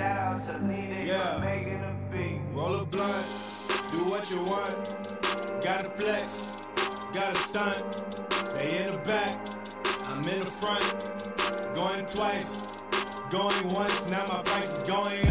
Shout 0.00 0.16
out 0.16 0.46
to 0.46 0.56
Lee, 0.66 1.04
Yeah. 1.04 1.36
making 1.44 1.84
a 1.84 1.92
beat. 2.10 2.40
Roll 2.52 2.74
a 2.76 2.86
blunt, 2.86 3.26
do 3.92 3.98
what 4.10 4.30
you 4.30 4.40
want. 4.44 4.96
Gotta 5.62 5.90
flex, 5.90 6.68
gotta 7.12 7.34
stunt. 7.36 7.84
They 8.54 8.78
in 8.78 8.92
the 8.92 8.98
back, 9.06 9.36
I'm 10.08 10.20
in 10.20 10.40
the 10.40 10.52
front. 10.60 10.88
Going 11.76 12.06
twice, 12.06 12.82
going 13.28 13.68
once. 13.74 14.10
Now 14.10 14.24
my 14.32 14.40
price 14.42 14.78
is 14.78 14.84
going 14.88 15.26
up. 15.28 15.29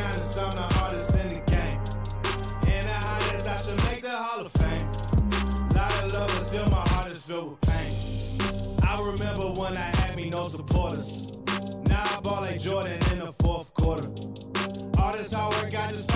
Honest, 0.00 0.38
I'm 0.38 0.50
the 0.50 0.62
hardest 0.62 1.18
in 1.20 1.28
the 1.30 1.40
game. 1.50 1.78
And 2.72 2.84
the 2.86 2.98
hottest, 3.06 3.48
I 3.48 3.56
should 3.56 3.80
make 3.90 4.02
the 4.02 4.10
Hall 4.10 4.44
of 4.44 4.52
Fame. 4.52 4.86
Lot 5.74 5.92
of 6.04 6.12
love, 6.12 6.28
but 6.28 6.42
still 6.42 6.68
my 6.70 6.84
heart 6.92 7.10
is 7.10 7.24
filled 7.24 7.50
with 7.50 7.60
pain. 7.62 7.92
I 8.82 8.96
remember 9.12 9.60
when 9.60 9.76
I 9.76 9.90
had 10.00 10.16
me 10.16 10.30
no 10.30 10.44
supporters. 10.44 11.38
Now 11.88 12.02
I 12.04 12.20
ball 12.20 12.42
like 12.42 12.60
Jordan 12.60 13.00
in 13.12 13.18
the 13.20 13.32
fourth 13.42 13.72
quarter. 13.74 14.08
All 15.00 15.12
this 15.12 15.32
hard 15.32 15.54
work, 15.54 15.74
I 15.78 15.88
just 15.88 16.07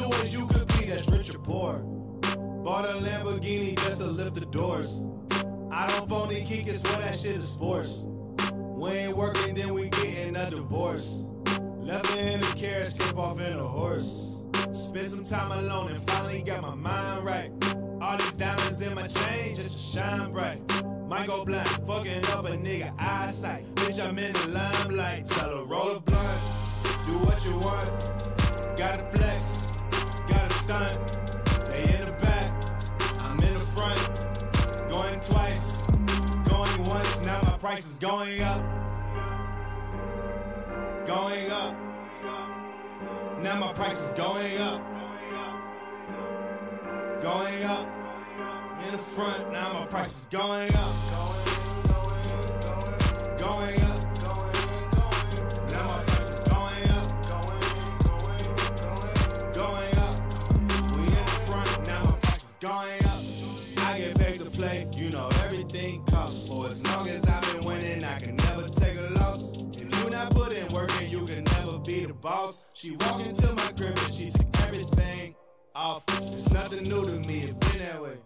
two 0.00 0.08
ways 0.10 0.32
you 0.32 0.46
could 0.46 0.66
be, 0.68 0.86
that's 0.86 1.08
rich 1.10 1.34
or 1.34 1.38
poor. 1.40 1.78
Bought 2.64 2.84
a 2.86 2.94
Lamborghini 3.04 3.76
just 3.76 3.98
to 3.98 4.06
lift 4.06 4.34
the 4.34 4.46
doors. 4.46 5.06
I 5.70 5.88
don't 5.88 6.08
phony 6.08 6.42
kick, 6.42 6.66
it's 6.66 6.80
so 6.80 7.00
that 7.00 7.16
shit 7.16 7.36
is 7.36 7.54
forced. 7.56 8.08
We 8.52 8.90
ain't 8.90 9.16
working, 9.16 9.54
then 9.54 9.74
we 9.74 9.90
getting 9.90 10.36
a 10.36 10.50
divorce. 10.50 11.28
Left 11.76 12.16
in 12.16 12.40
a 12.40 12.42
car, 12.42 12.86
skip 12.86 13.18
off 13.18 13.40
in 13.40 13.52
a 13.52 13.66
horse. 13.66 14.42
Spent 14.72 15.06
some 15.06 15.24
time 15.24 15.52
alone 15.52 15.90
and 15.90 16.00
finally 16.10 16.42
got 16.42 16.62
my 16.62 16.74
mind 16.74 17.24
right. 17.24 17.50
All 18.00 18.16
these 18.16 18.36
diamonds 18.38 18.80
in 18.80 18.94
my 18.94 19.06
chain 19.06 19.54
just 19.54 19.70
to 19.70 19.98
shine 19.98 20.32
bright. 20.32 20.60
Might 21.08 21.26
go 21.26 21.44
blind, 21.44 21.68
fucking 21.68 22.24
up 22.32 22.46
a 22.46 22.56
nigga 22.56 22.94
eyesight. 22.98 23.64
Bitch, 23.74 24.02
I'm 24.02 24.18
in 24.18 24.32
the 24.32 24.48
limelight. 24.48 25.26
Tell 25.26 25.50
her 25.58 25.64
roll 25.64 25.96
a 25.96 26.00
blunt, 26.00 26.40
do 27.04 27.18
what 27.26 27.44
you 27.44 27.56
want. 27.58 28.78
Gotta 28.78 29.04
flex, 29.10 29.69
stunt. 30.70 30.98
They 31.70 31.82
in 31.98 32.04
the 32.06 32.12
back, 32.22 32.48
I'm 33.24 33.38
in 33.48 33.54
the 33.54 33.66
front. 33.74 34.02
Going 34.88 35.18
twice, 35.20 35.86
going 36.52 36.84
once. 36.84 37.26
Now 37.26 37.40
my 37.42 37.56
price 37.58 37.86
is 37.90 37.98
going 37.98 38.40
up, 38.42 38.62
going 41.04 41.50
up. 41.50 41.74
Now 43.40 43.58
my 43.58 43.72
price 43.72 44.08
is 44.08 44.14
going 44.14 44.58
up, 44.60 44.80
going 47.20 47.64
up. 47.64 47.86
In 48.86 48.92
the 48.92 48.98
front, 48.98 49.52
now 49.52 49.72
my 49.72 49.86
price 49.86 50.20
is 50.20 50.26
going 50.30 50.70
up, 50.74 50.94
going 53.38 53.80
up. 53.82 54.09
Going 62.60 63.04
up. 63.06 63.22
I 63.88 63.96
get 63.96 64.18
paid 64.18 64.36
to 64.36 64.50
play, 64.50 64.86
you 64.96 65.08
know 65.10 65.28
everything 65.44 66.04
costs. 66.04 66.48
For 66.48 66.66
as 66.66 66.84
long 66.84 67.08
as 67.08 67.26
I've 67.26 67.42
been 67.52 67.64
winning, 67.66 68.04
I 68.04 68.18
can 68.18 68.36
never 68.36 68.62
take 68.68 68.98
a 68.98 69.08
loss. 69.18 69.64
If 69.80 69.88
you 69.88 70.10
not 70.10 70.30
put 70.34 70.52
in 70.52 70.68
work, 70.74 70.90
then 70.92 71.08
you 71.08 71.24
can 71.24 71.44
never 71.44 71.78
be 71.78 72.04
the 72.04 72.12
boss. 72.12 72.64
She 72.74 72.90
walked 72.92 73.26
into 73.26 73.48
my 73.54 73.70
crib 73.72 73.96
and 73.96 74.12
she 74.12 74.30
took 74.30 74.48
everything 74.60 75.34
off. 75.74 76.04
It's 76.08 76.52
nothing 76.52 76.82
new 76.84 77.02
to 77.02 77.16
me, 77.28 77.40
it 77.40 77.58
been 77.60 77.78
that 77.80 78.02
way. 78.02 78.18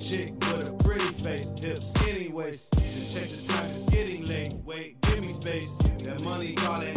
Chick 0.00 0.34
with 0.50 0.68
a 0.68 0.84
pretty 0.84 1.06
face, 1.22 1.54
hips, 1.62 1.94
skinny 1.94 2.28
waist. 2.28 2.74
Just 2.74 3.16
check 3.16 3.28
the 3.28 3.46
time, 3.46 3.64
it's 3.66 3.88
getting 3.90 4.24
late. 4.26 4.54
Wait, 4.64 5.00
give 5.02 5.20
me 5.20 5.28
space. 5.28 5.78
That 6.02 6.24
money 6.24 6.54
calling, 6.54 6.95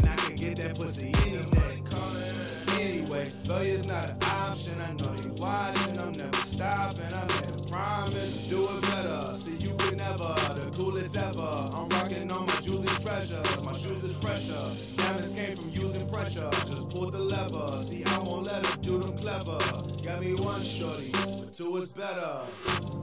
fresher. 14.40 14.96
Diamonds 14.96 15.40
came 15.40 15.56
from 15.56 15.70
using 15.72 16.10
pressure. 16.10 16.50
Just 16.52 16.90
pulled 16.90 17.14
the 17.14 17.20
lever. 17.20 17.68
See, 17.78 18.04
I 18.06 18.20
won't 18.26 18.48
let 18.48 18.66
her 18.66 18.78
do 18.82 19.00
them 19.00 19.18
clever. 19.18 19.58
Got 20.04 20.22
me 20.22 20.34
one 20.44 20.62
shorty, 20.62 21.12
but 21.12 21.54
two 21.54 21.76
is 21.78 21.94
better. 21.94 22.46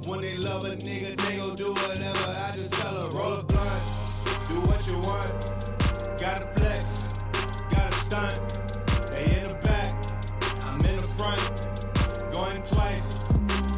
When 0.08 0.20
they 0.20 0.36
love 0.38 0.64
a 0.64 0.76
nigga, 0.76 1.16
they 1.16 1.36
gon' 1.36 1.54
do 1.56 1.72
whatever. 1.72 2.30
I 2.44 2.50
just 2.52 2.72
tell 2.72 2.94
her, 2.94 3.08
roll 3.16 3.34
a 3.34 3.42
blunt, 3.44 3.82
do 4.48 4.60
what 4.68 4.86
you 4.86 4.98
want. 5.04 5.30
Gotta 6.18 6.46
flex, 6.54 7.18
gotta 7.70 7.92
stunt. 7.92 8.36
They 9.12 9.24
in 9.36 9.48
the 9.48 9.58
back, 9.62 9.92
I'm 10.64 10.80
in 10.86 10.96
the 10.96 11.10
front. 11.18 11.42
Going 12.32 12.62
twice, 12.62 13.28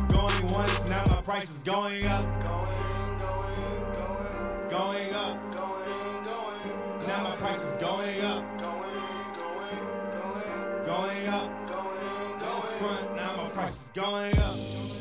going 0.09 0.53
once. 0.53 0.89
Now 0.89 1.05
my 1.11 1.23
price 1.23 1.51
is 1.51 1.63
going 1.63 2.07
up. 2.07 2.25
Going, 2.43 3.19
going, 3.19 3.93
going. 3.97 4.69
Going 4.69 5.15
up. 5.15 5.58
Now 7.09 7.23
my 7.25 7.37
price 7.37 7.73
is 7.73 7.77
going 7.79 8.21
up. 8.21 8.45
Going, 8.59 8.83
going, 9.41 9.81
going. 10.21 10.85
Going 10.85 11.27
up. 11.29 11.67
Going, 11.67 12.39
going. 12.39 12.79
Front. 12.81 13.17
Now 13.17 13.37
my 13.39 13.49
price 13.49 13.85
is 13.85 13.91
going 13.95 14.39
up. 14.41 14.98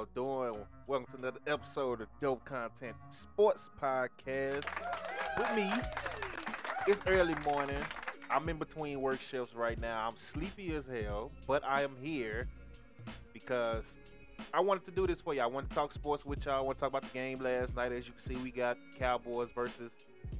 Y'all 0.00 0.08
doing? 0.14 0.64
Welcome 0.86 1.06
to 1.12 1.18
another 1.18 1.40
episode 1.46 2.00
of 2.00 2.08
Dope 2.22 2.42
Content 2.44 2.96
Sports 3.10 3.68
Podcast. 3.80 4.64
With 5.36 5.54
me, 5.54 5.70
it's 6.86 7.02
early 7.06 7.34
morning. 7.44 7.82
I'm 8.30 8.48
in 8.48 8.56
between 8.56 9.02
work 9.02 9.20
shifts 9.20 9.54
right 9.54 9.78
now. 9.78 10.08
I'm 10.08 10.16
sleepy 10.16 10.74
as 10.74 10.86
hell, 10.86 11.30
but 11.46 11.62
I 11.64 11.82
am 11.82 11.96
here 12.00 12.48
because 13.34 13.96
I 14.54 14.60
wanted 14.60 14.84
to 14.86 14.90
do 14.90 15.06
this 15.06 15.20
for 15.20 15.34
you. 15.34 15.42
I 15.42 15.46
want 15.46 15.68
to 15.68 15.74
talk 15.74 15.92
sports 15.92 16.24
with 16.24 16.46
y'all. 16.46 16.54
I 16.54 16.60
want 16.60 16.78
to 16.78 16.80
talk 16.80 16.90
about 16.90 17.02
the 17.02 17.12
game 17.12 17.38
last 17.40 17.76
night. 17.76 17.92
As 17.92 18.06
you 18.06 18.14
can 18.14 18.22
see, 18.22 18.36
we 18.36 18.50
got 18.50 18.78
Cowboys 18.98 19.50
versus 19.54 19.92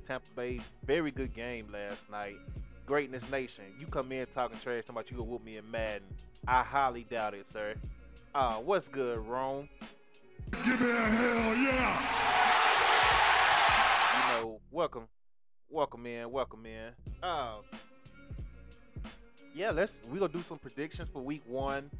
Tampa 0.07 0.27
Bay. 0.35 0.61
Very 0.87 1.11
good 1.11 1.35
game 1.35 1.67
last 1.71 2.11
night. 2.11 2.37
Greatness 2.87 3.29
Nation. 3.31 3.65
You 3.79 3.87
come 3.87 4.11
in 4.13 4.27
talking 4.27 4.59
trash, 4.59 4.85
talking 4.85 4.95
about 4.95 5.11
you 5.11 5.19
gonna 5.19 5.29
whoop 5.29 5.45
me 5.45 5.59
in 5.59 5.71
Madden. 5.71 6.09
I 6.47 6.63
highly 6.63 7.05
doubt 7.05 7.35
it, 7.35 7.47
sir. 7.47 7.75
Uh, 8.33 8.55
what's 8.59 8.87
good, 8.87 9.19
Rome? 9.27 9.69
Give 10.65 10.81
me 10.81 10.89
a 10.89 10.95
hell 10.95 11.57
yeah! 11.57 12.01
You 14.15 14.43
know, 14.43 14.61
welcome, 14.71 15.09
welcome 15.69 16.07
in, 16.07 16.31
welcome 16.31 16.65
in. 16.65 16.93
Uh, 17.25 17.55
yeah, 19.53 19.73
let's 19.73 20.01
we 20.09 20.21
gonna 20.21 20.33
do 20.33 20.43
some 20.43 20.59
predictions 20.59 21.09
for 21.13 21.21
week 21.21 21.43
one. 21.45 21.91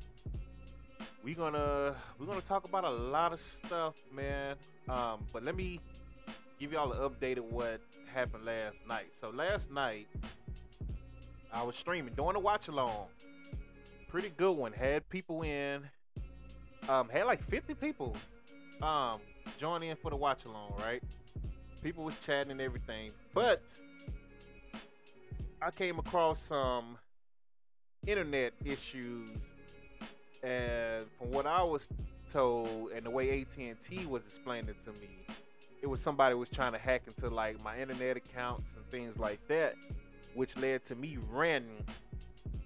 We 1.25 1.35
gonna 1.35 1.97
we're 2.17 2.27
gonna 2.27 2.41
talk 2.43 2.63
about 2.65 2.85
a 2.85 2.91
lot 2.91 3.33
of 3.33 3.41
stuff, 3.65 3.95
man. 4.15 4.55
Um, 4.89 5.27
but 5.33 5.43
let 5.45 5.57
me 5.57 5.81
give 6.61 6.71
y'all 6.71 6.93
an 6.93 6.99
update 7.01 7.39
of 7.39 7.45
what 7.47 7.81
happened 8.15 8.45
last 8.45 8.77
night. 8.89 9.11
So 9.21 9.31
last 9.31 9.69
night, 9.69 10.07
I 11.53 11.65
was 11.65 11.75
streaming, 11.75 12.15
doing 12.15 12.37
a 12.37 12.41
watch 12.41 12.69
along. 12.69 13.07
Pretty 14.07 14.33
good 14.37 14.53
one. 14.53 14.73
Had 14.73 15.09
people 15.09 15.43
in. 15.43 15.83
Um, 16.89 17.09
had 17.09 17.25
like 17.25 17.43
50 17.49 17.75
people 17.75 18.17
um 18.83 19.21
join 19.59 19.83
in 19.83 19.97
for 19.97 20.11
the 20.11 20.17
watch 20.17 20.45
along, 20.45 20.73
right? 20.79 21.03
People 21.83 22.05
was 22.05 22.15
chatting 22.25 22.51
and 22.51 22.61
everything. 22.61 23.13
But 23.35 23.63
I 25.63 25.71
came 25.71 25.99
across 25.99 26.41
some 26.41 26.97
internet 28.07 28.53
issues 28.65 29.31
and 30.43 31.05
from 31.19 31.31
what 31.31 31.47
I 31.47 31.63
was 31.63 31.87
told 32.33 32.91
and 32.93 33.05
the 33.05 33.11
way 33.11 33.43
AT&T 33.43 34.07
was 34.07 34.25
explaining 34.25 34.75
to 34.85 34.93
me, 34.93 35.09
it 35.83 35.87
was 35.87 36.01
somebody 36.01 36.35
was 36.35 36.49
trying 36.49 36.73
to 36.73 36.79
hack 36.79 37.03
into 37.07 37.29
like 37.29 37.63
my 37.63 37.79
internet 37.79 38.17
accounts 38.17 38.73
and 38.77 38.85
things 38.91 39.19
like 39.19 39.47
that, 39.49 39.75
which 40.35 40.57
led 40.57 40.85
to 40.85 40.95
me 40.95 41.19
ranting 41.31 41.85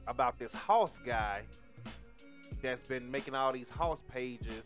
about 0.07 0.39
this 0.39 0.53
house 0.53 1.01
guy 1.05 1.43
that's 2.62 2.83
been 2.83 3.11
making 3.11 3.35
all 3.35 3.53
these 3.53 3.69
house 3.69 4.01
pages 4.12 4.65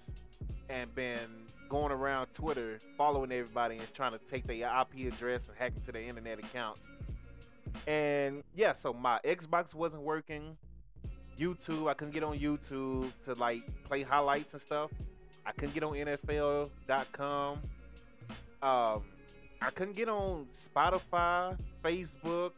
and 0.69 0.95
been 0.95 1.49
going 1.69 1.93
around 1.93 2.27
Twitter 2.33 2.79
following 2.97 3.31
everybody 3.33 3.77
and 3.77 3.95
trying 3.95 4.13
to 4.13 4.19
take 4.19 4.47
their 4.47 4.69
IP 4.81 5.13
address 5.13 5.47
and 5.49 5.57
hack 5.57 5.73
into 5.77 5.93
their 5.93 6.03
internet 6.03 6.39
accounts. 6.39 6.89
And 7.87 8.43
yeah, 8.55 8.73
so 8.73 8.93
my 8.93 9.21
Xbox 9.25 9.75
wasn't 9.75 10.03
working. 10.03 10.57
YouTube, 11.39 11.89
I 11.89 11.95
couldn't 11.95 12.15
get 12.15 12.25
on 12.25 12.39
YouTube 12.39 13.13
to 13.23 13.35
like 13.35 13.63
play 13.85 14.03
highlights 14.03 14.55
and 14.55 14.63
stuff. 14.63 14.91
I 15.47 15.53
couldn't 15.53 15.75
get 15.75 15.85
on 15.85 15.95
NFL.com. 15.95 17.59
Um, 18.61 19.03
I 19.61 19.71
couldn't 19.75 19.97
get 19.97 20.09
on 20.09 20.47
Spotify, 20.53 21.57
Facebook. 21.83 22.53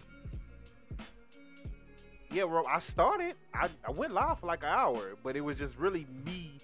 Yeah, 2.33 2.45
bro, 2.45 2.65
I 2.65 2.79
started. 2.79 3.35
I, 3.53 3.69
I 3.85 3.91
went 3.91 4.15
live 4.15 4.39
for 4.39 4.47
like 4.47 4.63
an 4.63 4.69
hour, 4.69 5.17
but 5.25 5.35
it 5.35 5.41
was 5.41 5.59
just 5.59 5.77
really 5.77 6.07
me 6.25 6.61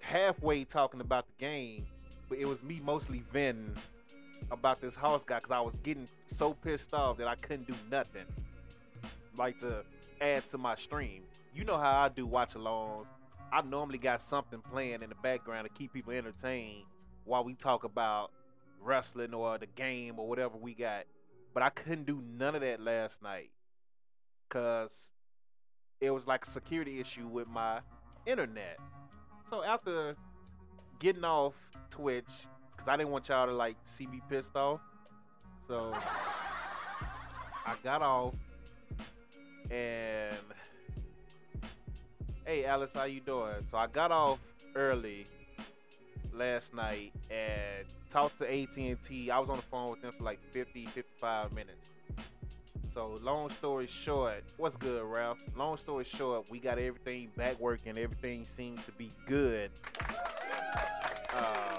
halfway 0.00 0.64
talking 0.64 1.00
about 1.00 1.24
the 1.26 1.32
game, 1.42 1.86
but 2.28 2.36
it 2.36 2.46
was 2.46 2.62
me 2.62 2.78
mostly 2.84 3.22
venting 3.32 3.74
about 4.50 4.78
this 4.78 4.94
house 4.94 5.24
guy 5.24 5.36
because 5.36 5.52
I 5.52 5.60
was 5.62 5.74
getting 5.82 6.06
so 6.26 6.52
pissed 6.52 6.92
off 6.92 7.16
that 7.16 7.28
I 7.28 7.34
couldn't 7.36 7.66
do 7.66 7.74
nothing. 7.90 8.26
Like 9.38 9.58
to 9.60 9.84
add 10.20 10.46
to 10.48 10.58
my 10.58 10.74
stream. 10.74 11.22
You 11.54 11.64
know 11.64 11.78
how 11.78 12.02
I 12.02 12.10
do 12.10 12.26
watch 12.26 12.52
alongs. 12.52 13.06
I 13.50 13.62
normally 13.62 13.98
got 13.98 14.20
something 14.20 14.60
playing 14.70 15.02
in 15.02 15.08
the 15.08 15.16
background 15.22 15.66
to 15.66 15.72
keep 15.72 15.94
people 15.94 16.12
entertained 16.12 16.84
while 17.24 17.42
we 17.42 17.54
talk 17.54 17.84
about 17.84 18.32
wrestling 18.82 19.32
or 19.32 19.56
the 19.56 19.66
game 19.66 20.18
or 20.18 20.28
whatever 20.28 20.58
we 20.58 20.74
got. 20.74 21.04
But 21.54 21.62
I 21.62 21.70
couldn't 21.70 22.04
do 22.04 22.22
none 22.36 22.54
of 22.54 22.60
that 22.60 22.80
last 22.82 23.22
night 23.22 23.50
because 24.52 25.10
it 26.00 26.10
was 26.10 26.26
like 26.26 26.46
a 26.46 26.50
security 26.50 27.00
issue 27.00 27.26
with 27.26 27.48
my 27.48 27.80
internet. 28.26 28.78
So 29.48 29.62
after 29.64 30.14
getting 30.98 31.24
off 31.24 31.54
Twitch, 31.90 32.26
because 32.72 32.88
I 32.88 32.96
didn't 32.96 33.10
want 33.10 33.28
y'all 33.28 33.46
to 33.46 33.52
like 33.52 33.76
see 33.84 34.06
me 34.06 34.20
pissed 34.28 34.56
off, 34.56 34.80
so 35.66 35.94
I 37.66 37.74
got 37.82 38.02
off 38.02 38.34
and 39.70 40.34
hey 42.44 42.64
Alice, 42.64 42.90
how 42.94 43.04
you 43.04 43.20
doing? 43.20 43.54
So 43.70 43.78
I 43.78 43.86
got 43.86 44.12
off 44.12 44.38
early 44.74 45.26
last 46.34 46.74
night 46.74 47.12
and 47.30 47.86
talked 48.10 48.38
to 48.38 48.44
AT&T. 48.44 49.30
I 49.30 49.38
was 49.38 49.48
on 49.48 49.56
the 49.56 49.62
phone 49.62 49.92
with 49.92 50.02
them 50.02 50.12
for 50.12 50.24
like 50.24 50.40
50, 50.52 50.86
55 50.86 51.52
minutes. 51.52 51.86
So 52.92 53.18
long 53.22 53.48
story 53.48 53.86
short, 53.86 54.44
what's 54.58 54.76
good, 54.76 55.02
Ralph? 55.02 55.38
Long 55.56 55.78
story 55.78 56.04
short, 56.04 56.44
we 56.50 56.58
got 56.58 56.78
everything 56.78 57.30
back 57.38 57.58
working. 57.58 57.96
Everything 57.96 58.44
seems 58.44 58.84
to 58.84 58.92
be 58.92 59.10
good. 59.26 59.70
Uh, 61.34 61.78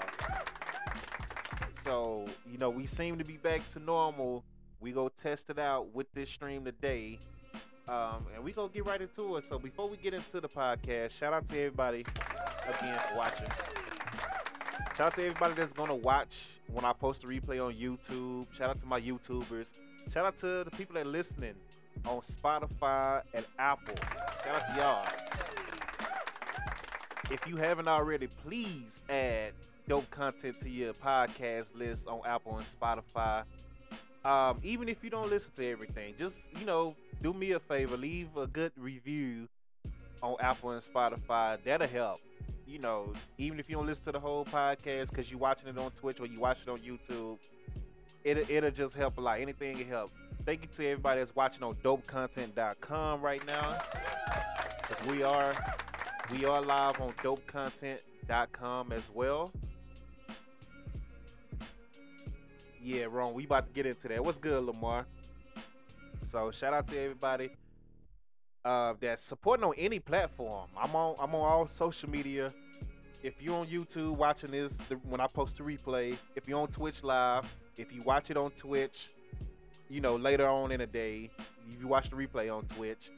so 1.84 2.24
you 2.50 2.58
know, 2.58 2.68
we 2.68 2.86
seem 2.86 3.16
to 3.18 3.24
be 3.24 3.36
back 3.36 3.66
to 3.68 3.78
normal. 3.78 4.42
We 4.80 4.90
go 4.90 5.08
test 5.08 5.50
it 5.50 5.58
out 5.60 5.94
with 5.94 6.12
this 6.14 6.30
stream 6.30 6.64
today. 6.64 7.20
Um, 7.86 8.26
and 8.34 8.42
we 8.42 8.50
gonna 8.50 8.70
get 8.70 8.84
right 8.84 9.00
into 9.00 9.36
it. 9.36 9.44
So 9.48 9.56
before 9.56 9.88
we 9.88 9.96
get 9.96 10.14
into 10.14 10.40
the 10.40 10.48
podcast, 10.48 11.12
shout 11.12 11.32
out 11.32 11.48
to 11.48 11.56
everybody 11.56 12.04
again 12.66 12.98
for 13.08 13.16
watching. 13.16 13.46
Shout 14.96 15.08
out 15.08 15.14
to 15.14 15.26
everybody 15.26 15.54
that's 15.54 15.72
gonna 15.72 15.94
watch 15.94 16.46
when 16.72 16.84
I 16.84 16.92
post 16.92 17.22
a 17.22 17.28
replay 17.28 17.64
on 17.64 17.74
YouTube. 17.74 18.52
Shout 18.52 18.70
out 18.70 18.80
to 18.80 18.86
my 18.86 19.00
YouTubers. 19.00 19.74
Shout 20.12 20.26
out 20.26 20.36
to 20.38 20.64
the 20.64 20.70
people 20.76 20.94
that 20.94 21.06
are 21.06 21.10
listening 21.10 21.54
on 22.06 22.20
Spotify 22.20 23.22
and 23.32 23.44
Apple. 23.58 23.94
Shout 24.44 24.62
out 24.62 24.66
to 24.66 24.80
y'all. 24.80 25.06
If 27.30 27.46
you 27.46 27.56
haven't 27.56 27.88
already, 27.88 28.26
please 28.26 29.00
add 29.08 29.52
dope 29.88 30.10
content 30.10 30.60
to 30.60 30.68
your 30.68 30.92
podcast 30.92 31.76
list 31.76 32.06
on 32.06 32.20
Apple 32.26 32.56
and 32.58 32.66
Spotify. 32.66 33.44
Um, 34.24 34.58
even 34.62 34.88
if 34.88 35.02
you 35.02 35.10
don't 35.10 35.28
listen 35.28 35.52
to 35.56 35.70
everything, 35.70 36.14
just 36.18 36.48
you 36.58 36.64
know, 36.64 36.94
do 37.22 37.32
me 37.32 37.52
a 37.52 37.60
favor, 37.60 37.96
leave 37.96 38.36
a 38.36 38.46
good 38.46 38.72
review 38.76 39.48
on 40.22 40.36
Apple 40.40 40.70
and 40.70 40.82
Spotify. 40.82 41.58
That'll 41.64 41.88
help. 41.88 42.20
You 42.66 42.78
know, 42.78 43.12
even 43.36 43.60
if 43.60 43.68
you 43.68 43.76
don't 43.76 43.86
listen 43.86 44.04
to 44.06 44.12
the 44.12 44.20
whole 44.20 44.44
podcast 44.44 45.10
because 45.10 45.30
you're 45.30 45.38
watching 45.38 45.68
it 45.68 45.76
on 45.76 45.90
Twitch 45.90 46.20
or 46.20 46.26
you 46.26 46.40
watch 46.40 46.58
it 46.66 46.70
on 46.70 46.78
YouTube, 46.78 47.38
it 48.24 48.50
it'll 48.50 48.70
just 48.70 48.94
help 48.96 49.18
a 49.18 49.20
lot. 49.20 49.40
Anything 49.40 49.76
can 49.76 49.88
help. 49.88 50.10
Thank 50.44 50.62
you 50.62 50.68
to 50.76 50.86
everybody 50.86 51.20
that's 51.20 51.34
watching 51.36 51.62
on 51.62 51.74
dopecontent.com 51.76 53.20
right 53.20 53.46
now. 53.46 53.78
Cause 54.82 55.06
we 55.08 55.22
are 55.22 55.54
we 56.30 56.44
are 56.44 56.60
live 56.62 57.00
on 57.00 57.12
dopecontent.com 57.22 58.92
as 58.92 59.10
well. 59.12 59.52
Yeah, 62.82 63.04
wrong. 63.10 63.32
We 63.32 63.44
about 63.44 63.66
to 63.66 63.72
get 63.72 63.86
into 63.86 64.08
that. 64.08 64.22
What's 64.22 64.38
good, 64.38 64.62
Lamar? 64.62 65.06
So 66.30 66.50
shout 66.50 66.74
out 66.74 66.86
to 66.88 66.98
everybody 66.98 67.50
uh, 68.64 68.94
that's 69.00 69.22
supporting 69.22 69.64
on 69.64 69.74
any 69.78 70.00
platform. 70.00 70.68
I'm 70.76 70.94
on 70.94 71.16
I'm 71.18 71.34
on 71.34 71.40
all 71.40 71.68
social 71.68 72.10
media. 72.10 72.52
If 73.22 73.40
you're 73.40 73.56
on 73.56 73.66
YouTube 73.66 74.16
watching 74.16 74.50
this 74.50 74.76
the, 74.88 74.96
when 74.96 75.20
I 75.20 75.26
post 75.26 75.56
the 75.56 75.62
replay, 75.62 76.18
if 76.36 76.46
you're 76.46 76.60
on 76.60 76.68
Twitch 76.68 77.02
live, 77.02 77.50
if 77.76 77.92
you 77.92 78.02
watch 78.02 78.30
it 78.30 78.36
on 78.36 78.50
Twitch, 78.52 79.10
you 79.88 80.00
know 80.00 80.16
later 80.16 80.48
on 80.48 80.72
in 80.72 80.80
the 80.80 80.86
day, 80.86 81.30
if 81.72 81.80
you 81.80 81.88
watch 81.88 82.10
the 82.10 82.16
replay 82.16 82.54
on 82.54 82.64
Twitch, 82.66 83.10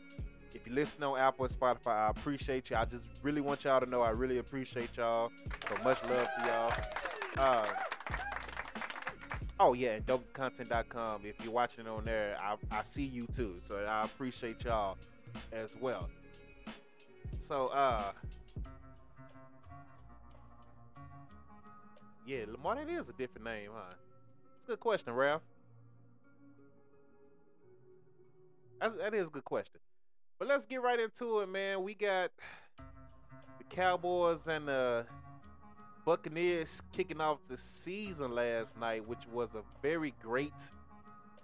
if 0.55 0.67
you 0.67 0.73
listen 0.73 1.03
on 1.03 1.19
Apple 1.19 1.45
and 1.45 1.55
Spotify, 1.55 2.07
I 2.07 2.11
appreciate 2.11 2.71
you. 2.71 2.77
I 2.77 2.85
just 2.85 3.05
really 3.23 3.41
want 3.41 3.65
y'all 3.65 3.81
to 3.81 3.87
know 3.87 4.03
I 4.03 4.11
really 4.11 4.39
appreciate 4.39 4.97
y'all. 4.97 5.31
So 5.69 5.83
much 5.83 6.03
love 6.05 6.29
to 6.39 6.47
y'all. 6.47 6.73
Uh, 7.37 7.67
oh 9.61 9.75
yeah, 9.75 9.99
dopecontent.com. 10.01 11.23
If 11.25 11.45
you're 11.45 11.53
watching 11.53 11.87
it 11.87 11.89
on 11.89 12.05
there, 12.05 12.37
I, 12.41 12.57
I 12.71 12.83
see 12.85 13.05
you 13.05 13.27
too. 13.27 13.57
So 13.69 13.77
I 13.77 14.05
appreciate 14.05 14.65
y'all 14.65 14.97
as 15.53 15.71
well. 15.81 16.09
So 17.39 17.69
uh 17.69 18.13
Yeah, 22.27 22.45
Lamar, 22.51 22.75
that 22.75 22.91
is 22.91 23.09
a 23.09 23.13
different 23.13 23.45
name, 23.45 23.71
huh? 23.73 23.95
A 24.67 24.71
good 24.71 24.81
question, 24.81 25.13
Ralph. 25.13 25.43
That's, 28.81 28.97
that 28.97 29.15
is 29.15 29.29
a 29.29 29.31
good 29.31 29.45
question. 29.45 29.79
But 30.41 30.49
let's 30.49 30.67
get 30.67 30.83
right 30.83 30.99
into 30.99 31.39
it, 31.41 31.49
man. 31.49 31.85
We 31.85 31.95
got 31.95 32.33
the 32.77 33.65
Cowboys 33.71 34.49
and 34.49 34.67
the 34.67 35.07
Buccaneers 36.05 36.83
kicking 36.93 37.21
off 37.21 37.39
the 37.49 37.57
season 37.57 38.35
last 38.35 38.77
night, 38.77 39.07
which 39.07 39.23
was 39.33 39.51
a 39.55 39.63
very 39.83 40.13
great, 40.21 40.53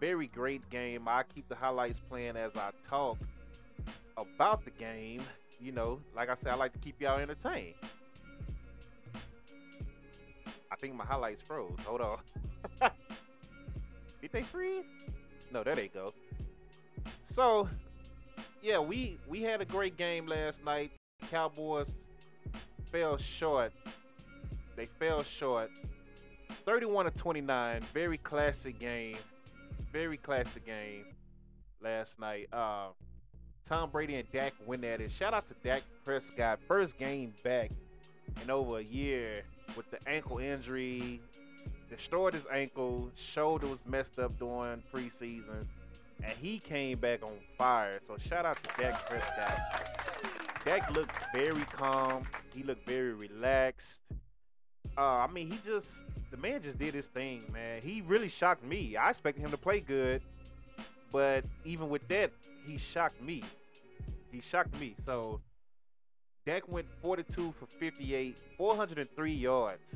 very 0.00 0.26
great 0.26 0.68
game. 0.68 1.06
I 1.06 1.22
keep 1.22 1.48
the 1.48 1.54
highlights 1.54 2.00
playing 2.00 2.36
as 2.36 2.56
I 2.56 2.70
talk 2.82 3.18
about 4.16 4.64
the 4.64 4.72
game. 4.72 5.22
You 5.60 5.70
know, 5.70 6.00
like 6.16 6.28
I 6.28 6.34
said, 6.34 6.52
I 6.52 6.56
like 6.56 6.72
to 6.72 6.80
keep 6.80 7.00
y'all 7.00 7.20
entertained. 7.20 7.76
I 10.72 10.76
think 10.76 10.94
my 10.94 11.04
highlights 11.04 11.42
froze. 11.42 11.78
Hold 11.84 12.00
on. 12.00 12.18
Did 14.22 14.32
they 14.32 14.40
freeze? 14.40 14.84
No, 15.52 15.62
there 15.62 15.74
they 15.74 15.88
go. 15.88 16.14
So, 17.24 17.68
yeah, 18.62 18.78
we 18.78 19.18
we 19.28 19.42
had 19.42 19.60
a 19.60 19.66
great 19.66 19.98
game 19.98 20.26
last 20.26 20.64
night. 20.64 20.92
Cowboys 21.30 21.88
fell 22.90 23.18
short. 23.18 23.72
They 24.74 24.86
fell 24.86 25.22
short. 25.22 25.70
31 26.64 27.04
to 27.04 27.10
29. 27.10 27.82
Very 27.92 28.18
classic 28.18 28.78
game. 28.78 29.16
Very 29.92 30.16
classic 30.16 30.64
game 30.64 31.04
last 31.82 32.18
night. 32.18 32.48
Uh, 32.50 32.88
Tom 33.68 33.90
Brady 33.90 34.14
and 34.14 34.30
Dak 34.32 34.54
win 34.64 34.84
at 34.84 35.02
it. 35.02 35.10
Shout 35.12 35.34
out 35.34 35.46
to 35.48 35.54
Dak 35.62 35.82
Prescott. 36.04 36.60
First 36.66 36.96
game 36.96 37.34
back 37.44 37.70
in 38.42 38.50
over 38.50 38.78
a 38.78 38.82
year 38.84 39.42
with 39.76 39.90
the 39.90 39.98
ankle 40.08 40.38
injury. 40.38 41.20
Destroyed 41.88 42.34
his 42.34 42.46
ankle. 42.50 43.10
Shoulder 43.14 43.66
was 43.66 43.84
messed 43.86 44.18
up 44.18 44.38
during 44.38 44.82
preseason. 44.92 45.66
And 46.24 46.32
he 46.40 46.58
came 46.58 46.98
back 46.98 47.22
on 47.22 47.32
fire. 47.58 48.00
So 48.06 48.16
shout 48.16 48.46
out 48.46 48.58
to 48.62 48.82
Dak 48.82 49.08
Prescott. 49.08 49.60
Dak 50.64 50.90
looked 50.92 51.14
very 51.34 51.64
calm. 51.72 52.24
He 52.54 52.62
looked 52.62 52.86
very 52.86 53.12
relaxed. 53.12 54.00
Uh, 54.96 55.00
I 55.00 55.26
mean, 55.26 55.50
he 55.50 55.58
just 55.64 56.04
the 56.30 56.36
man 56.36 56.62
just 56.62 56.78
did 56.78 56.94
his 56.94 57.08
thing, 57.08 57.42
man. 57.52 57.82
He 57.82 58.02
really 58.02 58.28
shocked 58.28 58.64
me. 58.64 58.96
I 58.96 59.10
expected 59.10 59.42
him 59.42 59.50
to 59.50 59.56
play 59.56 59.80
good, 59.80 60.22
but 61.10 61.44
even 61.64 61.88
with 61.88 62.06
that, 62.08 62.30
he 62.66 62.78
shocked 62.78 63.20
me. 63.22 63.42
He 64.30 64.40
shocked 64.40 64.78
me. 64.78 64.94
So 65.04 65.40
Dak 66.44 66.68
went 66.68 66.86
42 67.00 67.54
for 67.58 67.66
58, 67.66 68.36
403 68.56 69.32
yards, 69.32 69.94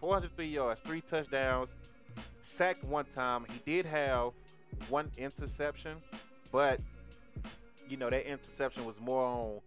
403 0.00 0.46
yards, 0.46 0.80
three 0.80 1.00
touchdowns, 1.00 1.70
sacked 2.42 2.82
one 2.82 3.04
time. 3.04 3.46
He 3.48 3.60
did 3.64 3.86
have 3.86 4.32
one 4.88 5.10
interception, 5.16 5.98
but 6.50 6.80
you 7.88 7.96
know 7.96 8.10
that 8.10 8.28
interception 8.28 8.84
was 8.84 8.98
more 8.98 9.24
on 9.24 9.60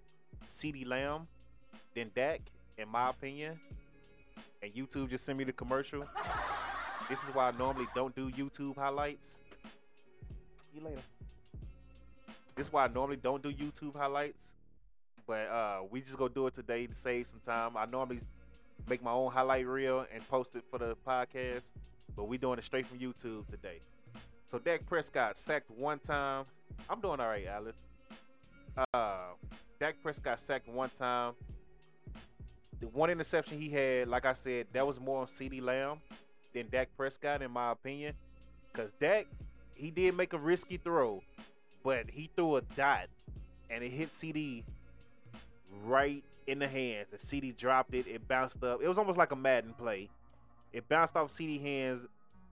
CeeDee 0.48 0.86
Lamb 0.86 1.28
than 1.96 2.12
Dak, 2.14 2.42
in 2.78 2.90
my 2.90 3.10
opinion. 3.10 3.58
And 4.62 4.74
YouTube 4.74 5.10
just 5.10 5.26
sent 5.26 5.38
me 5.38 5.46
the 5.46 5.54
commercial. 5.54 6.04
This 7.08 7.24
is 7.24 7.30
why 7.34 7.48
I 7.48 7.52
normally 7.52 7.88
don't 7.96 8.14
do 8.14 8.30
YouTube 8.32 8.76
highlights. 8.76 9.38
See 10.74 10.80
you 10.80 10.84
later. 10.84 11.02
This 12.56 12.68
is 12.68 12.74
why 12.74 12.84
I 12.84 12.88
normally 12.90 13.18
don't 13.18 13.42
do 13.42 13.54
YouTube 13.54 13.96
highlights. 13.96 14.57
But 15.28 15.48
uh 15.50 15.80
we 15.92 16.02
just 16.02 16.18
gonna 16.18 16.34
do 16.34 16.48
it 16.48 16.54
today 16.56 16.88
to 16.88 16.96
save 16.96 17.28
some 17.28 17.42
time. 17.46 17.76
I 17.76 17.86
normally 17.86 18.22
make 18.90 19.04
my 19.04 19.12
own 19.12 19.32
highlight 19.32 19.68
reel 19.68 20.06
and 20.14 20.28
post 20.30 20.56
it 20.56 20.64
for 20.72 20.80
the 20.80 20.96
podcast. 21.06 21.64
But 22.16 22.28
we 22.30 22.38
doing 22.38 22.58
it 22.58 22.64
straight 22.64 22.88
from 22.88 22.98
YouTube 22.98 23.46
today. 23.50 23.82
So 24.50 24.58
Dak 24.58 24.86
Prescott 24.88 25.38
sacked 25.38 25.70
one 25.70 26.00
time. 26.00 26.46
I'm 26.90 27.02
doing 27.02 27.20
all 27.20 27.28
right, 27.28 27.46
Alice. 27.46 27.76
Uh 28.94 29.34
Dak 29.80 29.96
Prescott 30.02 30.40
sacked 30.40 30.70
one 30.70 30.90
time. 30.98 31.34
The 32.80 32.88
one 32.88 33.10
interception 33.10 33.60
he 33.60 33.70
had, 33.70 34.08
like 34.08 34.26
I 34.26 34.34
said, 34.34 34.68
that 34.72 34.86
was 34.86 35.00
more 35.00 35.22
on 35.22 35.28
CeeDee 35.28 35.62
Lamb 35.62 35.98
than 36.54 36.70
Dak 36.70 36.90
Prescott, 36.96 37.42
in 37.42 37.52
my 37.52 37.72
opinion. 37.72 38.14
Cause 38.74 38.92
Dak, 39.00 39.26
he 39.74 39.90
did 39.92 40.16
make 40.16 40.34
a 40.34 40.38
risky 40.38 40.78
throw, 40.78 41.22
but 41.84 42.10
he 42.10 42.30
threw 42.36 42.58
a 42.58 42.62
dot 42.62 43.08
and 43.70 43.84
it 43.84 43.90
hit 43.90 44.12
CeeDee 44.12 44.64
right 45.84 46.24
in 46.48 46.60
the 46.60 46.68
hands. 46.68 47.08
The 47.12 47.18
CeeDee 47.18 47.56
dropped 47.56 47.94
it, 47.94 48.08
it 48.08 48.28
bounced 48.28 48.64
up. 48.64 48.82
It 48.82 48.88
was 48.88 48.98
almost 48.98 49.18
like 49.18 49.32
a 49.32 49.36
Madden 49.36 49.74
play. 49.74 50.10
It 50.74 50.88
bounced 50.88 51.16
off 51.16 51.30
CeeDee 51.30 51.62
hands, 51.62 52.06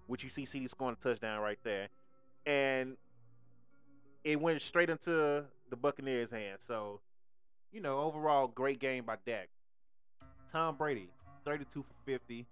which 0.08 0.24
you 0.24 0.30
see 0.30 0.44
CeeDee 0.44 0.70
scoring 0.70 0.98
a 1.00 1.04
touchdown 1.04 1.42
right 1.42 1.60
there. 1.64 1.90
And 2.46 2.98
it 4.24 4.40
went 4.40 4.62
straight 4.62 4.90
into 4.90 5.46
the 5.70 5.76
Buccaneers' 5.76 6.32
hands. 6.32 6.64
So, 6.66 7.00
you 7.72 7.82
know, 7.82 8.00
overall, 8.00 8.48
great 8.48 8.80
game 8.80 9.06
by 9.06 9.18
Dak. 9.26 9.50
Tom 10.52 10.76
Brady, 10.78 11.10
32 11.46 11.84
for 11.84 11.94
50, 12.06 12.46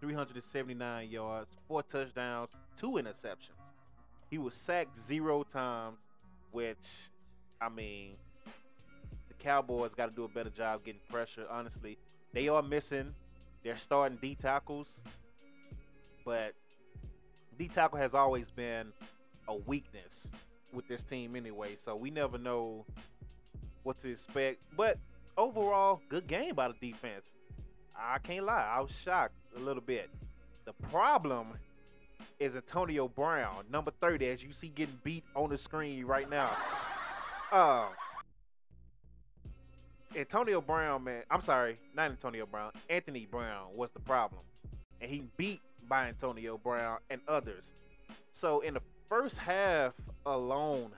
379 0.00 1.10
yards, 1.10 1.50
four 1.68 1.82
touchdowns, 1.82 2.50
two 2.76 2.92
interceptions. 2.92 3.58
He 4.30 4.38
was 4.38 4.54
sacked 4.54 4.98
zero 4.98 5.42
times, 5.42 5.98
which, 6.52 6.76
I 7.60 7.68
mean, 7.68 8.16
Cowboys 9.40 9.94
got 9.94 10.06
to 10.06 10.14
do 10.14 10.24
a 10.24 10.28
better 10.28 10.50
job 10.50 10.84
getting 10.84 11.00
pressure. 11.08 11.46
Honestly, 11.50 11.98
they 12.32 12.48
are 12.48 12.62
missing 12.62 13.14
their 13.64 13.76
starting 13.76 14.18
D 14.20 14.34
tackles, 14.34 15.00
but 16.24 16.54
D 17.58 17.68
tackle 17.68 17.98
has 17.98 18.14
always 18.14 18.50
been 18.50 18.92
a 19.48 19.54
weakness 19.54 20.28
with 20.72 20.86
this 20.88 21.02
team 21.02 21.36
anyway. 21.36 21.76
So 21.84 21.96
we 21.96 22.10
never 22.10 22.38
know 22.38 22.84
what 23.82 23.98
to 23.98 24.10
expect. 24.10 24.60
But 24.76 24.98
overall, 25.36 26.00
good 26.08 26.26
game 26.26 26.54
by 26.54 26.68
the 26.68 26.74
defense. 26.80 27.34
I 27.96 28.18
can't 28.18 28.46
lie, 28.46 28.66
I 28.76 28.80
was 28.80 28.92
shocked 28.92 29.34
a 29.56 29.60
little 29.60 29.82
bit. 29.82 30.08
The 30.64 30.72
problem 30.88 31.48
is 32.38 32.56
Antonio 32.56 33.08
Brown, 33.08 33.64
number 33.70 33.90
30, 34.00 34.26
as 34.28 34.42
you 34.42 34.52
see 34.52 34.68
getting 34.68 34.98
beat 35.04 35.24
on 35.34 35.50
the 35.50 35.58
screen 35.58 36.06
right 36.06 36.28
now. 36.28 36.56
Uh, 37.52 37.88
Antonio 40.16 40.60
Brown, 40.60 41.04
man, 41.04 41.22
I'm 41.30 41.40
sorry, 41.40 41.78
not 41.94 42.10
Antonio 42.10 42.44
Brown, 42.46 42.72
Anthony 42.88 43.26
Brown 43.26 43.68
was 43.74 43.90
the 43.90 44.00
problem. 44.00 44.42
And 45.00 45.10
he 45.10 45.24
beat 45.36 45.60
by 45.88 46.08
Antonio 46.08 46.58
Brown 46.58 46.98
and 47.10 47.20
others. 47.28 47.72
So 48.32 48.60
in 48.60 48.74
the 48.74 48.80
first 49.08 49.38
half 49.38 49.94
alone, 50.26 50.90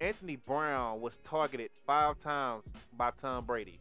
Anthony 0.00 0.36
Brown 0.36 1.00
was 1.00 1.18
targeted 1.18 1.70
five 1.86 2.18
times 2.18 2.64
by 2.96 3.10
Tom 3.10 3.44
Brady. 3.44 3.80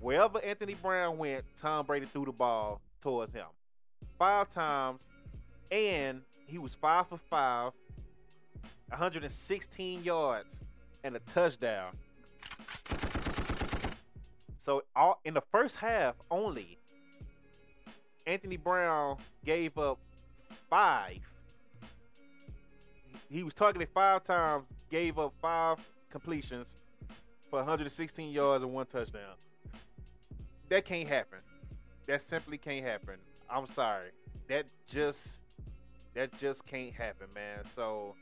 Wherever 0.00 0.42
Anthony 0.42 0.74
Brown 0.74 1.18
went, 1.18 1.44
Tom 1.56 1.86
Brady 1.86 2.06
threw 2.06 2.24
the 2.24 2.32
ball 2.32 2.80
towards 3.00 3.34
him. 3.34 3.46
Five 4.18 4.48
times, 4.48 5.02
and 5.70 6.22
he 6.46 6.58
was 6.58 6.74
five 6.74 7.08
for 7.08 7.18
five, 7.18 7.72
116 8.88 10.02
yards, 10.02 10.60
and 11.04 11.16
a 11.16 11.20
touchdown. 11.20 11.94
So 14.60 14.82
all 14.94 15.20
in 15.24 15.32
the 15.32 15.40
first 15.40 15.76
half 15.76 16.14
only, 16.30 16.78
Anthony 18.26 18.58
Brown 18.58 19.16
gave 19.44 19.78
up 19.78 19.98
five. 20.68 21.18
He 23.30 23.42
was 23.42 23.54
targeted 23.54 23.88
five 23.94 24.22
times, 24.22 24.64
gave 24.90 25.18
up 25.18 25.32
five 25.40 25.78
completions 26.10 26.76
for 27.48 27.60
116 27.60 28.30
yards 28.30 28.62
and 28.62 28.72
one 28.72 28.84
touchdown. 28.84 29.34
That 30.68 30.84
can't 30.84 31.08
happen. 31.08 31.38
That 32.06 32.20
simply 32.20 32.58
can't 32.58 32.84
happen. 32.84 33.16
I'm 33.48 33.66
sorry. 33.66 34.10
That 34.48 34.66
just 34.86 35.40
that 36.14 36.38
just 36.38 36.66
can't 36.66 36.92
happen, 36.92 37.28
man. 37.34 37.64
So 37.74 38.14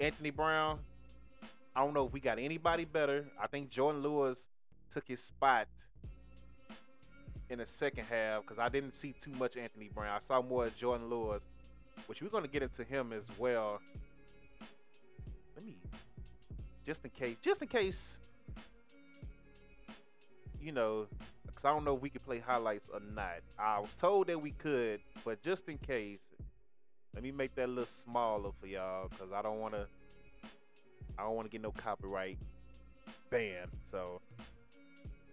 Anthony 0.00 0.30
Brown, 0.30 0.80
I 1.76 1.84
don't 1.84 1.94
know 1.94 2.06
if 2.06 2.12
we 2.12 2.20
got 2.20 2.38
anybody 2.38 2.84
better. 2.84 3.26
I 3.40 3.46
think 3.46 3.70
Jourdan 3.70 4.02
Lewis 4.02 4.48
took 4.90 5.08
his 5.08 5.22
spot 5.22 5.66
in 7.50 7.58
the 7.58 7.66
second 7.66 8.04
half 8.04 8.42
because 8.42 8.58
I 8.58 8.68
didn't 8.68 8.94
see 8.94 9.14
too 9.20 9.32
much 9.32 9.56
Anthony 9.56 9.90
Brown. 9.92 10.14
I 10.14 10.20
saw 10.20 10.40
more 10.40 10.68
Jourdan 10.80 11.10
Lewis, 11.10 11.42
which 12.06 12.22
we're 12.22 12.28
going 12.28 12.44
to 12.44 12.48
get 12.48 12.62
into 12.62 12.84
him 12.84 13.12
as 13.12 13.24
well. 13.38 13.80
Let 15.56 15.64
me, 15.64 15.76
just 16.86 17.04
in 17.04 17.10
case, 17.10 17.36
just 17.42 17.60
in 17.60 17.68
case, 17.68 18.18
you 20.60 20.72
know, 20.72 21.06
because 21.46 21.64
I 21.64 21.70
don't 21.70 21.84
know 21.84 21.96
if 21.96 22.02
we 22.02 22.10
could 22.10 22.24
play 22.24 22.38
highlights 22.38 22.88
or 22.92 23.00
not. 23.00 23.40
I 23.58 23.80
was 23.80 23.94
told 23.94 24.28
that 24.28 24.40
we 24.40 24.52
could, 24.52 25.00
but 25.24 25.42
just 25.42 25.68
in 25.68 25.78
case, 25.78 26.22
let 27.14 27.22
me 27.22 27.30
make 27.30 27.54
that 27.56 27.66
a 27.66 27.68
little 27.68 27.86
smaller 27.86 28.50
for 28.60 28.66
y'all 28.66 29.08
because 29.08 29.32
I 29.32 29.42
don't 29.42 29.60
want 29.60 29.74
to. 29.74 29.86
I 31.18 31.22
don't 31.22 31.36
want 31.36 31.46
to 31.46 31.50
get 31.50 31.62
no 31.62 31.70
copyright 31.70 32.38
ban. 33.30 33.66
So 33.90 34.20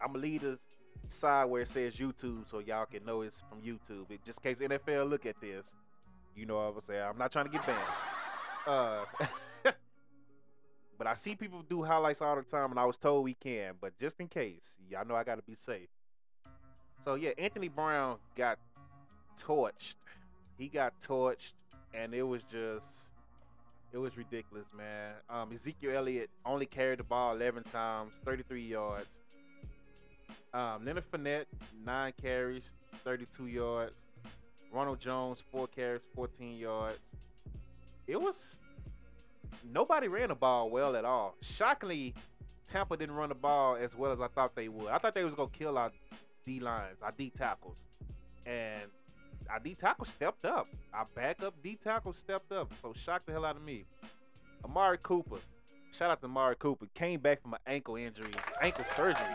I'm 0.01 0.13
gonna 0.13 0.19
leave 0.19 0.41
the 0.41 0.57
side 1.07 1.45
where 1.45 1.61
it 1.61 1.67
says 1.67 1.95
YouTube 1.95 2.49
so 2.49 2.59
y'all 2.59 2.85
can 2.85 3.05
know 3.05 3.21
it's 3.21 3.41
from 3.49 3.61
YouTube. 3.61 4.09
It, 4.09 4.23
just 4.25 4.39
in 4.43 4.55
case 4.55 4.61
NFL 4.61 5.09
look 5.09 5.25
at 5.25 5.39
this, 5.41 5.65
you 6.35 6.45
know 6.45 6.55
what 6.55 6.75
I'm 6.75 6.81
saying. 6.81 7.01
I'm 7.01 7.17
not 7.17 7.31
trying 7.31 7.45
to 7.45 7.51
get 7.51 7.65
banned. 7.65 7.79
Uh, 8.65 9.05
but 10.97 11.07
I 11.07 11.13
see 11.13 11.35
people 11.35 11.63
do 11.67 11.83
highlights 11.83 12.21
all 12.21 12.35
the 12.35 12.43
time, 12.43 12.71
and 12.71 12.79
I 12.79 12.85
was 12.85 12.97
told 12.97 13.23
we 13.23 13.33
can. 13.33 13.73
But 13.79 13.97
just 13.99 14.19
in 14.19 14.27
case, 14.27 14.75
y'all 14.89 15.05
know 15.05 15.15
I 15.15 15.23
gotta 15.23 15.41
be 15.41 15.55
safe. 15.55 15.89
So 17.03 17.15
yeah, 17.15 17.31
Anthony 17.37 17.67
Brown 17.67 18.17
got 18.35 18.59
torched. 19.39 19.95
He 20.57 20.67
got 20.67 20.93
torched, 20.99 21.53
and 21.93 22.13
it 22.13 22.23
was 22.23 22.43
just, 22.43 23.10
it 23.93 23.97
was 23.97 24.17
ridiculous, 24.17 24.65
man. 24.75 25.13
Um, 25.29 25.49
Ezekiel 25.53 25.95
Elliott 25.95 26.29
only 26.45 26.65
carried 26.65 26.99
the 26.99 27.03
ball 27.03 27.35
11 27.35 27.63
times, 27.63 28.13
33 28.23 28.65
yards. 28.65 29.07
Um, 30.53 30.85
Leonard 30.85 31.09
Fournette, 31.11 31.45
nine 31.85 32.13
carries, 32.21 32.63
32 33.03 33.47
yards. 33.47 33.93
Ronald 34.71 34.99
Jones, 34.99 35.39
four 35.51 35.67
carries, 35.67 36.01
14 36.15 36.57
yards. 36.57 36.99
It 38.07 38.19
was 38.19 38.59
nobody 39.69 40.07
ran 40.07 40.29
the 40.29 40.35
ball 40.35 40.69
well 40.69 40.95
at 40.95 41.05
all. 41.05 41.35
Shockingly, 41.41 42.13
Tampa 42.67 42.95
didn't 42.95 43.15
run 43.15 43.29
the 43.29 43.35
ball 43.35 43.75
as 43.75 43.95
well 43.95 44.11
as 44.11 44.21
I 44.21 44.27
thought 44.27 44.55
they 44.55 44.69
would. 44.69 44.87
I 44.87 44.97
thought 44.97 45.13
they 45.13 45.23
was 45.25 45.35
gonna 45.35 45.49
kill 45.49 45.77
our 45.77 45.91
D 46.45 46.59
lines, 46.59 46.97
our 47.01 47.11
D 47.11 47.29
tackles, 47.29 47.77
and 48.45 48.83
our 49.49 49.59
D 49.59 49.75
tackles 49.75 50.09
stepped 50.09 50.45
up. 50.45 50.67
Our 50.93 51.07
backup 51.15 51.53
D 51.63 51.77
tackles 51.81 52.17
stepped 52.17 52.51
up. 52.51 52.71
So 52.81 52.93
shocked 52.93 53.25
the 53.27 53.33
hell 53.33 53.45
out 53.45 53.55
of 53.55 53.63
me. 53.63 53.85
Amari 54.63 54.99
Cooper, 55.01 55.37
shout 55.91 56.11
out 56.11 56.21
to 56.21 56.27
Amari 56.27 56.55
Cooper, 56.57 56.85
came 56.93 57.19
back 57.19 57.41
from 57.41 57.53
an 57.53 57.59
ankle 57.65 57.95
injury, 57.95 58.31
ankle 58.61 58.85
surgery. 58.85 59.25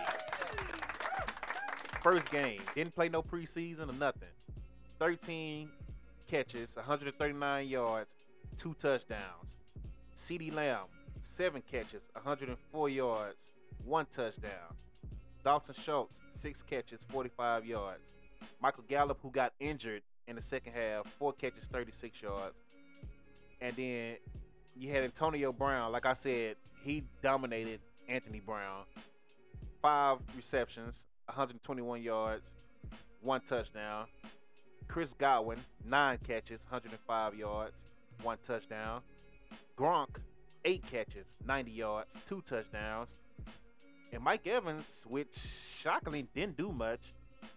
First 2.03 2.31
game, 2.31 2.61
didn't 2.75 2.95
play 2.95 3.09
no 3.09 3.23
preseason 3.23 3.91
or 3.91 3.95
nothing. 3.95 4.29
13 5.01 5.69
catches, 6.29 6.77
139 6.77 7.69
yards, 7.69 8.11
two 8.57 8.75
touchdowns. 8.75 9.57
CeeDee 10.17 10.55
Lamb, 10.55 10.87
seven 11.23 11.63
catches, 11.71 12.03
104 12.13 12.89
yards, 12.89 13.37
one 13.85 14.07
touchdown. 14.07 14.75
Dalton 15.45 15.75
Schultz, 15.75 16.21
six 16.35 16.63
catches, 16.63 17.01
45 17.09 17.67
yards. 17.67 18.03
Michael 18.61 18.85
Gallup, 18.89 19.19
who 19.23 19.31
got 19.31 19.53
injured 19.61 20.03
in 20.27 20.37
the 20.37 20.43
second 20.43 20.73
half, 20.73 21.07
four 21.19 21.33
catches, 21.33 21.65
36 21.65 22.21
yards. 22.21 22.57
And 23.61 23.75
then 23.77 24.17
you 24.77 24.93
had 24.93 25.05
Antonio 25.05 25.53
Brown. 25.53 25.93
Like 25.93 26.07
I 26.07 26.15
said, 26.15 26.57
he 26.83 27.05
dominated 27.23 27.81
Anthony 28.09 28.41
Brown. 28.41 28.85
five 29.81 30.19
receptions, 30.37 31.05
121 31.27 32.03
yards, 32.03 32.51
one 33.23 33.41
touchdown. 33.41 34.07
Chris 34.89 35.15
Godwin, 35.15 35.59
nine 35.85 36.19
catches, 36.27 36.61
105 36.69 37.35
yards, 37.35 37.83
one 38.23 38.39
touchdown. 38.47 39.01
Gronk, 39.77 40.17
eight 40.65 40.85
catches, 40.91 41.27
90 41.45 41.71
yards, 41.71 42.17
two 42.27 42.43
touchdowns. 42.43 43.17
And 44.13 44.23
Mike 44.23 44.47
Evans, 44.47 45.05
which 45.07 45.37
shockingly 45.81 46.27
didn't 46.35 46.57
do 46.57 46.73
much, 46.73 47.13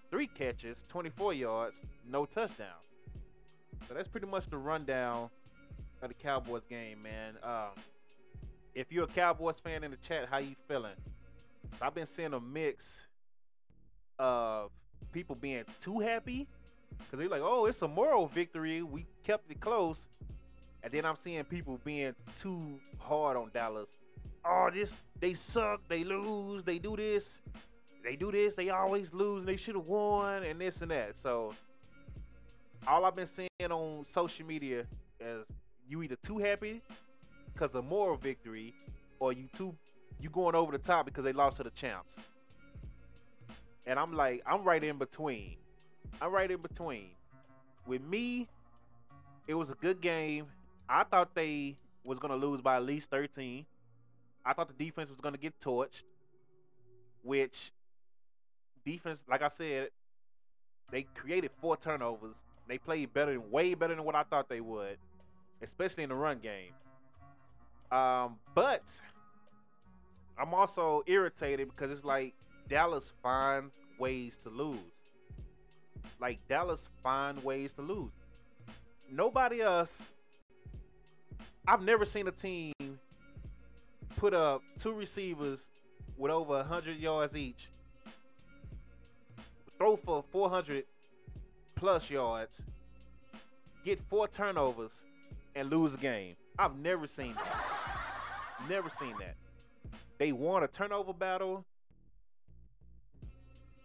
three 0.10 0.28
catches, 0.28 0.86
24 0.88 1.34
yards, 1.34 1.82
no 2.10 2.26
touchdown. 2.26 2.68
So 3.88 3.94
that's 3.94 4.08
pretty 4.08 4.28
much 4.28 4.48
the 4.50 4.58
rundown 4.58 5.30
of 6.02 6.10
the 6.10 6.14
Cowboys 6.14 6.64
game, 6.70 7.02
man. 7.02 7.36
Um, 7.44 7.70
if 8.76 8.92
you're 8.92 9.06
a 9.06 9.08
Cowboys 9.08 9.60
fan 9.60 9.84
in 9.84 9.92
the 9.92 9.98
chat, 9.98 10.28
how 10.30 10.38
you 10.38 10.56
feeling? 10.68 10.96
So 11.78 11.86
I've 11.86 11.96
been 11.96 12.08
seeing 12.08 12.34
a 12.34 12.40
mix 12.40 13.06
of 14.18 14.72
people 15.12 15.36
being 15.36 15.64
too 15.80 16.00
happy 16.00 16.48
because 16.98 17.20
they're 17.20 17.30
like, 17.30 17.42
"Oh, 17.42 17.66
it's 17.66 17.82
a 17.82 17.88
moral 17.88 18.28
victory. 18.28 18.82
We 18.82 19.06
kept 19.24 19.50
it 19.52 19.60
close," 19.60 20.10
and 20.84 20.92
then 20.92 21.06
I'm 21.06 21.16
seeing 21.16 21.44
people 21.46 21.80
being 21.84 22.16
too 22.38 22.80
hard 23.00 23.38
on 23.38 23.50
Dallas. 23.54 23.90
Oh, 24.46 24.70
this 24.74 24.96
they 25.20 25.34
suck. 25.34 25.82
They 25.88 26.04
lose. 26.04 26.64
They 26.64 26.80
do 26.80 26.96
this. 26.96 27.42
They 28.04 28.16
do 28.16 28.32
this. 28.32 28.56
They 28.56 28.70
always 28.70 29.14
lose. 29.14 29.40
And 29.40 29.48
they 29.48 29.58
should 29.58 29.76
have 29.76 29.86
won, 29.86 30.44
and 30.44 30.60
this 30.60 30.82
and 30.82 30.92
that. 30.92 31.18
So 31.18 31.54
all 32.88 33.06
I've 33.06 33.16
been 33.16 33.28
seeing 33.28 33.50
on 33.70 34.06
social 34.06 34.46
media 34.46 34.86
is 35.20 35.46
you 35.88 36.02
either 36.04 36.16
too 36.24 36.38
happy 36.38 36.82
because 37.54 37.76
of 37.76 37.86
moral 37.86 38.16
victory, 38.16 38.74
or 39.20 39.34
you 39.34 39.48
too 39.56 39.76
you 40.20 40.30
going 40.30 40.56
over 40.56 40.72
the 40.72 40.78
top 40.78 41.06
because 41.06 41.24
they 41.24 41.34
lost 41.34 41.58
to 41.58 41.64
the 41.64 41.70
champs. 41.72 42.16
And 43.86 43.98
I'm 43.98 44.14
like, 44.14 44.44
I'm 44.46 44.64
right 44.64 44.84
in 44.84 44.98
between. 44.98 45.56
I'm 46.22 46.32
right 46.32 46.50
in 46.50 46.62
between. 46.62 47.10
With 47.88 48.04
me, 48.04 48.48
it 49.48 49.54
was 49.54 49.70
a 49.70 49.76
good 49.76 50.02
game. 50.02 50.46
I 50.88 51.04
thought 51.04 51.34
they 51.34 51.78
was 52.04 52.20
gonna 52.20 52.36
lose 52.36 52.62
by 52.62 52.76
at 52.76 52.84
least 52.84 53.10
13. 53.10 53.66
I 54.46 54.54
thought 54.54 54.68
the 54.68 54.86
defense 54.86 55.10
was 55.10 55.20
gonna 55.20 55.38
get 55.38 55.60
torched, 55.60 56.04
which 57.24 57.72
defense, 58.92 59.24
like 59.30 59.42
I 59.42 59.48
said, 59.50 59.90
they 60.92 61.04
created 61.14 61.52
four 61.62 61.78
turnovers. 61.78 62.38
They 62.68 62.78
played 62.78 63.14
better 63.14 63.34
than 63.34 63.52
way 63.52 63.74
better 63.74 63.96
than 63.96 64.04
what 64.04 64.16
I 64.16 64.24
thought 64.24 64.50
they 64.50 64.62
would, 64.62 64.98
especially 65.62 66.04
in 66.04 66.10
the 66.10 66.16
run 66.16 66.40
game. 66.40 66.72
Um, 67.92 68.38
but 68.56 68.84
I'm 70.38 70.54
also 70.54 71.04
irritated 71.08 71.70
because 71.70 71.92
it's 71.92 72.04
like 72.04 72.34
Dallas 72.68 73.14
finds 73.22 73.74
ways 74.00 74.38
to 74.44 74.50
lose. 74.50 74.78
Like 76.20 76.40
Dallas 76.48 76.90
find 77.04 77.44
ways 77.44 77.74
to 77.74 77.82
lose. 77.82 78.12
Nobody 79.12 79.62
else. 79.62 80.12
I've 81.68 81.82
never 81.82 82.06
seen 82.06 82.28
a 82.28 82.32
team 82.32 82.74
put 84.16 84.34
up 84.34 84.62
two 84.80 84.94
receivers 84.94 85.68
with 86.18 86.32
over 86.32 86.56
100 86.58 86.98
yards 86.98 87.36
each, 87.36 87.70
throw 89.80 89.96
for 89.96 90.24
400 90.32 90.84
plus 91.76 92.10
yards, 92.10 92.62
get 93.84 94.00
four 94.10 94.28
turnovers, 94.28 95.04
and 95.56 95.70
lose 95.70 95.94
a 95.94 95.98
game. 95.98 96.36
I've 96.60 96.78
never 96.78 97.08
seen 97.08 97.34
that. 97.34 97.66
Never 98.70 98.90
seen 98.90 99.16
that. 99.20 99.36
They 100.18 100.34
won 100.34 100.64
a 100.64 100.68
turnover 100.68 101.14
battle. 101.14 101.66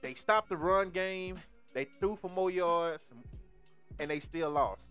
They 0.02 0.14
stopped 0.14 0.48
the 0.48 0.56
run 0.56 0.90
game. 0.90 1.36
They 1.72 1.86
threw 2.00 2.16
for 2.16 2.28
more 2.28 2.50
yards, 2.50 3.04
and 4.00 4.10
they 4.10 4.18
still 4.18 4.50
lost. 4.50 4.90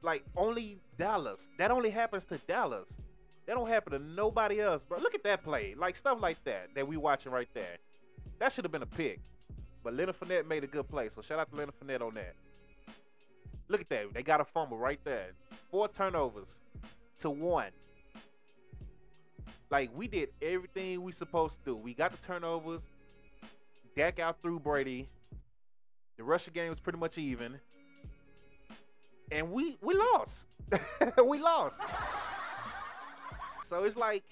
Like 0.00 0.24
only 0.34 0.78
Dallas. 0.98 1.50
That 1.58 1.70
only 1.70 1.90
happens 1.90 2.24
to 2.26 2.38
Dallas. 2.38 2.88
That 3.46 3.54
don't 3.54 3.68
happen 3.68 3.92
to 3.92 3.98
nobody 3.98 4.60
else, 4.60 4.82
bro. 4.82 4.98
Look 4.98 5.14
at 5.14 5.22
that 5.24 5.44
play. 5.44 5.74
Like 5.76 5.96
stuff 5.96 6.20
like 6.20 6.42
that 6.44 6.70
that 6.74 6.88
we 6.88 6.96
watching 6.96 7.32
right 7.32 7.48
there. 7.52 7.76
That 8.38 8.52
should 8.52 8.64
have 8.64 8.72
been 8.72 8.82
a 8.82 8.86
pick. 8.86 9.20
But 9.82 9.94
Leonard 9.94 10.18
Fournette 10.18 10.46
made 10.46 10.64
a 10.64 10.66
good 10.66 10.88
play. 10.88 11.08
So 11.08 11.22
shout 11.22 11.38
out 11.38 11.50
to 11.50 11.56
Leonard 11.56 11.74
Fournette 11.80 12.02
on 12.02 12.14
that. 12.14 12.34
Look 13.68 13.80
at 13.80 13.88
that. 13.88 14.14
They 14.14 14.22
got 14.22 14.40
a 14.40 14.44
fumble 14.44 14.78
right 14.78 15.00
there. 15.04 15.30
Four 15.70 15.88
turnovers 15.88 16.60
to 17.18 17.30
one. 17.30 17.70
Like 19.70 19.90
we 19.96 20.06
did 20.06 20.28
everything 20.42 21.02
we 21.02 21.12
supposed 21.12 21.58
to 21.64 21.70
do. 21.70 21.76
We 21.76 21.94
got 21.94 22.12
the 22.12 22.18
turnovers. 22.18 22.82
Dak 23.96 24.18
out 24.20 24.40
through 24.42 24.60
Brady. 24.60 25.08
The 26.16 26.24
Russia 26.24 26.50
game 26.50 26.70
was 26.70 26.80
pretty 26.80 26.98
much 26.98 27.18
even. 27.18 27.58
And 29.30 29.50
we 29.50 29.78
we 29.80 29.94
lost. 29.94 30.48
we 31.24 31.38
lost. 31.40 31.80
So 33.64 33.84
it's 33.84 33.96
like 33.96 34.24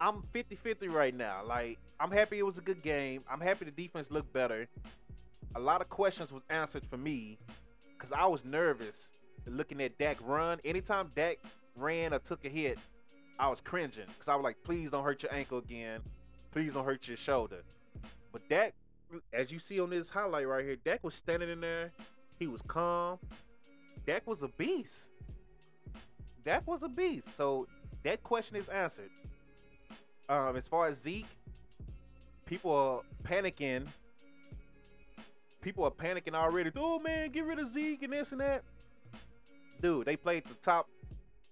I'm 0.00 0.22
50-50 0.34 0.90
right 0.90 1.14
now. 1.14 1.42
Like 1.46 1.78
I'm 2.00 2.10
happy 2.10 2.38
it 2.38 2.46
was 2.46 2.56
a 2.56 2.62
good 2.62 2.82
game. 2.82 3.22
I'm 3.30 3.42
happy 3.42 3.66
the 3.66 3.70
defense 3.70 4.10
looked 4.10 4.32
better. 4.32 4.66
A 5.54 5.60
lot 5.60 5.82
of 5.82 5.90
questions 5.90 6.32
was 6.32 6.42
answered 6.48 6.82
for 6.88 6.96
me 6.96 7.38
because 7.92 8.10
I 8.10 8.24
was 8.24 8.42
nervous 8.42 9.12
looking 9.46 9.82
at 9.82 9.98
Dak 9.98 10.16
run. 10.22 10.58
Anytime 10.64 11.10
Dak 11.14 11.36
ran 11.76 12.14
or 12.14 12.18
took 12.18 12.42
a 12.46 12.48
hit, 12.48 12.78
I 13.38 13.48
was 13.48 13.60
cringing 13.60 14.06
because 14.06 14.28
I 14.28 14.34
was 14.34 14.42
like, 14.42 14.56
please 14.64 14.90
don't 14.90 15.04
hurt 15.04 15.22
your 15.22 15.32
ankle 15.34 15.58
again. 15.58 16.00
Please 16.52 16.72
don't 16.72 16.86
hurt 16.86 17.06
your 17.06 17.18
shoulder. 17.18 17.62
But 18.32 18.48
Dak, 18.48 18.72
as 19.34 19.52
you 19.52 19.58
see 19.58 19.78
on 19.78 19.90
this 19.90 20.08
highlight 20.08 20.48
right 20.48 20.64
here, 20.64 20.76
Dak 20.76 21.04
was 21.04 21.14
standing 21.14 21.50
in 21.50 21.60
there. 21.60 21.92
He 22.38 22.46
was 22.46 22.62
calm. 22.62 23.18
Dak 24.06 24.26
was 24.26 24.42
a 24.42 24.48
beast. 24.48 25.08
Dak 26.46 26.66
was 26.66 26.82
a 26.82 26.88
beast. 26.88 27.36
So 27.36 27.66
that 28.04 28.22
question 28.22 28.56
is 28.56 28.68
answered. 28.70 29.10
Um, 30.30 30.56
as 30.56 30.66
far 30.66 30.86
as 30.86 30.98
Zeke, 30.98 31.26
people 32.50 32.74
are 32.74 33.00
panicking. 33.22 33.86
People 35.62 35.84
are 35.84 35.90
panicking 35.90 36.34
already. 36.34 36.72
Oh 36.76 36.98
man, 36.98 37.30
get 37.30 37.44
rid 37.44 37.60
of 37.60 37.68
Zeke 37.68 38.02
and 38.02 38.12
this 38.12 38.32
and 38.32 38.40
that. 38.40 38.64
Dude, 39.80 40.04
they 40.04 40.16
played 40.16 40.44
the 40.44 40.54
top 40.54 40.88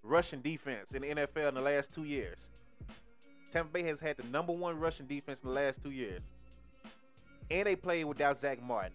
rushing 0.02 0.40
defense 0.40 0.92
in 0.92 1.02
the 1.02 1.08
NFL 1.08 1.50
in 1.50 1.54
the 1.54 1.61
last 1.61 1.92
two 1.92 2.02
years. 2.02 2.50
Tampa 3.52 3.72
Bay 3.72 3.84
has 3.84 4.00
had 4.00 4.16
the 4.16 4.24
number 4.24 4.52
one 4.52 4.78
rushing 4.78 5.06
defense 5.06 5.40
in 5.42 5.48
the 5.48 5.54
last 5.54 5.82
two 5.82 5.92
years. 5.92 6.20
And 7.50 7.66
they 7.66 7.76
played 7.76 8.04
without 8.04 8.37
Zack 8.37 8.61
Martin. 8.62 8.92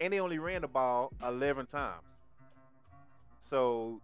And 0.00 0.12
they 0.12 0.20
only 0.20 0.38
ran 0.38 0.62
the 0.62 0.68
ball 0.68 1.12
11 1.26 1.66
times. 1.66 2.02
So 3.40 4.00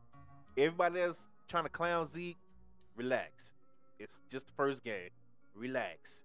everybody 0.57 1.01
that's 1.01 1.29
trying 1.49 1.65
to 1.65 1.69
clown 1.69 2.07
Zeke, 2.09 2.39
relax. 2.97 3.33
It's 3.99 4.21
just 4.31 4.47
the 4.47 4.53
first 4.53 4.85
game. 4.85 5.11
Relax. 5.55 6.24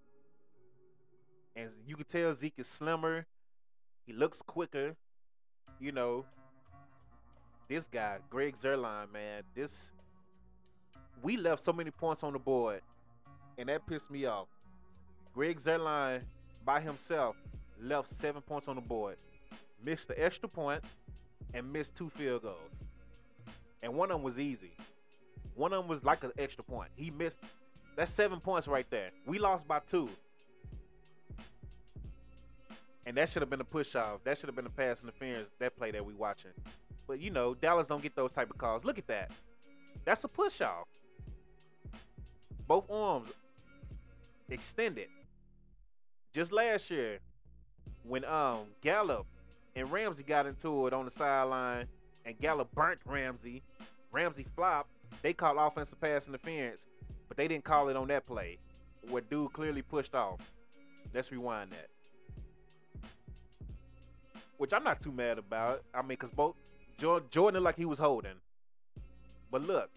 And 1.56 1.70
you 1.86 1.96
can 1.96 2.04
tell 2.04 2.32
Zeke 2.32 2.58
is 2.58 2.68
slimmer. 2.68 3.26
He 4.06 4.12
looks 4.12 4.42
quicker. 4.42 4.96
You 5.78 5.92
know, 5.92 6.24
this 7.68 7.86
guy, 7.86 8.18
Greg 8.28 8.56
Zuerlein, 8.56 9.12
man, 9.12 9.42
this 9.54 9.92
we 11.22 11.36
left 11.36 11.62
so 11.62 11.72
many 11.72 11.90
points 11.90 12.22
on 12.22 12.32
the 12.32 12.38
board, 12.38 12.80
and 13.58 13.68
that 13.68 13.86
pissed 13.86 14.10
me 14.10 14.26
off. 14.26 14.48
Greg 15.34 15.58
Zuerlein 15.58 16.22
by 16.64 16.80
himself 16.80 17.36
left 17.80 18.08
seven 18.08 18.42
points 18.42 18.68
on 18.68 18.76
the 18.76 18.82
board, 18.82 19.16
missed 19.84 20.08
the 20.08 20.22
extra 20.22 20.48
point, 20.48 20.82
and 21.54 21.70
missed 21.72 21.94
two 21.94 22.10
field 22.10 22.42
goals. 22.42 22.56
And 23.82 23.94
one 23.94 24.10
of 24.10 24.18
them 24.18 24.22
was 24.22 24.38
easy. 24.38 24.72
One 25.54 25.72
of 25.72 25.82
them 25.82 25.88
was 25.88 26.04
like 26.04 26.24
an 26.24 26.32
extra 26.38 26.64
point. 26.64 26.90
He 26.96 27.10
missed. 27.10 27.38
That's 27.96 28.10
seven 28.10 28.40
points 28.40 28.68
right 28.68 28.86
there. 28.90 29.10
We 29.26 29.38
lost 29.38 29.66
by 29.66 29.80
two. 29.86 30.08
And 33.10 33.16
that 33.16 33.28
should 33.28 33.42
have 33.42 33.50
been 33.50 33.60
a 33.60 33.64
push 33.64 33.96
off. 33.96 34.22
That 34.22 34.38
should 34.38 34.48
have 34.48 34.54
been 34.54 34.68
a 34.68 34.70
pass 34.70 35.02
interference. 35.02 35.48
That 35.58 35.76
play 35.76 35.90
that 35.90 36.06
we 36.06 36.14
watching. 36.14 36.52
But 37.08 37.18
you 37.18 37.30
know, 37.32 37.54
Dallas 37.54 37.88
don't 37.88 38.00
get 38.00 38.14
those 38.14 38.30
type 38.30 38.50
of 38.50 38.56
calls. 38.56 38.84
Look 38.84 38.98
at 38.98 39.08
that. 39.08 39.32
That's 40.04 40.22
a 40.22 40.28
push 40.28 40.60
off. 40.60 40.86
Both 42.68 42.88
arms 42.88 43.32
extended. 44.48 45.08
Just 46.32 46.52
last 46.52 46.88
year, 46.88 47.18
when 48.04 48.24
um 48.26 48.60
Gallup 48.80 49.26
and 49.74 49.90
Ramsey 49.90 50.22
got 50.22 50.46
into 50.46 50.86
it 50.86 50.92
on 50.92 51.04
the 51.04 51.10
sideline, 51.10 51.86
and 52.24 52.38
Gallup 52.38 52.72
burnt 52.76 53.00
Ramsey, 53.04 53.64
Ramsey 54.12 54.46
flopped. 54.54 54.90
They 55.20 55.32
called 55.32 55.56
offensive 55.58 56.00
pass 56.00 56.28
interference, 56.28 56.86
but 57.26 57.36
they 57.36 57.48
didn't 57.48 57.64
call 57.64 57.88
it 57.88 57.96
on 57.96 58.06
that 58.06 58.24
play, 58.24 58.58
where 59.08 59.22
dude 59.22 59.52
clearly 59.52 59.82
pushed 59.82 60.14
off. 60.14 60.38
Let's 61.12 61.32
rewind 61.32 61.72
that. 61.72 61.88
Which 64.60 64.74
I'm 64.74 64.84
not 64.84 65.00
too 65.00 65.10
mad 65.10 65.38
about. 65.38 65.82
I 65.94 66.02
mean, 66.02 66.18
cause 66.18 66.28
both 66.28 66.54
Jordan, 66.98 67.62
like 67.64 67.76
he 67.76 67.86
was 67.86 67.98
holding, 67.98 68.34
but 69.50 69.62
look, 69.62 69.88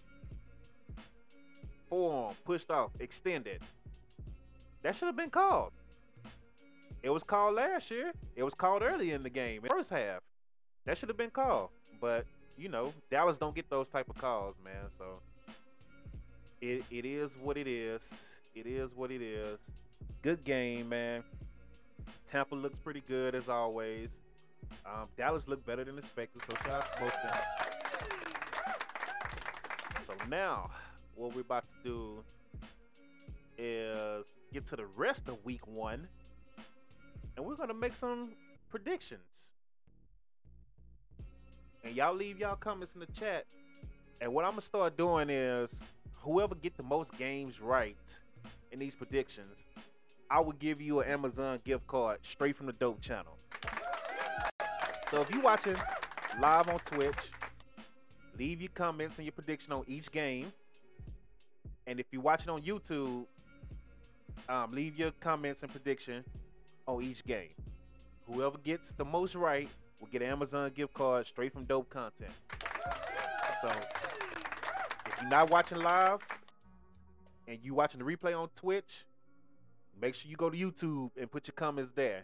forearm 1.89 2.33
pushed 2.45 2.71
off, 2.71 2.91
extended. 3.01 3.61
That 4.81 4.95
should 4.95 5.07
have 5.07 5.17
been 5.17 5.31
called. 5.31 5.73
It 7.01 7.09
was 7.09 7.25
called 7.25 7.55
last 7.55 7.91
year. 7.91 8.13
It 8.37 8.43
was 8.43 8.53
called 8.53 8.83
early 8.83 9.11
in 9.11 9.21
the 9.21 9.29
game, 9.29 9.63
first 9.69 9.89
half. 9.89 10.21
That 10.85 10.97
should 10.97 11.09
have 11.09 11.17
been 11.17 11.29
called. 11.29 11.67
But 11.99 12.25
you 12.57 12.69
know, 12.69 12.93
Dallas 13.11 13.37
don't 13.37 13.53
get 13.53 13.69
those 13.69 13.89
type 13.89 14.09
of 14.09 14.17
calls, 14.17 14.55
man. 14.63 14.85
So 14.97 15.19
it 16.61 16.85
it 16.89 17.03
is 17.03 17.35
what 17.35 17.57
it 17.57 17.67
is. 17.67 18.01
It 18.55 18.65
is 18.65 18.91
what 18.95 19.11
it 19.11 19.21
is. 19.21 19.59
Good 20.21 20.45
game, 20.45 20.87
man. 20.87 21.21
Tampa 22.25 22.55
looks 22.55 22.77
pretty 22.77 23.03
good 23.05 23.35
as 23.35 23.49
always. 23.49 24.07
Um, 24.85 25.07
Dallas 25.17 25.47
looked 25.47 25.65
better 25.65 25.83
than 25.83 25.97
expected, 25.97 26.41
so 26.47 26.55
shout 26.63 26.83
out 26.83 26.93
to 26.93 26.99
both 26.99 27.13
them. 27.23 27.37
So 30.07 30.13
now, 30.29 30.69
what 31.15 31.33
we're 31.33 31.41
about 31.41 31.65
to 31.83 31.89
do 31.89 32.23
is 33.57 34.25
get 34.51 34.65
to 34.67 34.75
the 34.75 34.85
rest 34.85 35.27
of 35.27 35.43
week 35.45 35.65
one, 35.67 36.07
and 37.35 37.45
we're 37.45 37.55
gonna 37.55 37.73
make 37.73 37.93
some 37.93 38.31
predictions. 38.69 39.21
And 41.83 41.95
y'all 41.95 42.15
leave 42.15 42.39
y'all 42.39 42.55
comments 42.55 42.93
in 42.95 43.01
the 43.01 43.07
chat. 43.19 43.45
And 44.21 44.33
what 44.33 44.45
I'm 44.45 44.51
gonna 44.51 44.61
start 44.61 44.95
doing 44.95 45.29
is, 45.29 45.73
whoever 46.21 46.55
get 46.55 46.77
the 46.77 46.83
most 46.83 47.17
games 47.17 47.59
right 47.59 47.97
in 48.71 48.79
these 48.79 48.95
predictions, 48.95 49.57
I 50.29 50.39
will 50.39 50.53
give 50.53 50.81
you 50.81 51.01
an 51.01 51.09
Amazon 51.09 51.59
gift 51.63 51.85
card 51.87 52.19
straight 52.23 52.55
from 52.55 52.67
the 52.67 52.73
Dope 52.73 53.01
channel. 53.01 53.37
So 55.13 55.21
if 55.21 55.29
you're 55.29 55.43
watching 55.43 55.75
live 56.39 56.69
on 56.69 56.79
Twitch, 56.79 57.29
leave 58.35 58.61
your 58.61 58.71
comments 58.73 59.17
and 59.17 59.25
your 59.25 59.31
prediction 59.31 59.71
on 59.71 59.83
each 59.85 60.11
game. 60.11 60.51
And 61.85 61.99
if 61.99 62.07
you're 62.09 62.23
watching 62.23 62.49
on 62.49 62.63
YouTube, 62.63 63.27
um, 64.49 64.71
leave 64.71 64.97
your 64.97 65.11
comments 65.19 65.61
and 65.61 65.71
prediction 65.71 66.23
on 66.87 67.03
each 67.03 67.23
game. 67.25 67.51
Whoever 68.25 68.57
gets 68.57 68.95
the 68.95 69.05
most 69.05 69.35
right 69.35 69.69
will 69.99 70.07
get 70.07 70.23
an 70.23 70.29
Amazon 70.29 70.71
gift 70.73 70.95
card 70.95 71.27
straight 71.27 71.53
from 71.53 71.65
Dope 71.65 71.91
Content. 71.91 72.31
So 73.61 73.69
if 75.05 75.21
you're 75.21 75.29
not 75.29 75.51
watching 75.51 75.77
live 75.77 76.21
and 77.47 77.59
you 77.61 77.75
watching 77.75 78.03
the 78.03 78.05
replay 78.17 78.35
on 78.35 78.49
Twitch, 78.55 79.05
make 80.01 80.15
sure 80.15 80.31
you 80.31 80.37
go 80.37 80.49
to 80.49 80.57
YouTube 80.57 81.11
and 81.15 81.29
put 81.29 81.47
your 81.47 81.53
comments 81.53 81.91
there. 81.93 82.23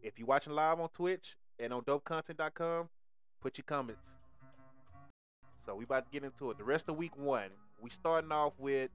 If 0.00 0.16
you're 0.16 0.28
watching 0.28 0.52
live 0.52 0.78
on 0.78 0.90
Twitch 0.90 1.34
and 1.58 1.72
on 1.72 1.82
dopecontent.com, 1.82 2.88
put 3.40 3.58
your 3.58 3.64
comments. 3.66 4.02
So 5.64 5.74
we 5.74 5.84
about 5.84 6.06
to 6.06 6.10
get 6.10 6.24
into 6.24 6.50
it. 6.50 6.58
The 6.58 6.64
rest 6.64 6.88
of 6.88 6.96
week 6.96 7.16
one, 7.16 7.50
we 7.80 7.90
starting 7.90 8.32
off 8.32 8.54
with 8.58 8.90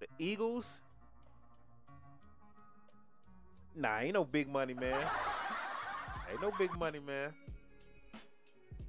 the 0.00 0.06
Eagles. 0.18 0.80
Nah, 3.76 4.00
ain't 4.00 4.14
no 4.14 4.24
big 4.24 4.48
money, 4.48 4.74
man. 4.74 5.06
Ain't 6.30 6.42
no 6.42 6.52
big 6.58 6.76
money, 6.78 6.98
man. 6.98 7.32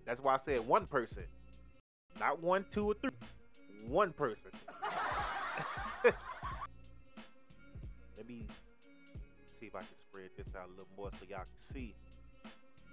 That's 0.06 0.20
why 0.20 0.34
I 0.34 0.38
said 0.38 0.66
one 0.66 0.88
person. 0.88 1.24
Not 2.20 2.42
one, 2.42 2.66
two, 2.72 2.88
or 2.88 2.96
three. 2.96 3.12
One 3.88 4.12
person. 4.12 4.52
Let 6.04 6.16
me 8.28 8.48
see 9.60 9.68
if 9.68 9.76
I 9.76 9.80
can 9.80 9.88
spread 10.02 10.30
this 10.36 10.48
out 10.56 10.66
a 10.68 10.70
little 10.72 10.88
more 10.98 11.12
so 11.12 11.20
y'all 11.30 11.40
can 11.40 11.48
see. 11.60 11.94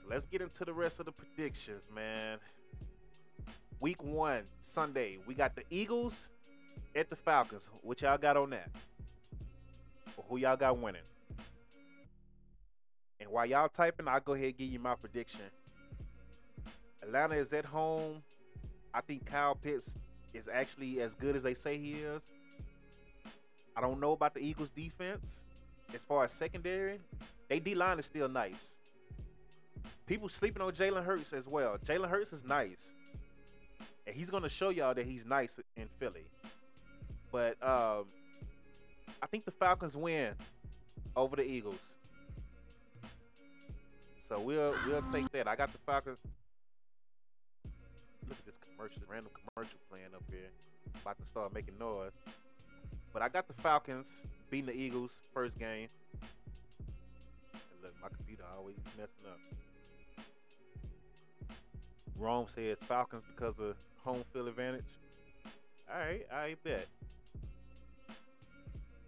Let's 0.09 0.27
get 0.27 0.41
into 0.41 0.65
the 0.65 0.73
rest 0.73 1.01
of 1.01 1.07
the 1.07 1.13
predictions, 1.13 1.83
man. 1.93 2.39
Week 3.81 4.03
one, 4.03 4.43
Sunday, 4.61 5.19
we 5.27 5.35
got 5.35 5.57
the 5.57 5.65
Eagles 5.69 6.29
at 6.95 7.11
the 7.11 7.17
Falcons. 7.17 7.71
What 7.83 8.01
y'all 8.03 8.17
got 8.17 8.37
on 8.37 8.51
that? 8.51 8.71
Who 10.29 10.37
y'all 10.39 10.57
got 10.57 10.79
winning? 10.79 11.03
And 13.19 13.31
while 13.31 13.47
y'all 13.47 13.69
typing, 13.69 14.07
I'll 14.07 14.21
go 14.21 14.35
ahead 14.35 14.47
and 14.47 14.57
give 14.57 14.69
you 14.69 14.79
my 14.79 14.95
prediction. 14.95 15.41
Atlanta 17.03 17.35
is 17.35 17.53
at 17.53 17.65
home. 17.65 18.23
I 18.95 19.01
think 19.01 19.27
Kyle 19.27 19.57
Pitts 19.57 19.97
is 20.33 20.45
actually 20.53 21.01
as 21.01 21.15
good 21.15 21.35
as 21.35 21.43
they 21.43 21.55
say 21.55 21.79
he 21.79 21.95
is. 21.95 22.23
I 23.77 23.81
don't 23.81 24.01
know 24.01 24.13
about 24.13 24.35
the 24.35 24.41
Eagles 24.41 24.71
defense. 24.71 25.43
As 25.95 26.05
far 26.05 26.25
as 26.25 26.33
secondary, 26.33 27.01
they 27.49 27.59
D 27.59 27.75
line 27.75 27.99
is 27.99 28.07
still 28.07 28.29
nice. 28.29 28.77
People 30.07 30.29
sleeping 30.29 30.63
on 30.63 30.73
Jalen 30.73 31.05
Hurts 31.05 31.33
as 31.33 31.47
well. 31.49 31.79
Jalen 31.85 32.09
Hurts 32.09 32.33
is 32.33 32.45
nice. 32.45 32.93
And 34.07 34.15
he's 34.15 34.31
gonna 34.31 34.49
show 34.49 34.69
y'all 34.69 34.95
that 34.95 35.05
he's 35.05 35.25
nice 35.25 35.59
in 35.77 35.89
Philly. 35.99 36.25
But 37.33 37.61
um, 37.61 38.05
I 39.21 39.27
think 39.29 39.45
the 39.45 39.51
Falcons 39.51 39.97
win 39.97 40.35
over 41.17 41.35
the 41.35 41.43
Eagles. 41.43 41.97
So 44.29 44.39
we'll 44.39 44.75
we'll 44.87 45.03
take 45.13 45.31
that. 45.33 45.49
I 45.49 45.57
got 45.57 45.73
the 45.73 45.79
Falcons. 45.79 46.19
Look 48.29 48.39
at 48.39 48.47
this 48.47 48.55
commercial, 48.71 49.03
random 49.09 49.33
commercial 49.35 49.79
playing 49.91 50.15
up 50.15 50.23
here. 50.31 50.51
About 51.03 51.19
to 51.19 51.27
start 51.27 51.53
making 51.53 51.79
noise. 51.79 52.13
But 53.13 53.23
I 53.23 53.29
got 53.29 53.49
the 53.49 53.55
Falcons 53.55 54.23
beating 54.51 54.67
the 54.67 54.73
Eagles 54.73 55.19
first 55.35 55.59
game. 55.59 55.89
And 57.53 57.83
look, 57.83 57.93
my 58.01 58.09
computer 58.09 58.45
always 58.57 58.77
messing 58.97 59.27
up. 59.29 59.39
Rome 62.19 62.47
says 62.49 62.79
Falcons 62.81 63.25
because 63.35 63.59
of 63.59 63.77
home 64.05 64.25
field 64.33 64.49
advantage. 64.49 64.85
All 65.93 65.99
right, 65.99 66.27
I 66.33 66.57
bet. 66.65 66.87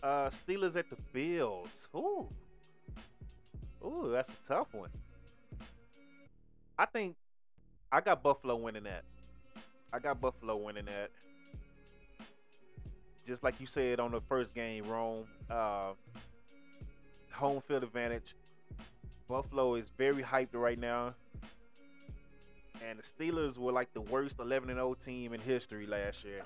Uh, 0.03 0.31
Steelers 0.31 0.77
at 0.77 0.89
the 0.91 0.97
Bills. 1.13 1.89
Ooh, 1.95 2.29
ooh, 3.85 4.11
that's 4.13 4.31
a 4.31 4.47
tough 4.47 4.73
one. 4.73 4.91
I 6.79 6.87
think 6.87 7.17
I 7.91 8.01
got 8.01 8.23
Buffalo 8.23 8.55
winning 8.57 8.85
that. 8.85 9.05
I 9.93 9.99
got 9.99 10.21
Buffalo 10.21 10.57
winning 10.57 10.85
that. 10.85 11.11
Just 13.27 13.43
like 13.43 13.61
you 13.61 13.67
said 13.67 13.99
on 13.99 14.13
the 14.13 14.21
first 14.21 14.55
game, 14.55 14.85
Rome. 14.85 15.25
Uh, 15.51 15.93
home 17.33 17.63
field 17.67 17.85
advantage. 17.85 18.35
Buffalo 19.29 19.75
is 19.75 19.91
very 19.97 20.23
hyped 20.23 20.55
right 20.55 20.79
now. 20.79 21.15
And 22.89 22.99
the 22.99 23.03
Steelers 23.03 23.59
were 23.59 23.73
like 23.73 23.93
the 23.93 24.01
worst 24.01 24.39
11 24.39 24.69
0 24.69 24.95
team 24.95 25.35
in 25.35 25.41
history 25.41 25.87
last 25.87 26.25
year. 26.25 26.41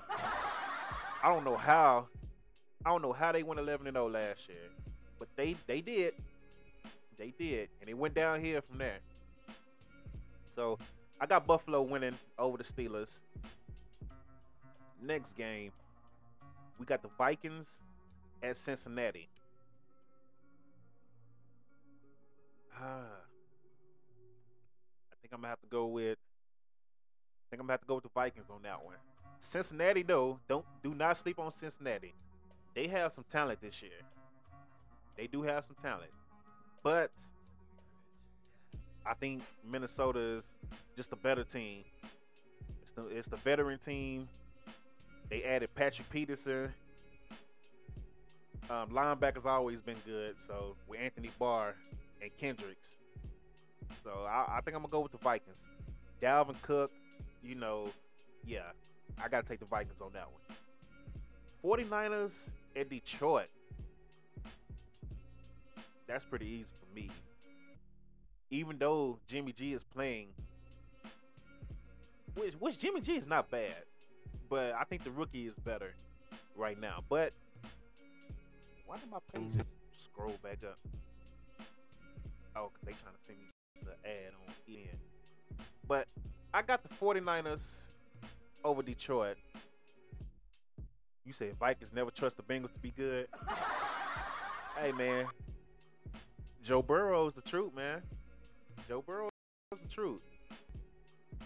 I 1.23 1.33
don't 1.33 1.45
know 1.45 1.55
how. 1.55 2.07
I 2.85 2.89
don't 2.89 3.01
know 3.01 3.13
how 3.13 3.31
they 3.31 3.43
went 3.43 3.61
11 3.61 3.85
0 3.85 4.09
last 4.09 4.49
year, 4.49 4.69
but 5.19 5.29
they 5.37 5.55
they 5.67 5.79
did. 5.79 6.15
They 7.17 7.33
did, 7.37 7.69
and 7.79 7.89
it 7.89 7.97
went 7.97 8.13
down 8.13 8.41
here 8.41 8.61
from 8.61 8.77
there. 8.77 8.99
So 10.53 10.77
I 11.21 11.27
got 11.27 11.47
Buffalo 11.47 11.81
winning 11.81 12.17
over 12.37 12.57
the 12.57 12.63
Steelers. 12.65 13.19
Next 15.01 15.37
game, 15.37 15.71
we 16.77 16.85
got 16.85 17.01
the 17.01 17.09
Vikings 17.17 17.79
at 18.41 18.57
Cincinnati. 18.57 19.29
Ah. 22.77 22.83
I 25.09 25.15
think 25.21 25.33
I'm 25.33 25.39
gonna 25.39 25.47
have 25.47 25.61
to 25.61 25.67
go 25.67 25.85
with. 25.85 26.17
Think 27.53 27.61
I'm 27.61 27.67
gonna 27.67 27.73
have 27.73 27.81
to 27.81 27.87
go 27.87 27.93
with 27.93 28.03
the 28.05 28.09
Vikings 28.09 28.47
on 28.49 28.63
that 28.63 28.83
one. 28.83 28.95
Cincinnati, 29.39 30.01
though, 30.01 30.39
don't 30.49 30.65
do 30.83 30.95
not 30.95 31.17
sleep 31.17 31.37
on 31.37 31.51
Cincinnati. 31.51 32.15
They 32.73 32.87
have 32.87 33.13
some 33.13 33.25
talent 33.29 33.61
this 33.61 33.79
year. 33.79 33.91
They 35.15 35.27
do 35.27 35.43
have 35.43 35.63
some 35.63 35.75
talent, 35.79 36.09
but 36.81 37.11
I 39.05 39.13
think 39.13 39.43
Minnesota 39.63 40.19
is 40.19 40.55
just 40.97 41.11
a 41.11 41.15
better 41.15 41.43
team. 41.43 41.83
It's 42.81 42.91
the 42.93 43.05
it's 43.09 43.27
the 43.27 43.37
veteran 43.37 43.77
team. 43.77 44.27
They 45.29 45.43
added 45.43 45.75
Patrick 45.75 46.09
Peterson. 46.09 46.73
Um, 48.67 48.89
linebackers 48.89 49.45
always 49.45 49.79
been 49.79 50.01
good. 50.07 50.37
So 50.47 50.75
with 50.87 50.99
Anthony 50.99 51.29
Barr 51.37 51.75
and 52.19 52.35
Kendricks. 52.35 52.95
So 54.03 54.25
I, 54.27 54.57
I 54.57 54.61
think 54.61 54.75
I'm 54.75 54.81
gonna 54.81 54.91
go 54.91 55.01
with 55.01 55.11
the 55.11 55.19
Vikings. 55.19 55.67
Dalvin 56.19 56.59
Cook, 56.63 56.89
you 57.43 57.55
know, 57.55 57.89
yeah, 58.45 58.71
I 59.23 59.27
gotta 59.27 59.47
take 59.47 59.59
the 59.59 59.65
Vikings 59.65 60.01
on 60.01 60.11
that 60.13 60.27
one. 60.31 61.87
49ers 61.87 62.49
at 62.75 62.89
Detroit. 62.89 63.47
That's 66.07 66.23
pretty 66.25 66.45
easy 66.45 66.65
for 66.79 66.95
me. 66.95 67.09
Even 68.49 68.77
though 68.77 69.17
Jimmy 69.27 69.51
G 69.51 69.73
is 69.73 69.83
playing, 69.83 70.27
which, 72.35 72.53
which 72.59 72.77
Jimmy 72.77 73.01
G 73.01 73.13
is 73.13 73.27
not 73.27 73.49
bad, 73.49 73.83
but 74.49 74.73
I 74.73 74.83
think 74.83 75.03
the 75.03 75.11
rookie 75.11 75.47
is 75.47 75.55
better 75.63 75.93
right 76.55 76.79
now. 76.79 77.03
But 77.09 77.33
why 78.85 78.97
did 78.97 79.09
my 79.09 79.19
page 79.33 79.51
just 79.55 80.05
scroll 80.05 80.37
back 80.43 80.59
up? 80.63 80.77
Oh, 82.55 82.69
they 82.85 82.91
trying 82.91 83.15
to 83.15 83.21
send 83.25 83.39
me 83.39 83.45
the 83.83 84.07
ad 84.07 84.33
on 84.45 84.53
EN. 84.69 84.97
But 85.87 86.07
I 86.53 86.61
got 86.61 86.83
the 86.83 86.89
49ers 86.89 87.71
over 88.63 88.83
Detroit. 88.83 89.37
You 91.25 91.33
said 91.33 91.55
Vikings 91.59 91.91
never 91.93 92.11
trust 92.11 92.37
the 92.37 92.43
Bengals 92.43 92.73
to 92.73 92.79
be 92.79 92.91
good. 92.91 93.27
Hey 94.75 94.91
man, 94.91 95.27
Joe 96.63 96.81
Burrow 96.81 97.27
is 97.27 97.35
the 97.35 97.41
truth, 97.41 97.75
man. 97.75 98.01
Joe 98.89 99.03
Burrow 99.05 99.29
is 99.71 99.77
the 99.83 99.87
truth. 99.87 100.21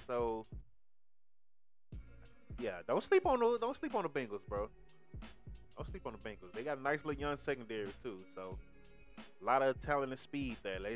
So 0.07 0.45
yeah, 2.57 2.77
don't 2.87 3.03
sleep 3.03 3.25
on 3.25 3.39
the 3.39 3.57
don't 3.59 3.75
sleep 3.75 3.95
on 3.95 4.03
the 4.03 4.09
Bengals, 4.09 4.39
bro. 4.47 4.69
Don't 5.75 5.91
sleep 5.91 6.07
on 6.07 6.13
the 6.13 6.29
Bengals. 6.29 6.53
They 6.53 6.63
got 6.63 6.77
a 6.77 6.81
nice 6.81 7.03
little 7.03 7.19
young 7.19 7.35
secondary 7.35 7.89
too, 8.01 8.19
so 8.33 8.57
a 9.41 9.45
lot 9.45 9.61
of 9.61 9.77
talent 9.81 10.11
and 10.11 10.19
speed 10.19 10.55
there. 10.63 10.79
Let, 10.79 10.93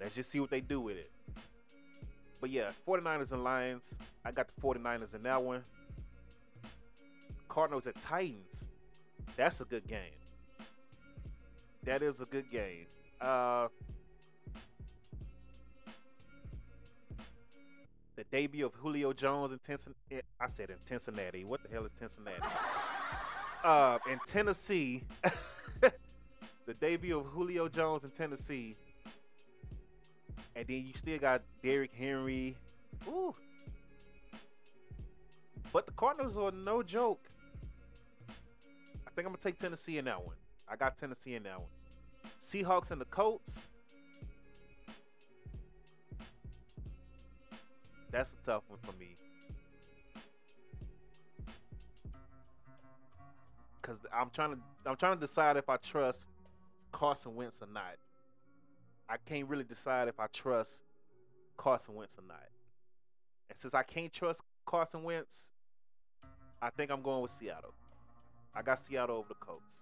let's 0.00 0.14
just 0.14 0.30
see 0.30 0.38
what 0.38 0.50
they 0.50 0.60
do 0.60 0.80
with 0.80 0.96
it. 0.96 1.10
But 2.40 2.50
yeah, 2.50 2.70
49ers 2.88 3.32
and 3.32 3.44
Lions. 3.44 3.94
I 4.24 4.32
got 4.32 4.48
the 4.54 4.60
49ers 4.62 5.14
in 5.14 5.22
that 5.24 5.42
one. 5.42 5.62
Cardinals 7.48 7.86
at 7.86 8.00
Titans. 8.00 8.64
That's 9.36 9.60
a 9.60 9.64
good 9.64 9.86
game. 9.86 10.14
That 11.84 12.02
is 12.02 12.20
a 12.20 12.24
good 12.26 12.50
game. 12.50 12.86
Uh, 13.20 13.68
the 18.16 18.24
debut 18.30 18.66
of 18.66 18.74
Julio 18.74 19.12
Jones 19.12 19.52
in 19.52 19.60
Cincinnati. 19.60 20.26
I 20.40 20.48
said 20.48 20.70
in 20.70 20.76
Cincinnati. 20.84 21.44
What 21.44 21.62
the 21.62 21.68
hell 21.70 21.84
is 21.84 21.92
Cincinnati? 21.98 22.40
uh, 23.64 23.98
in 24.10 24.18
Tennessee. 24.26 25.04
the 25.80 26.74
debut 26.80 27.18
of 27.18 27.26
Julio 27.26 27.68
Jones 27.68 28.04
in 28.04 28.10
Tennessee. 28.10 28.76
And 30.56 30.66
then 30.66 30.84
you 30.86 30.92
still 30.94 31.18
got 31.18 31.42
Derrick 31.62 31.92
Henry. 31.92 32.56
Ooh. 33.08 33.34
But 35.72 35.86
the 35.86 35.92
Cardinals 35.92 36.36
are 36.36 36.50
no 36.50 36.82
joke. 36.82 37.28
I 38.28 39.10
think 39.14 39.26
I'm 39.26 39.32
gonna 39.32 39.38
take 39.38 39.58
Tennessee 39.58 39.98
in 39.98 40.04
that 40.06 40.24
one. 40.24 40.36
I 40.68 40.76
got 40.76 40.98
Tennessee 40.98 41.34
in 41.34 41.42
that 41.44 41.58
one. 41.58 41.68
Seahawks 42.40 42.90
and 42.90 43.00
the 43.00 43.06
Colts. 43.06 43.60
That's 48.10 48.32
a 48.32 48.46
tough 48.46 48.62
one 48.68 48.78
for 48.82 48.92
me. 48.98 49.16
Cause 53.82 53.98
I'm 54.12 54.30
trying 54.30 54.52
to 54.52 54.58
I'm 54.86 54.96
trying 54.96 55.16
to 55.16 55.20
decide 55.20 55.56
if 55.56 55.68
I 55.68 55.76
trust 55.76 56.28
Carson 56.92 57.34
Wentz 57.34 57.58
or 57.60 57.68
not. 57.72 57.96
I 59.10 59.16
can't 59.26 59.48
really 59.48 59.64
decide 59.64 60.06
if 60.06 60.20
I 60.20 60.28
trust 60.28 60.84
Carson 61.56 61.96
Wentz 61.96 62.16
or 62.16 62.22
not. 62.28 62.46
And 63.48 63.58
since 63.58 63.74
I 63.74 63.82
can't 63.82 64.12
trust 64.12 64.40
Carson 64.64 65.02
Wentz, 65.02 65.48
I 66.62 66.70
think 66.70 66.92
I'm 66.92 67.02
going 67.02 67.22
with 67.22 67.32
Seattle. 67.32 67.74
I 68.54 68.62
got 68.62 68.78
Seattle 68.78 69.16
over 69.16 69.28
the 69.28 69.34
Colts. 69.34 69.80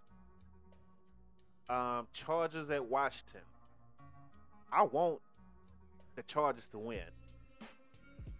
Um, 1.68 2.06
Chargers 2.14 2.70
at 2.70 2.82
Washington. 2.82 3.42
I 4.72 4.82
want 4.82 5.18
the 6.16 6.22
Chargers 6.22 6.66
to 6.68 6.78
win. 6.78 7.02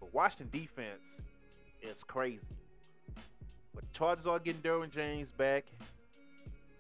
But 0.01 0.15
Washington 0.15 0.49
defense 0.51 1.21
is 1.83 2.03
crazy. 2.03 2.41
But 3.75 3.93
Chargers 3.93 4.27
are 4.27 4.39
getting 4.39 4.63
Derwin 4.63 4.91
James 4.91 5.31
back. 5.31 5.67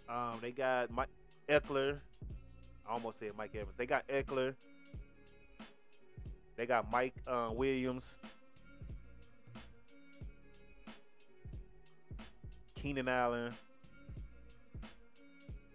Um, 0.09 0.38
they 0.40 0.51
got 0.51 0.90
Mike 0.90 1.09
Ekeler. 1.47 1.99
I 2.88 2.92
almost 2.92 3.18
said 3.18 3.33
Mike 3.37 3.55
Evans. 3.55 3.77
They 3.77 3.87
got 3.87 4.09
Ekeler. 4.09 4.55
They 6.57 6.66
got 6.66 6.90
Mike 6.90 7.14
uh, 7.27 7.51
Williams. 7.53 8.18
Keenan 12.74 13.09
Allen. 13.09 13.53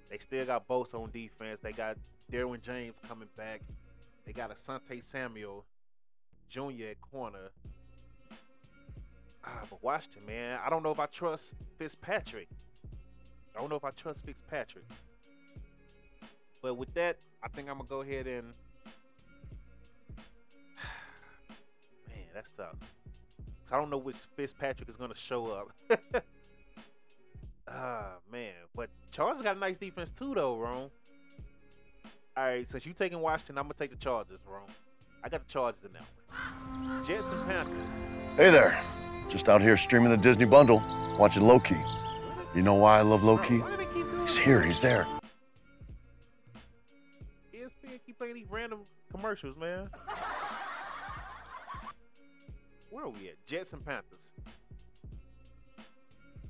They 0.09 0.17
still 0.17 0.45
got 0.45 0.67
Bosa 0.67 0.95
on 0.95 1.11
defense. 1.11 1.59
They 1.61 1.71
got 1.71 1.97
Derwin 2.31 2.61
James 2.61 2.97
coming 3.07 3.29
back. 3.37 3.61
They 4.25 4.33
got 4.33 4.51
Asante 4.55 5.03
Samuel 5.03 5.65
Jr. 6.49 6.89
at 6.91 7.01
corner. 7.01 7.51
Ah, 9.45 9.61
but 9.69 9.83
Washington, 9.83 10.25
man, 10.25 10.59
I 10.65 10.69
don't 10.69 10.83
know 10.83 10.91
if 10.91 10.99
I 10.99 11.05
trust 11.05 11.55
Fitzpatrick. 11.77 12.47
I 13.55 13.59
don't 13.59 13.69
know 13.69 13.75
if 13.75 13.83
I 13.83 13.91
trust 13.91 14.25
Fitzpatrick. 14.25 14.85
But 16.63 16.75
with 16.75 16.91
that, 16.95 17.17
I 17.43 17.49
think 17.49 17.69
I'm 17.69 17.77
gonna 17.77 17.89
go 17.89 18.01
ahead 18.01 18.25
and 18.25 18.47
man, 22.07 22.25
that's 22.33 22.49
tough. 22.51 22.77
I 23.71 23.77
don't 23.77 23.89
know 23.91 23.97
which 23.97 24.17
Fitzpatrick 24.35 24.89
is 24.89 24.95
gonna 24.95 25.13
show 25.13 25.45
up. 25.47 26.23
Ah 27.65 28.15
man, 28.31 28.51
but 28.75 28.89
Chargers 29.09 29.41
got 29.41 29.55
a 29.55 29.59
nice 29.59 29.77
defense 29.77 30.11
too, 30.11 30.33
though, 30.35 30.57
Ron. 30.57 30.89
All 32.35 32.43
right, 32.43 32.69
since 32.69 32.85
you 32.85 32.93
taking 32.93 33.19
Washington, 33.19 33.57
I'm 33.57 33.63
gonna 33.63 33.75
take 33.75 33.89
the 33.89 33.95
Chargers, 33.95 34.39
Ron. 34.45 34.67
I 35.23 35.29
got 35.29 35.47
the 35.47 35.51
Chargers 35.51 35.83
in 35.85 35.93
that 35.93 36.03
one. 36.27 37.05
Jets 37.07 37.25
and 37.27 37.45
Panthers. 37.47 37.75
Hey 38.35 38.51
there. 38.51 38.83
Just 39.29 39.47
out 39.47 39.61
here 39.61 39.77
streaming 39.77 40.11
the 40.11 40.17
Disney 40.17 40.45
bundle, 40.45 40.83
watching 41.17 41.43
Loki. 41.43 41.77
You 42.53 42.61
know 42.61 42.75
why 42.75 42.99
I 42.99 43.01
love 43.01 43.23
Loki? 43.23 43.59
Why 43.59 43.71
do 43.71 43.77
they 43.77 43.85
keep 43.85 43.93
doing 43.93 44.21
He's 44.21 44.37
here, 44.37 44.61
he's 44.61 44.81
there. 44.81 45.07
Keep 48.23 48.31
playing 48.31 48.35
these 48.35 48.51
random 48.51 48.79
commercials, 49.11 49.57
man. 49.57 49.89
Where 52.89 53.03
are 53.03 53.09
we 53.09 53.27
at? 53.27 53.45
Jets 53.45 53.73
and 53.73 53.85
Panthers. 53.85 54.31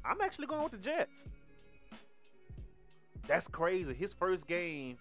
I'm 0.05 0.21
actually 0.21 0.45
going 0.45 0.61
with 0.61 0.73
the 0.73 0.77
Jets. 0.77 1.27
That's 3.25 3.47
crazy. 3.47 3.91
His 3.93 4.13
first 4.13 4.45
game. 4.45 4.97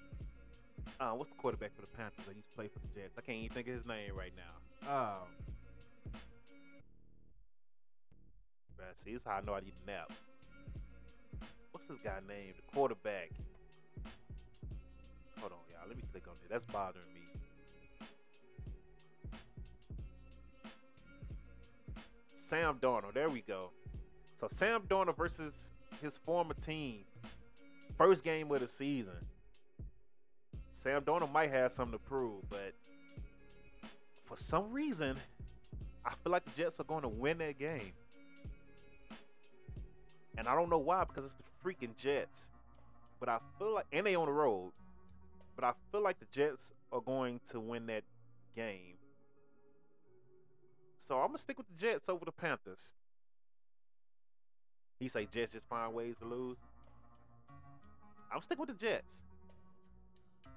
Uh, 0.98 1.10
what's 1.10 1.30
the 1.30 1.36
quarterback 1.36 1.74
for 1.74 1.82
the 1.82 1.88
Panthers 1.88 2.24
that 2.26 2.36
used 2.36 2.48
to 2.48 2.56
play 2.56 2.68
for 2.68 2.78
the 2.78 2.88
Jets? 2.98 3.18
I 3.18 3.20
can't 3.20 3.38
even 3.38 3.52
think 3.52 3.68
of 3.68 3.74
his 3.74 3.84
name 3.84 4.16
right 4.16 4.32
now. 4.34 4.94
Um, 4.94 5.28
see, 8.96 9.12
this 9.12 9.20
is 9.20 9.26
how 9.26 9.36
I 9.36 9.40
know 9.42 9.52
I 9.52 9.60
need 9.60 9.74
a 9.84 9.90
nap. 9.90 10.10
What's 11.72 11.86
this 11.86 11.98
guy 12.02 12.20
named? 12.26 12.54
The 12.56 12.74
quarterback. 12.74 13.30
Hold 15.42 15.54
on, 15.54 15.58
y'all. 15.72 15.88
Let 15.88 15.96
me 15.96 16.04
click 16.12 16.22
on 16.28 16.34
it. 16.44 16.48
That's 16.48 16.64
bothering 16.66 17.04
me. 17.12 17.20
Sam 22.36 22.76
Darnold. 22.80 23.14
There 23.14 23.28
we 23.28 23.40
go. 23.40 23.70
So 24.38 24.46
Sam 24.52 24.82
Darnold 24.82 25.16
versus 25.16 25.72
his 26.00 26.16
former 26.18 26.54
team. 26.54 27.00
First 27.98 28.22
game 28.22 28.52
of 28.52 28.60
the 28.60 28.68
season. 28.68 29.16
Sam 30.72 31.02
Darnold 31.02 31.32
might 31.32 31.50
have 31.50 31.72
something 31.72 31.98
to 31.98 31.98
prove, 31.98 32.48
but 32.48 32.72
for 34.24 34.36
some 34.36 34.72
reason, 34.72 35.16
I 36.04 36.10
feel 36.22 36.30
like 36.30 36.44
the 36.44 36.52
Jets 36.52 36.78
are 36.78 36.84
going 36.84 37.02
to 37.02 37.08
win 37.08 37.38
that 37.38 37.58
game. 37.58 37.92
And 40.38 40.46
I 40.46 40.54
don't 40.54 40.70
know 40.70 40.78
why, 40.78 41.02
because 41.04 41.24
it's 41.24 41.34
the 41.34 41.42
freaking 41.64 41.96
Jets. 41.96 42.48
But 43.18 43.28
I 43.28 43.38
feel 43.58 43.74
like, 43.74 43.86
and 43.92 44.06
they 44.06 44.14
on 44.14 44.26
the 44.26 44.32
road. 44.32 44.72
But 45.54 45.64
I 45.64 45.72
feel 45.90 46.02
like 46.02 46.18
the 46.18 46.26
Jets 46.30 46.72
are 46.90 47.00
going 47.00 47.40
to 47.50 47.60
win 47.60 47.86
that 47.86 48.04
game. 48.54 48.96
So 50.96 51.18
I'm 51.18 51.28
gonna 51.28 51.38
stick 51.38 51.58
with 51.58 51.66
the 51.68 51.74
Jets 51.74 52.08
over 52.08 52.24
the 52.24 52.32
Panthers. 52.32 52.92
He 54.98 55.08
say 55.08 55.26
Jets 55.26 55.52
just 55.52 55.66
find 55.66 55.92
ways 55.92 56.14
to 56.20 56.24
lose. 56.24 56.58
I'm 58.32 58.40
sticking 58.40 58.60
with 58.60 58.78
the 58.78 58.86
Jets. 58.86 59.18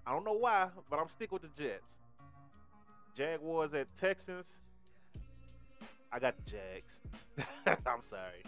I 0.05 0.11
don't 0.11 0.23
know 0.23 0.33
why, 0.33 0.69
but 0.89 0.99
I'm 0.99 1.09
sticking 1.09 1.39
with 1.41 1.41
the 1.41 1.61
Jets. 1.61 1.97
Jaguars 3.15 3.73
at 3.73 3.87
Texans. 3.95 4.45
I 6.11 6.19
got 6.19 6.35
the 6.37 6.51
Jags. 6.51 7.01
I'm 7.85 8.01
sorry. 8.01 8.43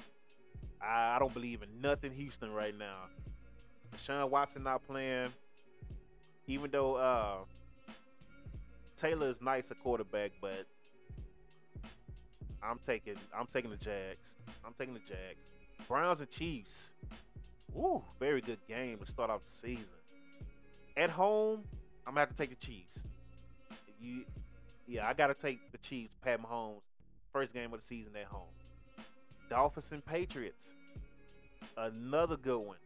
I, 0.81 1.15
I 1.15 1.19
don't 1.19 1.33
believe 1.33 1.63
in 1.63 1.81
nothing 1.81 2.11
Houston 2.11 2.53
right 2.53 2.77
now. 2.77 3.05
Deshaun 3.95 4.29
Watson 4.29 4.63
not 4.63 4.85
playing. 4.85 5.29
Even 6.47 6.71
though 6.71 6.95
uh, 6.95 7.35
Taylor 8.95 9.29
is 9.29 9.41
nice 9.41 9.69
at 9.69 9.81
quarterback, 9.83 10.31
but 10.41 10.65
I'm 12.63 12.79
taking 12.85 13.15
I'm 13.37 13.47
taking 13.47 13.69
the 13.69 13.77
Jags. 13.77 14.35
I'm 14.65 14.73
taking 14.77 14.93
the 14.93 15.01
Jags. 15.01 15.41
Browns 15.87 16.19
and 16.19 16.29
Chiefs. 16.29 16.91
Ooh, 17.75 18.01
very 18.19 18.41
good 18.41 18.59
game 18.67 18.97
to 18.97 19.05
start 19.05 19.29
off 19.29 19.43
the 19.43 19.51
season. 19.51 19.85
At 20.95 21.09
home, 21.09 21.63
I'm 22.05 22.13
gonna 22.13 22.21
have 22.21 22.29
to 22.29 22.35
take 22.35 22.49
the 22.49 22.65
Chiefs. 22.65 22.99
You, 24.01 24.23
yeah, 24.87 25.07
I 25.07 25.13
gotta 25.13 25.33
take 25.33 25.71
the 25.71 25.77
Chiefs. 25.77 26.13
Pat 26.23 26.41
Mahomes, 26.41 26.81
first 27.31 27.53
game 27.53 27.73
of 27.73 27.81
the 27.81 27.85
season 27.85 28.13
at 28.15 28.25
home. 28.25 28.47
Dolphins 29.49 29.91
and 29.91 30.03
Patriots. 30.03 30.73
Another 31.77 32.37
good 32.37 32.59
one. 32.59 32.77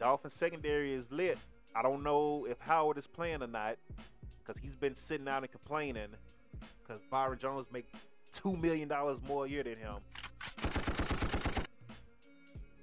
Dolphins 0.00 0.34
secondary 0.34 0.92
is 0.92 1.04
lit. 1.10 1.38
I 1.74 1.82
don't 1.82 2.02
know 2.02 2.46
if 2.48 2.58
Howard 2.60 2.98
is 2.98 3.06
playing 3.06 3.42
or 3.42 3.46
not 3.46 3.76
because 4.38 4.60
he's 4.62 4.76
been 4.76 4.94
sitting 4.94 5.28
out 5.28 5.42
and 5.42 5.50
complaining 5.50 6.08
because 6.82 7.02
Byron 7.10 7.38
Jones 7.38 7.66
make 7.72 7.86
two 8.32 8.56
million 8.56 8.88
dollars 8.88 9.18
more 9.26 9.46
a 9.46 9.48
year 9.48 9.62
than 9.62 9.76
him. 9.76 9.96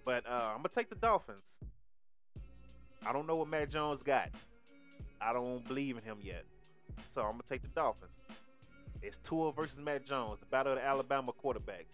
But 0.04 0.25
uh, 0.27 0.49
I'm 0.49 0.58
gonna 0.58 0.69
take 0.73 0.89
the 0.89 0.95
Dolphins. 0.95 1.43
I 3.06 3.13
don't 3.13 3.27
know 3.27 3.36
what 3.36 3.47
Mac 3.47 3.69
Jones 3.69 4.01
got. 4.01 4.30
I 5.19 5.34
don't 5.34 5.65
believe 5.67 5.97
in 5.97 6.04
him 6.04 6.17
yet. 6.21 6.43
So 7.13 7.21
I'm 7.21 7.32
gonna 7.32 7.43
take 7.47 7.62
the 7.62 7.67
Dolphins. 7.69 8.13
It's 9.01 9.17
Tua 9.17 9.51
versus 9.51 9.77
Mac 9.80 10.06
Jones, 10.06 10.39
the 10.39 10.45
battle 10.47 10.73
of 10.73 10.80
the 10.80 10.86
Alabama 10.86 11.32
quarterbacks. 11.32 11.93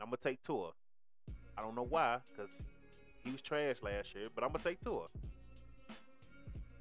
I'm 0.00 0.06
gonna 0.06 0.16
take 0.20 0.42
Tua. 0.42 0.70
I 1.56 1.62
don't 1.62 1.74
know 1.74 1.86
why, 1.88 2.18
because 2.30 2.50
he 3.24 3.30
was 3.32 3.40
trash 3.40 3.76
last 3.82 4.14
year, 4.14 4.28
but 4.34 4.44
I'm 4.44 4.52
gonna 4.52 4.62
take 4.62 4.80
Tua. 4.80 5.06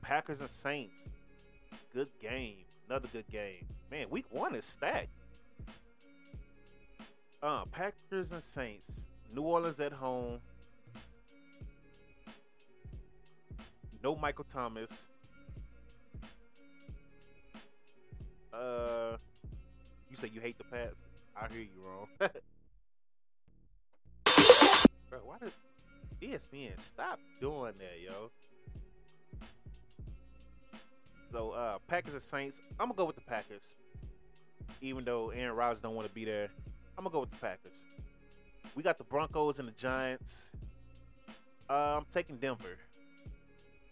Packers 0.05 0.39
and 0.39 0.51
Saints. 0.51 0.99
Good 1.91 2.09
game. 2.21 2.57
Another 2.87 3.07
good 3.11 3.27
game. 3.31 3.65
Man, 3.89 4.07
week 4.11 4.25
one 4.29 4.53
is 4.53 4.63
stacked. 4.63 5.09
Uh, 7.41 7.65
Packers 7.65 8.31
and 8.31 8.43
Saints. 8.43 8.91
New 9.33 9.41
Orleans 9.41 9.79
at 9.79 9.91
home. 9.91 10.39
No 14.03 14.15
Michael 14.15 14.45
Thomas. 14.53 14.91
Uh, 18.53 19.17
you 20.11 20.17
say 20.17 20.29
you 20.31 20.39
hate 20.39 20.59
the 20.59 20.65
Pats? 20.65 20.95
I 21.35 21.47
hear 21.51 21.61
you 21.61 21.81
wrong. 21.83 22.07
Bro, 25.09 25.19
why 25.23 25.37
did 25.39 25.51
ESPN 26.21 26.73
stop 26.93 27.19
doing 27.41 27.73
that, 27.79 27.99
yo? 28.03 28.29
So, 31.31 31.51
uh, 31.51 31.77
Packers 31.87 32.13
and 32.13 32.21
Saints. 32.21 32.61
I'm 32.79 32.87
gonna 32.87 32.97
go 32.97 33.05
with 33.05 33.15
the 33.15 33.21
Packers, 33.21 33.75
even 34.81 35.03
though 35.03 35.29
Aaron 35.31 35.55
Rodgers 35.55 35.81
don't 35.81 35.95
want 35.95 36.07
to 36.07 36.13
be 36.13 36.25
there. 36.25 36.49
I'm 36.97 37.03
gonna 37.03 37.11
go 37.11 37.21
with 37.21 37.31
the 37.31 37.37
Packers. 37.37 37.83
We 38.75 38.83
got 38.83 38.97
the 38.97 39.03
Broncos 39.03 39.59
and 39.59 39.67
the 39.67 39.73
Giants. 39.73 40.47
Uh, 41.69 41.97
I'm 41.97 42.05
taking 42.11 42.37
Denver. 42.37 42.77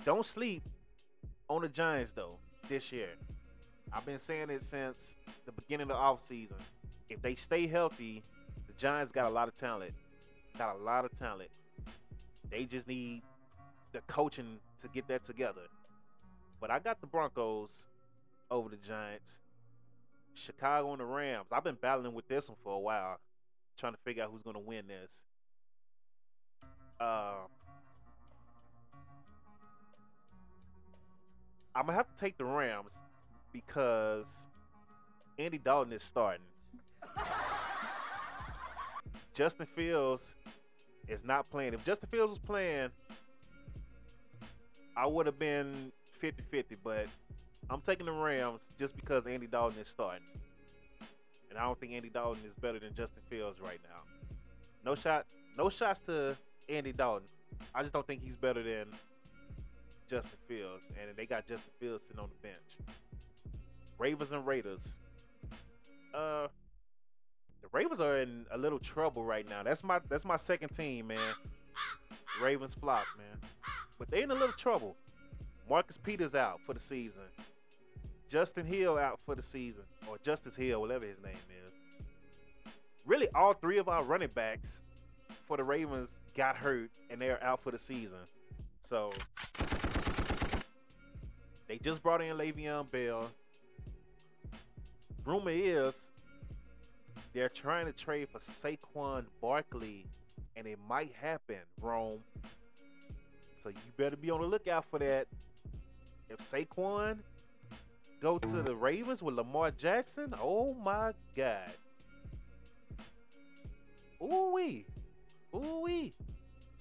Don't 0.05 0.25
sleep 0.25 0.63
on 1.49 1.61
the 1.61 1.69
Giants 1.69 2.11
though 2.11 2.37
this 2.69 2.91
year. 2.91 3.09
I've 3.91 4.05
been 4.05 4.19
saying 4.19 4.49
it 4.49 4.63
since 4.63 5.15
the 5.45 5.51
beginning 5.51 5.89
of 5.89 5.89
the 5.89 5.93
offseason. 5.95 6.59
If 7.09 7.21
they 7.21 7.35
stay 7.35 7.67
healthy, 7.67 8.23
the 8.67 8.73
Giants 8.73 9.11
got 9.11 9.25
a 9.25 9.29
lot 9.29 9.47
of 9.47 9.55
talent. 9.55 9.93
Got 10.57 10.75
a 10.75 10.79
lot 10.79 11.05
of 11.05 11.17
talent. 11.17 11.49
They 12.49 12.65
just 12.65 12.87
need 12.87 13.21
the 13.91 14.01
coaching 14.07 14.59
to 14.81 14.87
get 14.87 15.07
that 15.07 15.23
together. 15.23 15.61
But 16.63 16.71
I 16.71 16.79
got 16.79 17.01
the 17.01 17.07
Broncos 17.07 17.77
over 18.49 18.69
the 18.69 18.77
Giants. 18.77 19.39
Chicago 20.33 20.93
and 20.93 21.01
the 21.01 21.05
Rams. 21.05 21.47
I've 21.51 21.65
been 21.65 21.75
battling 21.75 22.13
with 22.13 22.25
this 22.29 22.47
one 22.47 22.57
for 22.63 22.71
a 22.71 22.79
while, 22.79 23.19
trying 23.77 23.91
to 23.91 23.99
figure 24.05 24.23
out 24.23 24.29
who's 24.31 24.43
going 24.43 24.53
to 24.53 24.61
win 24.61 24.87
this. 24.87 25.21
Uh, 27.01 27.33
I'm 31.75 31.85
gonna 31.85 31.97
have 31.97 32.07
to 32.07 32.15
take 32.15 32.37
the 32.37 32.45
Rams 32.45 32.93
because 33.51 34.47
Andy 35.37 35.57
Dalton 35.57 35.91
is 35.91 36.01
starting. 36.01 36.45
Justin 39.33 39.65
Fields 39.65 40.37
is 41.09 41.25
not 41.25 41.51
playing. 41.51 41.73
If 41.73 41.83
Justin 41.83 42.07
Fields 42.09 42.29
was 42.29 42.39
playing, 42.39 42.87
I 44.95 45.05
would 45.05 45.25
have 45.25 45.37
been 45.37 45.91
50-50, 46.23 46.77
but 46.83 47.07
I'm 47.69 47.81
taking 47.81 48.05
the 48.05 48.13
Rams 48.13 48.61
just 48.79 48.95
because 48.95 49.27
Andy 49.27 49.47
Dalton 49.47 49.79
is 49.79 49.89
starting. 49.89 50.23
And 51.49 51.59
I 51.59 51.63
don't 51.63 51.79
think 51.79 51.91
Andy 51.91 52.09
Dalton 52.09 52.41
is 52.47 52.53
better 52.61 52.79
than 52.79 52.95
Justin 52.95 53.21
Fields 53.29 53.59
right 53.59 53.79
now. 53.83 53.99
No 54.85 54.95
shot, 54.95 55.25
no 55.57 55.69
shots 55.69 55.99
to 56.01 56.37
Andy 56.69 56.93
Dalton. 56.93 57.27
I 57.75 57.81
just 57.81 57.93
don't 57.93 58.07
think 58.07 58.23
he's 58.23 58.35
better 58.35 58.63
than 58.63 58.87
Justin 60.09 60.37
Fields. 60.47 60.81
And 60.99 61.15
they 61.15 61.25
got 61.25 61.45
Justin 61.45 61.71
Fields 61.79 62.05
sitting 62.05 62.21
on 62.21 62.29
the 62.29 62.47
bench. 62.47 62.89
Ravens 63.99 64.31
and 64.31 64.47
Raiders. 64.47 64.95
Uh 66.13 66.47
the 67.61 67.67
Ravens 67.71 68.01
are 68.01 68.19
in 68.19 68.45
a 68.51 68.57
little 68.57 68.79
trouble 68.79 69.23
right 69.23 69.47
now. 69.49 69.63
That's 69.63 69.83
my 69.83 69.99
that's 70.09 70.25
my 70.25 70.37
second 70.37 70.69
team, 70.69 71.07
man. 71.07 71.19
Ravens 72.41 72.73
flop, 72.73 73.05
man. 73.17 73.37
But 73.97 74.09
they 74.09 74.23
in 74.23 74.31
a 74.31 74.33
little 74.33 74.53
trouble. 74.53 74.95
Marcus 75.69 75.97
Peters 75.97 76.35
out 76.35 76.59
for 76.65 76.73
the 76.73 76.79
season. 76.79 77.21
Justin 78.29 78.65
Hill 78.65 78.97
out 78.97 79.19
for 79.25 79.35
the 79.35 79.43
season. 79.43 79.83
Or 80.07 80.17
Justice 80.23 80.55
Hill, 80.55 80.81
whatever 80.81 81.05
his 81.05 81.21
name 81.23 81.33
is. 81.33 82.73
Really, 83.05 83.27
all 83.35 83.53
three 83.53 83.77
of 83.77 83.87
our 83.87 84.03
running 84.03 84.29
backs 84.33 84.83
for 85.45 85.57
the 85.57 85.63
Ravens 85.63 86.19
got 86.35 86.55
hurt 86.55 86.89
and 87.09 87.21
they're 87.21 87.43
out 87.43 87.61
for 87.61 87.71
the 87.71 87.79
season. 87.79 88.19
So 88.81 89.11
they 91.67 91.77
just 91.77 92.01
brought 92.03 92.21
in 92.21 92.37
Le'Veon 92.37 92.89
Bell. 92.91 93.29
Rumor 95.25 95.51
is 95.51 96.11
they're 97.33 97.49
trying 97.49 97.85
to 97.85 97.93
trade 97.93 98.29
for 98.29 98.39
Saquon 98.39 99.25
Barkley, 99.41 100.05
and 100.55 100.67
it 100.67 100.77
might 100.87 101.13
happen, 101.19 101.57
Rome. 101.81 102.19
So 103.63 103.69
you 103.69 103.75
better 103.97 104.17
be 104.17 104.29
on 104.29 104.41
the 104.41 104.47
lookout 104.47 104.85
for 104.89 104.99
that. 104.99 105.27
If 106.33 106.39
Saquon 106.39 107.19
go 108.19 108.39
to 108.39 108.61
the 108.63 108.75
Ravens 108.75 109.21
with 109.21 109.35
Lamar 109.35 109.69
Jackson, 109.69 110.33
oh 110.41 110.73
my 110.73 111.13
God. 111.35 111.69
Ooh 114.21 114.51
wee. 114.55 114.85
Ooh 115.53 115.81
wee. 115.83 116.13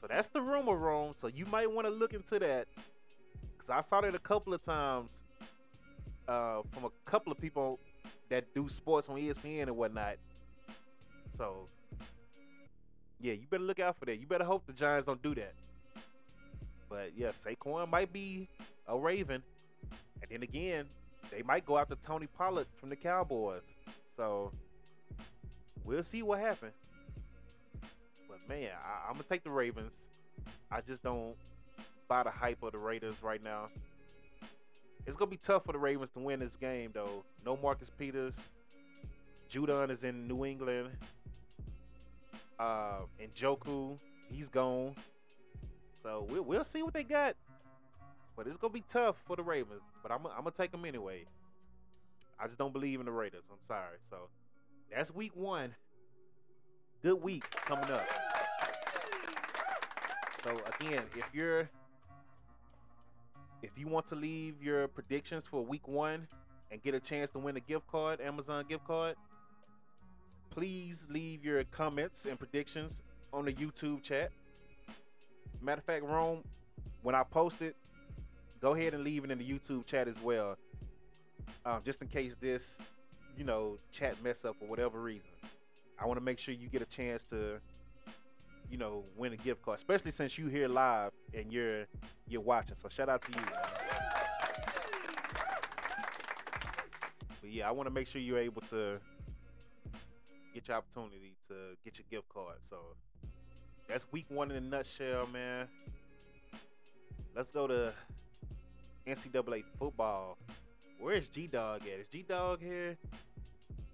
So 0.01 0.07
that's 0.09 0.29
the 0.29 0.41
rumor, 0.41 0.75
Rome. 0.75 1.13
So 1.17 1.27
you 1.27 1.45
might 1.47 1.71
want 1.71 1.87
to 1.87 1.93
look 1.93 2.15
into 2.15 2.39
that. 2.39 2.67
Cause 3.59 3.69
I 3.69 3.81
saw 3.83 4.01
that 4.01 4.15
a 4.15 4.19
couple 4.19 4.55
of 4.55 4.63
times 4.63 5.23
uh, 6.27 6.63
from 6.71 6.85
a 6.85 6.91
couple 7.05 7.31
of 7.31 7.39
people 7.39 7.79
that 8.31 8.53
do 8.55 8.69
sports 8.69 9.09
on 9.09 9.17
ESPN 9.17 9.65
and 9.65 9.77
whatnot. 9.77 10.17
So 11.37 11.69
yeah, 13.21 13.35
you 13.35 13.47
better 13.51 13.63
look 13.63 13.81
out 13.81 13.99
for 13.99 14.07
that. 14.07 14.19
You 14.19 14.27
better 14.27 14.45
hope 14.45 14.67
the 14.67 14.73
Giants 14.73 15.07
don't 15.07 15.23
do 15.23 15.35
that. 15.35 15.53
But 16.89 17.13
yeah, 17.17 17.29
Saquon 17.29 17.89
might 17.89 18.13
be 18.13 18.49
a 18.87 18.99
Raven. 18.99 19.43
And 20.21 20.31
then 20.31 20.43
again, 20.43 20.87
they 21.31 21.43
might 21.43 21.67
go 21.67 21.79
after 21.79 21.95
Tony 21.97 22.27
Pollard 22.27 22.67
from 22.79 22.89
the 22.91 22.97
Cowboys. 22.97 23.63
So 24.17 24.53
we'll 25.85 26.03
see 26.03 26.23
what 26.23 26.41
happens. 26.41 26.75
But 28.29 28.39
man, 28.49 28.71
I, 28.85 29.09
I'm 29.09 29.15
gonna 29.15 29.25
take 29.29 29.45
the 29.45 29.51
Ravens. 29.51 29.97
I 30.71 30.81
just 30.81 31.03
don't 31.03 31.35
buy 32.09 32.23
the 32.23 32.31
hype 32.31 32.63
of 32.63 32.73
the 32.73 32.79
Raiders 32.79 33.17
right 33.23 33.43
now. 33.43 33.69
It's 35.07 35.17
gonna 35.17 35.31
be 35.31 35.37
tough 35.37 35.65
for 35.65 35.73
the 35.73 35.79
Ravens 35.79 36.11
to 36.13 36.21
win 36.21 36.41
this 36.41 36.57
game, 36.57 36.91
though. 36.93 37.25
No 37.45 37.57
Marcus 37.57 37.91
Peters. 37.99 38.37
Judon 39.51 39.91
is 39.91 40.05
in 40.05 40.27
New 40.29 40.45
England. 40.45 40.91
Uh, 42.59 43.01
and 43.21 43.35
Joku, 43.35 43.99
he's 44.31 44.49
gone. 44.49 44.95
So 46.03 46.27
we'll, 46.31 46.43
we'll 46.43 46.65
see 46.65 46.83
what 46.83 46.95
they 46.95 47.03
got. 47.03 47.37
But 48.37 48.47
it's 48.47 48.57
gonna 48.57 48.73
be 48.73 48.85
tough 48.89 49.17
for 49.27 49.37
the 49.37 49.43
Ravens. 49.43 49.83
But 50.03 50.13
I'm, 50.13 50.27
I'm 50.27 50.45
gonna 50.45 50.53
take 50.53 50.73
them 50.73 50.85
anyway. 50.85 51.25
I 52.39 52.47
just 52.47 52.59
don't 52.59 52.73
believe 52.73 52.99
in 52.99 53.07
the 53.07 53.13
Raiders. 53.13 53.45
I'm 53.51 53.59
sorry. 53.69 53.99
So 54.11 54.29
that's 54.95 55.11
week 55.13 55.33
one. 55.35 55.75
Good 57.03 57.23
week 57.23 57.49
coming 57.51 57.91
up. 57.91 58.07
So 60.45 60.57
again, 60.81 61.05
if 61.17 61.25
you're 61.33 61.69
if 63.63 63.71
you 63.77 63.87
want 63.87 64.07
to 64.09 64.17
leave 64.17 64.61
your 64.61 64.89
predictions 64.89 65.45
for 65.47 65.65
week 65.65 65.87
one 65.87 66.27
and 66.73 66.83
get 66.83 66.95
a 66.95 67.01
chance 67.01 67.31
to 67.31 67.39
win 67.39 67.57
a 67.57 67.61
gift 67.61 67.87
card, 67.87 68.21
Amazon 68.21 68.65
gift 68.69 68.85
card, 68.85 69.15
please 70.51 71.07
leave 71.09 71.45
your 71.45 71.63
comments 71.65 72.27
and 72.27 72.39
predictions 72.39 73.03
on 73.33 73.45
the 73.45 73.53
YouTube 73.53 74.03
chat. 74.03 74.33
Matter 75.61 75.79
of 75.79 75.85
fact, 75.85 76.05
Rome, 76.05 76.43
when 77.03 77.15
I 77.15 77.23
post 77.23 77.63
it, 77.63 77.77
go 78.63 78.75
ahead 78.75 78.95
and 78.95 79.03
leave 79.03 79.25
it 79.25 79.31
in 79.31 79.39
the 79.39 79.45
YouTube 79.45 79.85
chat 79.85 80.07
as 80.07 80.15
well. 80.23 80.57
Um, 81.67 81.81
just 81.85 82.01
in 82.01 82.09
case 82.09 82.35
this, 82.41 82.79
you 83.37 83.45
know, 83.45 83.77
chat 83.91 84.15
mess 84.23 84.45
up 84.45 84.57
for 84.59 84.67
whatever 84.67 85.01
reason. 85.01 85.29
I 85.99 86.07
want 86.07 86.19
to 86.19 86.25
make 86.25 86.39
sure 86.39 86.55
you 86.55 86.69
get 86.69 86.81
a 86.81 86.87
chance 86.87 87.25
to, 87.27 87.59
you 88.71 88.79
know, 88.79 89.05
win 89.17 89.33
a 89.33 89.37
gift 89.37 89.63
card, 89.63 89.79
especially 89.79 90.13
since 90.13 90.39
you 90.39 90.47
here 90.47 90.69
live 90.69 91.11
and 91.35 91.53
you're 91.53 91.87
you're 92.29 92.41
watching. 92.41 92.77
So 92.77 92.89
shout 92.89 93.09
out 93.09 93.23
to 93.23 93.33
you. 93.33 93.45
But 97.41 97.51
yeah, 97.51 97.69
I 97.69 97.73
want 97.73 97.89
to 97.89 97.93
make 97.93 98.07
sure 98.07 98.21
you're 98.21 98.39
able 98.39 98.63
to 98.63 98.99
get 100.55 100.69
your 100.69 100.77
opportunity 100.77 101.35
to 101.49 101.55
get 101.85 101.99
your 101.99 102.07
gift 102.11 102.29
card. 102.33 102.57
So 102.69 102.77
that's 103.89 104.07
week 104.13 104.27
one 104.29 104.51
in 104.51 104.57
a 104.57 104.61
nutshell, 104.61 105.29
man. 105.33 105.67
Let's 107.35 107.51
go 107.51 107.67
to 107.67 107.93
NCAA 109.07 109.65
football. 109.79 110.39
Where's 110.99 111.29
G 111.29 111.47
Dog 111.47 111.83
at? 111.83 112.01
Is 112.01 112.07
G 112.11 112.23
Dog 112.23 112.61
here? 112.61 112.97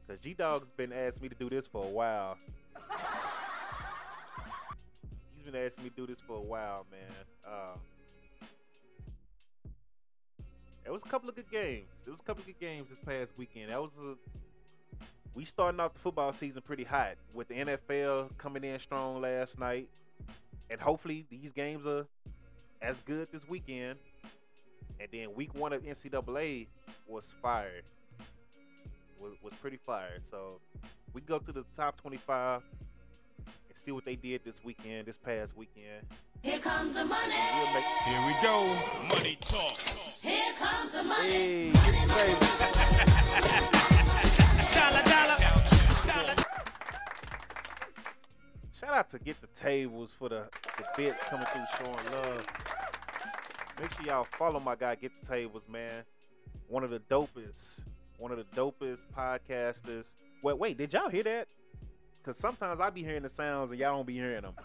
Cause 0.07 0.19
G 0.23 0.35
Dog's 0.35 0.69
been 0.77 0.93
asking 0.93 1.23
me 1.23 1.29
to 1.31 1.35
do 1.35 1.51
this 1.51 1.67
for 1.67 1.85
a 1.85 1.89
while. 1.89 2.39
He's 5.37 5.45
been 5.45 5.55
asking 5.67 5.85
me 5.85 5.91
to 5.91 5.97
do 5.97 6.07
this 6.07 6.21
for 6.27 6.37
a 6.37 6.41
while, 6.41 6.87
man. 6.91 7.11
Uh, 7.47 7.77
There 10.89 10.95
was 10.95 11.03
a 11.05 11.09
couple 11.11 11.29
of 11.29 11.37
good 11.37 11.51
games. 11.51 11.87
There 12.07 12.13
was 12.13 12.21
a 12.21 12.25
couple 12.25 12.41
of 12.41 12.47
good 12.47 12.61
games 12.61 12.89
this 12.89 12.99
past 13.05 13.33
weekend. 13.37 13.69
That 13.69 13.79
was 13.79 13.91
a 14.01 14.15
we 15.35 15.45
starting 15.45 15.79
off 15.81 15.93
the 15.93 15.99
football 16.01 16.33
season 16.33 16.63
pretty 16.63 16.83
hot 16.83 17.17
with 17.35 17.47
the 17.49 17.57
NFL 17.57 18.31
coming 18.39 18.65
in 18.65 18.79
strong 18.79 19.21
last 19.21 19.59
night, 19.59 19.91
and 20.71 20.81
hopefully 20.81 21.27
these 21.31 21.53
games 21.53 21.87
are 21.87 22.07
as 22.81 23.01
good 23.01 23.29
this 23.31 23.47
weekend. 23.47 23.99
And 25.01 25.09
then 25.13 25.35
week 25.35 25.55
one 25.55 25.73
of 25.73 25.83
NCAA 25.83 26.67
was 27.07 27.33
fired, 27.41 27.85
was, 29.21 29.33
was 29.43 29.55
pretty 29.55 29.79
fired. 29.85 30.23
So 30.31 30.61
we 31.13 31.21
go 31.21 31.39
to 31.39 31.53
the 31.53 31.65
top 31.77 32.01
25 32.01 32.63
and 33.47 33.55
see 33.75 33.93
what 33.93 34.05
they 34.05 34.17
did 34.17 34.43
this 34.45 34.65
weekend, 34.65 35.07
this 35.07 35.17
past 35.17 35.57
weekend. 35.57 36.07
Here 36.43 36.59
comes 36.59 36.95
the 36.95 37.05
money. 37.05 37.35
We'll 37.57 37.73
make, 37.75 37.85
Here 38.05 38.27
we 38.27 38.35
go. 38.43 38.67
Money 39.15 39.37
talk. 39.41 39.77
Here 40.23 40.53
comes 40.59 40.93
the 40.93 41.03
money. 41.03 41.29
hey, 41.29 41.73
get 41.73 42.09
the 42.09 42.15
table. 42.15 42.47
Shout 48.79 48.95
out 48.97 49.11
to 49.11 49.19
Get 49.19 49.41
the 49.41 49.49
Tables 49.49 50.15
for 50.17 50.29
the, 50.29 50.45
the 50.77 50.85
bits 50.97 51.21
coming 51.29 51.47
through 51.53 51.65
showing 51.79 52.13
love. 52.13 52.47
Make 53.81 53.93
sure 53.95 54.07
y'all 54.07 54.27
follow 54.37 54.59
my 54.59 54.75
guy 54.75 54.97
Get 54.97 55.13
the 55.21 55.27
Tables, 55.27 55.63
man. 55.69 56.03
One 56.67 56.83
of 56.83 56.91
the 56.91 56.99
dopest, 56.99 57.85
one 58.17 58.33
of 58.33 58.39
the 58.39 58.45
dopest 58.57 59.01
podcasters. 59.17 60.07
Wait, 60.43 60.59
wait, 60.59 60.77
did 60.77 60.93
y'all 60.93 61.09
hear 61.09 61.23
that? 61.23 61.47
Cause 62.25 62.37
sometimes 62.39 62.81
I 62.81 62.91
be 62.91 63.05
hearing 63.05 63.23
the 63.23 63.29
sounds 63.29 63.71
and 63.71 63.79
y'all 63.79 63.97
don't 63.97 64.07
be 64.07 64.15
hearing 64.15 64.43
them. 64.43 64.55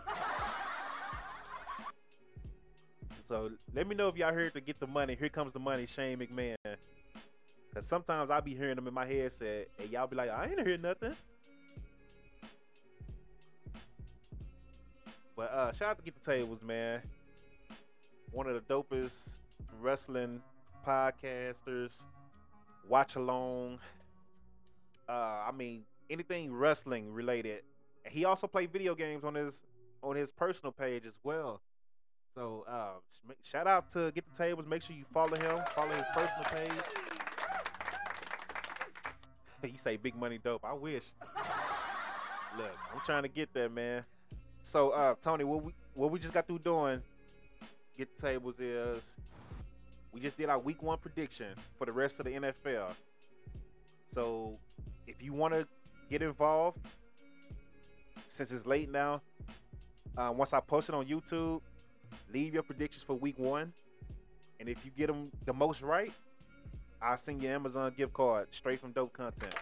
So 3.25 3.51
let 3.73 3.87
me 3.87 3.95
know 3.95 4.09
if 4.09 4.17
y'all 4.17 4.33
heard 4.33 4.53
to 4.53 4.59
get 4.59 4.81
the 4.81 4.85
money. 4.85 5.15
Here 5.17 5.29
comes 5.29 5.53
the 5.53 5.59
money, 5.59 5.85
Shane 5.85 6.19
McMahon. 6.19 6.57
Cause 7.73 7.87
sometimes 7.87 8.29
I 8.29 8.41
be 8.41 8.53
hearing 8.53 8.75
them 8.75 8.85
in 8.85 8.93
my 8.93 9.05
headset, 9.05 9.69
and 9.79 9.89
y'all 9.89 10.07
be 10.07 10.17
like, 10.17 10.29
I 10.29 10.49
ain't 10.49 10.59
hear 10.59 10.77
nothing. 10.77 11.15
But 15.35 15.51
uh, 15.51 15.71
shout 15.71 15.91
out 15.91 15.97
to 15.97 16.03
Get 16.03 16.21
the 16.21 16.31
Tables, 16.31 16.61
man. 16.61 17.01
One 18.33 18.47
of 18.47 18.55
the 18.55 18.73
dopest 18.73 19.37
wrestling 19.79 20.41
podcasters. 20.87 22.01
Watch 22.89 23.15
along. 23.15 23.77
Uh, 25.07 25.11
I 25.47 25.51
mean, 25.55 25.83
anything 26.09 26.51
wrestling 26.51 27.13
related. 27.13 27.61
He 28.09 28.25
also 28.25 28.47
played 28.47 28.73
video 28.73 28.95
games 28.95 29.23
on 29.23 29.35
his 29.35 29.61
on 30.01 30.15
his 30.15 30.31
personal 30.31 30.71
page 30.71 31.05
as 31.05 31.13
well. 31.23 31.61
So 32.33 32.65
uh, 32.67 33.33
shout 33.43 33.67
out 33.67 33.91
to 33.91 34.11
Get 34.11 34.25
the 34.31 34.35
Tables. 34.35 34.65
Make 34.67 34.81
sure 34.81 34.95
you 34.95 35.05
follow 35.13 35.35
him. 35.35 35.59
Follow 35.75 35.95
his 35.95 36.05
personal 36.15 36.45
page. 36.45 36.83
you 39.71 39.77
say 39.77 39.95
big 39.95 40.15
money 40.15 40.39
dope. 40.43 40.65
I 40.65 40.73
wish. 40.73 41.03
Look, 42.57 42.71
I'm 42.91 42.99
trying 43.05 43.23
to 43.23 43.29
get 43.29 43.53
there, 43.53 43.69
man. 43.69 44.03
So, 44.63 44.89
uh, 44.89 45.13
Tony, 45.21 45.43
what 45.43 45.63
we 45.63 45.73
what 45.93 46.09
we 46.09 46.17
just 46.17 46.33
got 46.33 46.47
through 46.47 46.59
doing, 46.59 47.01
get 47.97 48.15
the 48.15 48.21
tables 48.21 48.59
is 48.59 49.15
we 50.11 50.19
just 50.19 50.37
did 50.37 50.49
our 50.49 50.59
week 50.59 50.81
one 50.81 50.97
prediction 50.97 51.47
for 51.77 51.85
the 51.85 51.91
rest 51.91 52.19
of 52.19 52.25
the 52.25 52.31
NFL. 52.31 52.93
So, 54.13 54.57
if 55.07 55.21
you 55.21 55.33
want 55.33 55.53
to 55.53 55.67
get 56.09 56.21
involved, 56.21 56.77
since 58.29 58.51
it's 58.51 58.65
late 58.65 58.91
now, 58.91 59.21
uh, 60.17 60.31
once 60.35 60.53
I 60.53 60.59
post 60.59 60.89
it 60.89 60.95
on 60.95 61.05
YouTube, 61.05 61.61
leave 62.31 62.53
your 62.53 62.63
predictions 62.63 63.03
for 63.03 63.15
week 63.15 63.39
one, 63.39 63.73
and 64.59 64.69
if 64.69 64.85
you 64.85 64.91
get 64.95 65.07
them 65.07 65.31
the 65.45 65.53
most 65.53 65.81
right, 65.81 66.13
I'll 67.01 67.17
send 67.17 67.41
you 67.41 67.49
Amazon 67.49 67.91
gift 67.97 68.13
card 68.13 68.47
straight 68.51 68.79
from 68.79 68.91
Dope 68.91 69.13
Content. 69.13 69.53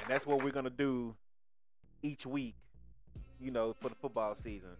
And 0.00 0.08
that's 0.08 0.26
what 0.26 0.44
we're 0.44 0.50
gonna 0.50 0.70
do 0.70 1.14
each 2.02 2.26
week, 2.26 2.54
you 3.40 3.50
know, 3.50 3.72
for 3.72 3.88
the 3.88 3.94
football 3.94 4.34
season. 4.34 4.76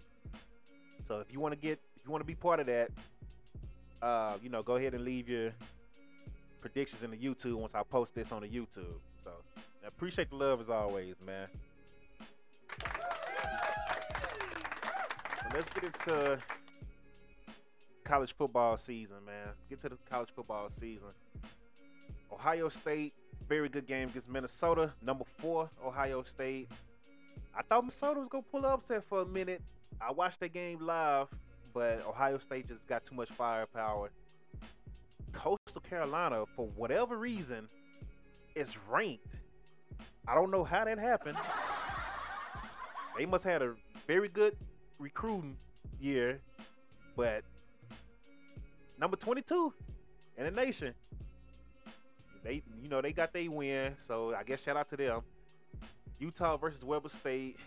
So 1.13 1.21
if 1.21 1.31
you 1.31 1.41
want 1.41 1.53
to 1.53 1.61
get, 1.61 1.79
if 1.97 2.07
you 2.07 2.11
want 2.11 2.23
to 2.23 2.27
be 2.27 2.35
part 2.35 2.59
of 2.59 2.65
that, 2.69 2.91
uh, 4.01 4.39
you 4.43 4.49
know, 4.49 4.63
go 4.63 4.77
ahead 4.77 4.95
and 4.95 5.05
leave 5.05 5.29
your 5.29 5.53
predictions 6.63 7.03
in 7.03 7.11
the 7.11 7.19
YouTube 7.19 7.57
once 7.57 7.75
I 7.75 7.83
post 7.83 8.15
this 8.15 8.33
on 8.33 8.41
the 8.41 8.49
YouTube. 8.49 8.97
So 9.23 9.31
I 9.85 9.89
appreciate 9.89 10.31
the 10.31 10.37
love 10.37 10.63
as 10.63 10.71
always, 10.71 11.17
man. 11.27 11.49
So 12.79 12.87
let's 15.53 15.69
get 15.75 15.85
into 15.85 16.39
college 18.05 18.35
football 18.35 18.79
season, 18.79 19.17
man. 19.27 19.49
Get 19.69 19.83
to 19.83 19.91
the 19.91 19.99
college 20.09 20.31
football 20.35 20.71
season. 20.71 21.09
Ohio 22.33 22.71
State, 22.71 23.13
very 23.47 23.69
good 23.69 23.87
game 23.87 24.09
against 24.09 24.31
Minnesota. 24.31 24.95
Number 25.03 25.25
four, 25.27 25.69
Ohio 25.85 26.23
State. 26.23 26.71
I 27.55 27.61
thought 27.61 27.83
Minnesota 27.83 28.21
was 28.21 28.31
gonna 28.31 28.45
pull 28.51 28.65
up 28.65 28.79
upset 28.79 29.05
for 29.05 29.21
a 29.21 29.27
minute. 29.27 29.61
I 30.07 30.11
watched 30.11 30.41
that 30.41 30.53
game 30.53 30.81
live, 30.81 31.29
but 31.73 32.05
Ohio 32.07 32.39
State 32.39 32.67
just 32.69 32.87
got 32.87 33.05
too 33.05 33.15
much 33.15 33.31
firepower. 33.31 34.11
Coastal 35.33 35.81
Carolina, 35.89 36.45
for 36.57 36.67
whatever 36.77 37.17
reason, 37.17 37.69
is 38.55 38.77
ranked. 38.89 39.37
I 40.27 40.35
don't 40.35 40.51
know 40.51 40.65
how 40.65 40.85
that 40.85 40.99
happened. 40.99 41.39
They 43.15 43.27
must 43.27 43.45
have 43.45 43.53
had 43.53 43.63
a 43.63 43.75
very 44.07 44.29
good 44.29 44.57
recruiting 44.99 45.59
year, 46.01 46.41
but 47.15 47.45
number 48.99 49.19
22 49.19 49.71
in 50.39 50.45
the 50.45 50.51
nation. 50.51 50.95
They, 52.43 52.63
you 52.83 52.89
know, 52.89 53.03
they 53.03 53.13
got 53.13 53.35
their 53.35 53.51
win, 53.51 53.97
so 53.99 54.35
I 54.35 54.45
guess 54.45 54.63
shout 54.63 54.79
out 54.79 54.89
to 54.89 54.97
them. 54.97 55.21
Utah 56.19 56.57
versus 56.57 56.83
Weber 56.83 57.11
State, 57.11 57.59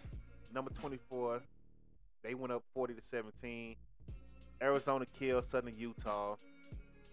number 0.52 0.72
24. 0.72 1.42
They 2.26 2.34
went 2.34 2.52
up 2.52 2.64
40 2.74 2.96
to 2.96 3.02
17. 3.04 3.76
Arizona 4.60 5.06
killed 5.20 5.46
Southern 5.46 5.78
Utah. 5.78 6.36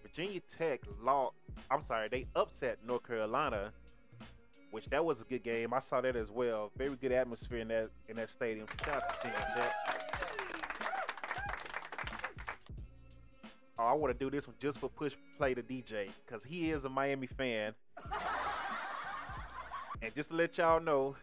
Virginia 0.03 0.41
Tech 0.41 0.81
lost. 1.03 1.35
I'm 1.71 1.83
sorry, 1.83 2.09
they 2.09 2.27
upset 2.35 2.79
North 2.87 3.07
Carolina, 3.07 3.73
which 4.71 4.87
that 4.87 5.05
was 5.05 5.21
a 5.21 5.25
good 5.25 5.43
game. 5.43 5.75
I 5.75 5.81
saw 5.81 6.01
that 6.01 6.17
as 6.17 6.31
well. 6.31 6.71
Very 6.79 6.97
good 6.97 7.13
atmosphere 7.13 7.59
in 7.59 7.69
that 7.69 7.91
in 8.09 8.17
that 8.17 8.31
stadium. 8.31 8.67
Shout 8.85 9.03
out 9.03 9.09
to 9.09 9.29
Virginia 9.29 9.53
Tech. 9.55 9.73
Oh, 13.79 13.85
I 13.85 13.93
want 13.93 14.19
to 14.19 14.25
do 14.25 14.31
this 14.31 14.47
one 14.47 14.57
just 14.59 14.79
for 14.79 14.89
push 14.89 15.15
play 15.37 15.53
to 15.53 15.63
DJ 15.63 16.09
because 16.25 16.43
he 16.43 16.71
is 16.71 16.85
a 16.85 16.89
Miami 16.89 17.27
fan. 17.27 17.75
And 20.05 20.13
just 20.17 20.31
to 20.31 20.35
let 20.35 20.59
y'all 20.59 20.81
know, 20.81 21.15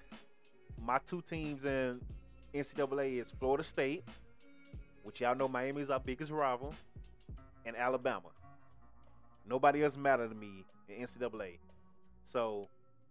my 0.81 0.99
two 1.05 1.21
teams 1.21 1.65
in 1.65 1.99
NCAA 2.53 3.21
is 3.21 3.31
Florida 3.39 3.63
State, 3.63 4.03
which 5.03 5.21
y'all 5.21 5.35
know 5.35 5.47
Miami 5.47 5.81
is 5.81 5.89
our 5.89 5.99
biggest 5.99 6.31
rival, 6.31 6.73
and 7.65 7.75
Alabama. 7.75 8.29
Nobody 9.47 9.83
else 9.83 9.97
matter 9.97 10.27
to 10.27 10.35
me 10.35 10.65
in 10.87 11.05
NCAA. 11.05 11.57
So 12.23 12.67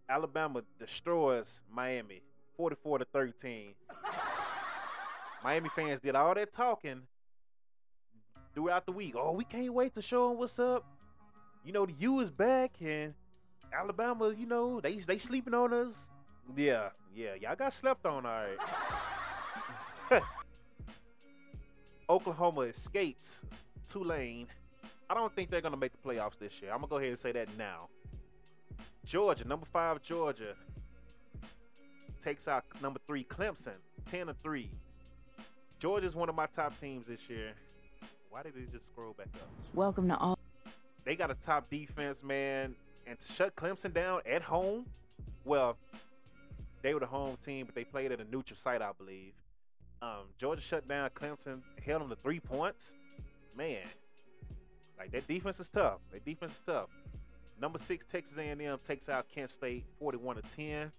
Alabama 0.09 0.63
destroys 0.79 1.63
Miami 1.73 2.23
44 2.57 2.99
to 3.01 3.05
13. 3.07 3.75
Miami 5.45 5.69
fans 5.75 6.01
did 6.01 6.17
all 6.17 6.35
that 6.35 6.53
talking 6.53 7.03
throughout 8.55 8.87
the 8.87 8.93
week. 8.93 9.15
Oh, 9.17 9.33
we 9.33 9.45
can't 9.45 9.73
wait 9.73 9.95
to 9.95 10.03
show 10.03 10.29
them 10.29 10.39
what's 10.39 10.59
up. 10.59 10.85
You 11.65 11.73
know, 11.73 11.87
the 11.87 11.95
U 11.99 12.21
is 12.21 12.31
back 12.31 12.73
and 12.81 13.15
Alabama, 13.73 14.33
you 14.37 14.47
know, 14.47 14.81
they 14.81 14.95
they 14.97 15.19
sleeping 15.19 15.55
on 15.55 15.73
us. 15.73 15.95
Yeah, 16.57 16.89
yeah, 17.15 17.35
y'all 17.41 17.57
got 17.57 17.73
slept 17.73 18.07
on, 18.07 18.25
all 18.25 18.33
right. 18.33 18.57
Oklahoma 22.11 22.63
escapes 22.63 23.43
Tulane. 23.91 24.47
I 25.11 25.15
don't 25.15 25.35
think 25.35 25.51
they're 25.51 25.61
gonna 25.61 25.77
make 25.77 25.93
the 25.93 26.09
playoffs 26.09 26.39
this 26.39 26.61
year. 26.61 26.71
I'm 26.73 26.79
gonna 26.79 26.89
go 26.89 26.97
ahead 26.99 27.11
and 27.11 27.19
say 27.19 27.33
that 27.33 27.49
now. 27.57 27.89
Georgia, 29.05 29.47
number 29.47 29.67
five, 29.67 30.03
Georgia 30.03 30.55
takes 32.21 32.49
out 32.49 32.65
number 32.83 33.01
three, 33.07 33.25
Clemson, 33.25 33.77
ten 34.05 34.27
to 34.27 34.35
three. 34.43 34.71
Georgia's 35.79 36.15
one 36.15 36.29
of 36.29 36.35
my 36.35 36.47
top 36.47 36.79
teams 36.81 37.07
this 37.07 37.29
year. 37.31 37.53
Why 38.31 38.43
did 38.43 38.57
it 38.57 38.71
just 38.73 38.87
scroll 38.87 39.15
back 39.15 39.29
up? 39.35 39.49
Welcome 39.75 40.09
to 40.09 40.17
all. 40.19 40.39
they 41.05 41.17
got 41.17 41.31
a 41.31 41.35
top 41.35 41.71
defense, 41.71 42.23
man, 42.23 42.75
and 43.07 43.19
to 43.19 43.33
shut 43.33 43.57
Clemson 43.57 43.95
down 43.95 44.21
at 44.31 44.43
home. 44.43 44.85
Well, 45.45 45.77
they 46.83 46.93
were 46.93 47.01
the 47.01 47.07
home 47.07 47.39
team, 47.45 47.65
but 47.65 47.75
they 47.75 47.85
played 47.85 48.13
at 48.13 48.21
a 48.21 48.25
neutral 48.25 48.57
site, 48.57 48.83
I 48.83 48.91
believe. 48.99 49.33
Um, 50.01 50.27
Georgia 50.39 50.61
shut 50.61 50.87
down 50.87 51.11
Clemson, 51.11 51.61
held 51.85 52.03
them 52.03 52.09
to 52.11 52.17
three 52.17 52.41
points. 52.41 52.95
Man, 53.57 53.83
like 54.99 55.11
that 55.13 55.27
defense 55.27 55.59
is 55.59 55.69
tough. 55.69 55.99
That 56.13 56.25
defense 56.25 56.53
is 56.53 56.61
tough. 56.65 56.89
Number 57.61 57.79
six, 57.79 58.05
Texas 58.05 58.37
A&M 58.39 58.79
takes 58.87 59.09
out 59.09 59.27
Kent 59.29 59.51
State, 59.51 59.85
forty-one 59.99 60.37
to 60.37 60.43
ten. 60.55 60.93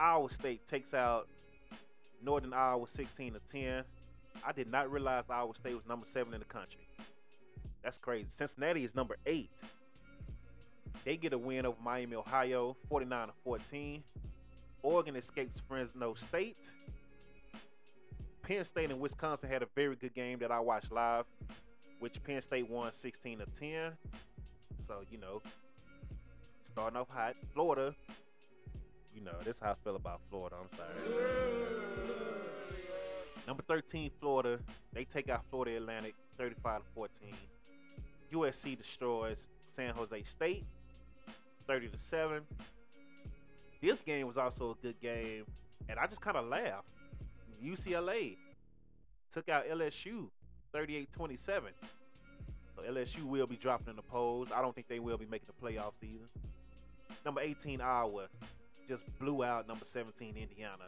Iowa 0.00 0.30
State 0.30 0.66
takes 0.66 0.94
out 0.94 1.28
Northern 2.24 2.52
Iowa, 2.52 2.88
sixteen 2.88 3.34
to 3.34 3.40
ten. 3.50 3.84
I 4.44 4.52
did 4.52 4.70
not 4.70 4.90
realize 4.90 5.24
Iowa 5.30 5.54
State 5.54 5.74
was 5.74 5.86
number 5.86 6.06
seven 6.06 6.34
in 6.34 6.40
the 6.40 6.46
country. 6.46 6.88
That's 7.82 7.98
crazy. 7.98 8.26
Cincinnati 8.28 8.84
is 8.84 8.94
number 8.94 9.16
eight. 9.26 9.50
They 11.04 11.16
get 11.16 11.32
a 11.32 11.38
win 11.38 11.66
over 11.66 11.76
Miami, 11.82 12.16
Ohio, 12.16 12.76
49 12.88 13.28
to 13.28 13.32
14. 13.44 14.02
Oregon 14.82 15.16
escapes 15.16 15.60
Fresno 15.66 16.14
State. 16.14 16.70
Penn 18.50 18.64
State 18.64 18.90
and 18.90 18.98
Wisconsin 18.98 19.48
had 19.48 19.62
a 19.62 19.68
very 19.76 19.94
good 19.94 20.12
game 20.12 20.40
that 20.40 20.50
I 20.50 20.58
watched 20.58 20.90
live, 20.90 21.24
which 22.00 22.20
Penn 22.24 22.42
State 22.42 22.68
won 22.68 22.92
16 22.92 23.38
to 23.38 23.46
10. 23.46 23.92
So, 24.88 25.04
you 25.08 25.18
know, 25.18 25.40
starting 26.64 26.98
off 26.98 27.08
hot. 27.08 27.36
Florida, 27.54 27.94
you 29.14 29.22
know, 29.22 29.36
this 29.44 29.58
is 29.58 29.62
how 29.62 29.70
I 29.70 29.74
feel 29.84 29.94
about 29.94 30.20
Florida. 30.28 30.56
I'm 30.60 30.76
sorry. 30.76 30.90
Number 33.46 33.62
13, 33.68 34.10
Florida. 34.18 34.58
They 34.92 35.04
take 35.04 35.28
out 35.28 35.44
Florida 35.48 35.76
Atlantic 35.76 36.16
35 36.36 36.80
to 36.80 36.86
14. 36.92 37.32
USC 38.32 38.76
destroys 38.76 39.46
San 39.68 39.94
Jose 39.94 40.24
State 40.24 40.64
30 41.68 41.86
to 41.86 41.98
7. 41.98 42.42
This 43.80 44.02
game 44.02 44.26
was 44.26 44.36
also 44.36 44.72
a 44.72 44.74
good 44.82 45.00
game, 45.00 45.44
and 45.88 46.00
I 46.00 46.08
just 46.08 46.20
kind 46.20 46.36
of 46.36 46.46
laughed. 46.46 46.88
UCLA 47.64 48.36
took 49.32 49.48
out 49.48 49.66
LSU 49.68 50.28
38 50.72 51.12
27. 51.12 51.72
So 52.76 52.82
LSU 52.82 53.24
will 53.24 53.46
be 53.46 53.56
dropping 53.56 53.88
in 53.88 53.96
the 53.96 54.02
polls. 54.02 54.48
I 54.54 54.62
don't 54.62 54.74
think 54.74 54.88
they 54.88 55.00
will 55.00 55.18
be 55.18 55.26
making 55.26 55.48
the 55.48 55.66
playoffs 55.66 56.02
either. 56.02 56.24
Number 57.24 57.40
18, 57.40 57.80
Iowa 57.80 58.26
just 58.88 59.02
blew 59.18 59.44
out 59.44 59.68
number 59.68 59.84
17, 59.84 60.36
Indiana. 60.36 60.84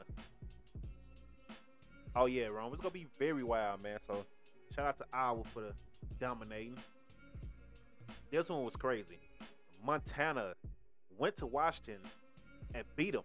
Oh, 2.15 2.27
yeah, 2.27 2.47
Rome. 2.47 2.73
It's 2.73 2.83
to 2.83 2.91
be 2.91 3.07
very 3.19 3.43
wild, 3.43 3.83
man. 3.83 3.99
So 4.07 4.25
shout 4.75 4.87
out 4.87 4.99
to 4.99 5.05
Iowa 5.13 5.45
for 5.53 5.61
the 5.61 5.73
dominating. 6.21 6.77
This 8.31 8.49
one 8.49 8.65
was 8.65 8.77
crazy. 8.77 9.19
Montana 9.85 10.55
went 11.19 11.37
to 11.37 11.47
Washington 11.47 11.99
and 12.75 12.85
beat 12.97 13.13
them 13.13 13.25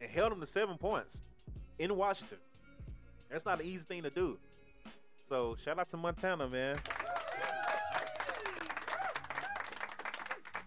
and 0.00 0.10
held 0.10 0.32
them 0.32 0.40
to 0.40 0.46
seven 0.46 0.76
points 0.78 1.22
in 1.82 1.96
Washington. 1.96 2.38
That's 3.28 3.44
not 3.44 3.60
an 3.60 3.66
easy 3.66 3.82
thing 3.82 4.02
to 4.04 4.10
do. 4.10 4.38
So 5.28 5.56
shout 5.64 5.78
out 5.78 5.88
to 5.88 5.96
Montana, 5.96 6.48
man. 6.48 6.78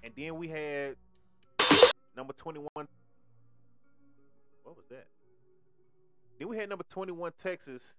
And 0.03 0.13
then 0.17 0.37
we 0.37 0.49
had 0.49 0.95
number 2.17 2.33
21. 2.33 2.67
What 2.75 2.87
was 4.75 4.85
that? 4.89 5.07
Then 6.37 6.49
we 6.49 6.57
had 6.57 6.67
number 6.67 6.83
21 6.89 7.31
Texas 7.37 7.93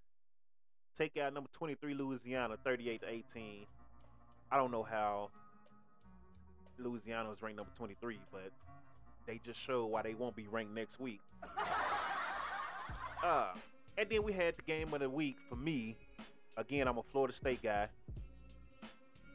take 0.97 1.17
out 1.17 1.33
number 1.33 1.49
23 1.53 1.95
Louisiana 1.95 2.57
38 2.64 3.01
to 3.01 3.09
18. 3.09 3.67
I 4.51 4.57
don't 4.57 4.71
know 4.71 4.83
how 4.83 5.31
Louisiana 6.79 7.31
was 7.31 7.41
ranked 7.43 7.57
number 7.57 7.73
23, 7.77 8.19
but 8.31 8.53
they 9.27 9.41
just 9.45 9.61
showed 9.61 9.87
why 9.87 10.03
they 10.03 10.14
won't 10.14 10.37
be 10.37 10.47
ranked 10.49 10.75
next 10.75 11.01
week. 11.01 11.21
Uh, 13.23 13.53
and 13.99 14.09
then 14.11 14.23
we 14.23 14.33
had 14.33 14.55
the 14.57 14.62
game 14.62 14.93
of 14.93 15.01
the 15.01 15.09
week 15.09 15.37
for 15.49 15.57
me. 15.57 15.97
Again, 16.57 16.89
I'm 16.89 16.99
a 16.99 17.03
Florida 17.03 17.35
State 17.35 17.62
guy. 17.62 17.89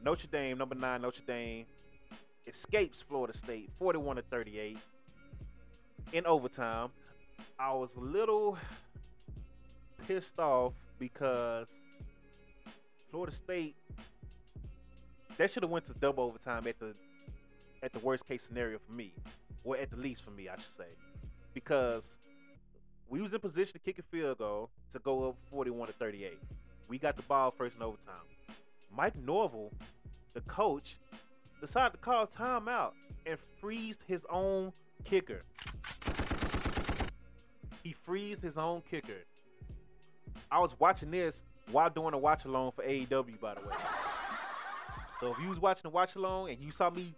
Notre 0.04 0.28
Dame, 0.28 0.58
number 0.58 0.76
nine, 0.76 1.02
Notre 1.02 1.24
Dame 1.26 1.66
escapes 2.48 3.02
Florida 3.02 3.38
State 3.38 3.70
41 3.78 4.18
to 4.18 4.22
38 4.24 4.78
in 6.14 6.26
overtime. 6.26 6.90
I 7.60 7.72
was 7.74 7.96
a 7.96 8.00
little 8.00 8.58
pissed 10.08 10.40
off 10.40 10.74
because 10.98 11.68
Florida 13.10 13.36
State 13.36 13.76
that 15.38 15.50
should 15.50 15.64
have 15.64 15.72
went 15.72 15.86
to 15.86 15.94
double 15.94 16.24
overtime 16.24 16.68
at 16.68 16.80
the 16.80 16.94
at 17.84 17.92
the 17.94 18.00
worst 18.00 18.28
case 18.28 18.44
scenario 18.44 18.78
for 18.80 18.92
me, 18.92 19.12
or 19.64 19.76
at 19.78 19.90
the 19.90 19.98
least 19.98 20.24
for 20.24 20.32
me, 20.32 20.48
I 20.50 20.56
should 20.56 20.78
say, 20.78 20.90
because 21.54 22.20
we 23.12 23.22
was 23.22 23.34
in 23.34 23.40
position 23.42 23.74
to 23.74 23.80
kick 23.80 24.00
a 24.00 24.04
field 24.04 24.38
goal 24.38 24.70
to 24.94 25.00
go 25.00 25.30
up 25.30 25.36
41 25.52 25.88
to 25.88 25.94
38. 25.94 26.40
We 26.88 26.98
got 26.98 27.18
the 27.18 27.24
ball 27.24 27.52
first 27.52 27.76
in 27.76 27.84
overtime. 27.84 28.16
Mike 28.96 29.18
Norvell, 29.18 29.72
the 30.34 30.40
coach, 30.42 30.98
decided 31.60 31.92
to 31.92 31.98
call 31.98 32.26
timeout 32.26 32.92
and 33.26 33.38
freezed 33.60 34.02
his 34.08 34.26
own 34.30 34.72
kicker. 35.04 35.44
He 37.84 37.92
freezed 37.92 38.42
his 38.42 38.58
own 38.58 38.82
kicker. 38.90 39.26
I 40.50 40.60
was 40.60 40.80
watching 40.80 41.12
this 41.12 41.44
while 41.70 41.90
doing 41.90 42.14
a 42.14 42.18
watch 42.18 42.46
along 42.46 42.72
for 42.72 42.84
AEW, 42.84 43.40
by 43.42 43.56
the 43.56 43.62
way. 43.62 43.76
So 45.20 45.34
if 45.34 45.40
you 45.40 45.50
was 45.50 45.60
watching 45.60 45.84
the 45.84 45.90
watch 45.90 46.16
along 46.16 46.50
and 46.50 46.64
you 46.64 46.72
saw 46.72 46.90
me 46.90 47.14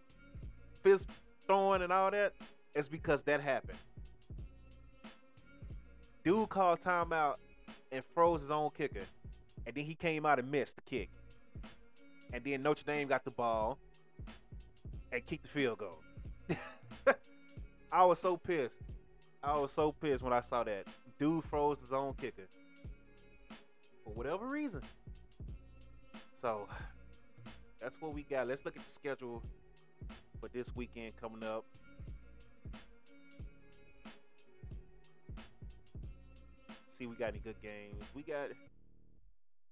fist 0.81 1.07
throwing 1.45 1.83
and 1.83 1.93
all 1.93 2.09
that, 2.09 2.33
it's 2.73 2.87
because 2.87 3.21
that 3.23 3.41
happened. 3.41 3.77
Dude 6.23 6.49
called 6.49 6.79
timeout 6.79 7.35
and 7.91 8.03
froze 8.13 8.41
his 8.41 8.51
own 8.51 8.69
kicker. 8.77 9.05
And 9.65 9.75
then 9.75 9.83
he 9.83 9.95
came 9.95 10.25
out 10.25 10.39
and 10.39 10.49
missed 10.49 10.75
the 10.77 10.81
kick. 10.81 11.09
And 12.31 12.43
then 12.43 12.63
Notre 12.63 12.83
Dame 12.85 13.07
got 13.07 13.23
the 13.23 13.31
ball 13.31 13.77
and 15.11 15.25
kicked 15.25 15.43
the 15.43 15.49
field 15.49 15.79
goal. 15.79 15.99
I 17.91 18.05
was 18.05 18.19
so 18.19 18.37
pissed. 18.37 18.75
I 19.43 19.57
was 19.59 19.71
so 19.71 19.91
pissed 19.91 20.23
when 20.23 20.33
I 20.33 20.41
saw 20.41 20.63
that. 20.63 20.87
Dude 21.19 21.43
froze 21.43 21.79
his 21.79 21.91
own 21.91 22.13
kicker. 22.13 22.47
For 24.03 24.13
whatever 24.13 24.47
reason. 24.47 24.81
So 26.41 26.67
that's 27.81 28.01
what 28.01 28.13
we 28.13 28.23
got. 28.23 28.47
Let's 28.47 28.65
look 28.65 28.77
at 28.77 28.85
the 28.85 28.91
schedule 28.91 29.43
for 30.39 30.49
this 30.49 30.75
weekend 30.75 31.13
coming 31.19 31.43
up. 31.43 31.65
See, 36.97 37.07
we 37.07 37.15
got 37.15 37.29
any 37.29 37.39
good 37.39 37.59
games. 37.61 38.05
We 38.13 38.21
got 38.21 38.49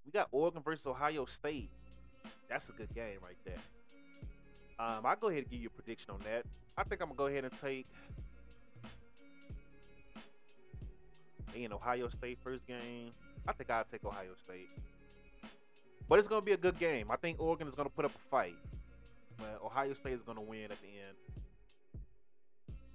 we 0.06 0.12
got 0.12 0.28
Oregon 0.32 0.62
versus 0.64 0.88
Ohio 0.88 1.26
State. 1.26 1.70
That's 2.50 2.70
a 2.70 2.72
good 2.72 2.94
game 2.96 3.20
right 3.22 3.38
there. 3.46 3.56
Um, 4.80 5.06
I'll 5.06 5.16
go 5.16 5.30
ahead 5.30 5.44
and 5.44 5.52
give 5.52 5.62
you 5.62 5.68
a 5.68 5.82
prediction 5.82 6.12
on 6.12 6.20
that. 6.22 6.44
I 6.76 6.84
think 6.84 7.02
I'm 7.02 7.10
gonna 7.10 7.18
go 7.18 7.28
ahead 7.28 7.44
and 7.44 7.54
take 7.62 7.86
in 11.56 11.72
Ohio 11.72 12.10
State 12.10 12.40
first 12.44 12.66
game. 12.66 13.12
I 13.48 13.54
think 13.54 13.70
I'll 13.70 13.84
take 13.84 14.04
Ohio 14.04 14.34
State. 14.44 14.70
But 16.10 16.20
it's 16.20 16.28
gonna 16.28 16.42
be 16.42 16.54
a 16.54 16.58
good 16.58 16.80
game. 16.80 17.12
I 17.12 17.16
think 17.18 17.40
Oregon 17.40 17.68
is 17.68 17.76
gonna 17.76 17.90
put 17.90 18.06
up 18.06 18.16
a 18.16 18.30
fight. 18.30 18.58
But 19.38 19.62
Ohio 19.64 19.94
State 19.94 20.14
is 20.14 20.22
gonna 20.24 20.42
win 20.42 20.66
at 20.66 20.82
the 20.82 20.88
end. 20.88 21.18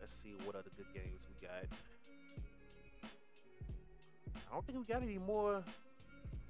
Let's 0.01 0.21
see 0.21 0.35
what 0.45 0.57
other 0.57 0.71
good 0.77 0.93
games 0.93 1.21
we 1.29 1.47
got. 1.47 1.65
I 4.57 4.59
don't 4.59 4.67
think 4.67 4.89
we 4.89 4.95
got 4.95 5.03
any 5.03 5.19
more 5.19 5.63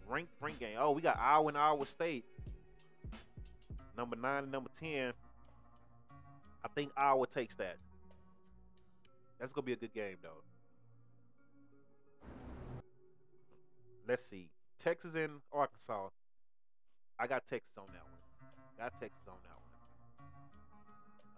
ranked 0.09 0.31
rank 0.41 0.61
game. 0.61 0.77
Oh, 0.79 0.93
we 0.93 1.03
got 1.03 1.19
Iowa 1.19 1.49
and 1.49 1.59
Iowa 1.59 1.85
State. 1.87 2.25
Number 3.99 4.15
nine 4.15 4.45
and 4.45 4.53
number 4.53 4.71
ten. 4.79 5.13
I 6.65 6.69
think 6.73 6.93
Iowa 6.97 7.27
takes 7.27 7.57
that. 7.57 7.79
That's 9.41 9.51
gonna 9.51 9.65
be 9.65 9.73
a 9.73 9.77
good 9.77 9.93
game 9.93 10.19
though. 10.23 10.45
Let's 14.07 14.25
see. 14.25 14.51
Texas 14.79 15.17
and 15.17 15.41
Arkansas. 15.53 16.11
I 17.19 17.27
got 17.27 17.45
Texas 17.45 17.77
on 17.77 17.87
that 17.87 18.05
one. 18.05 18.49
Got 18.79 19.01
Texas 19.01 19.27
on 19.27 19.35
that 19.43 19.57
one. 19.59 20.29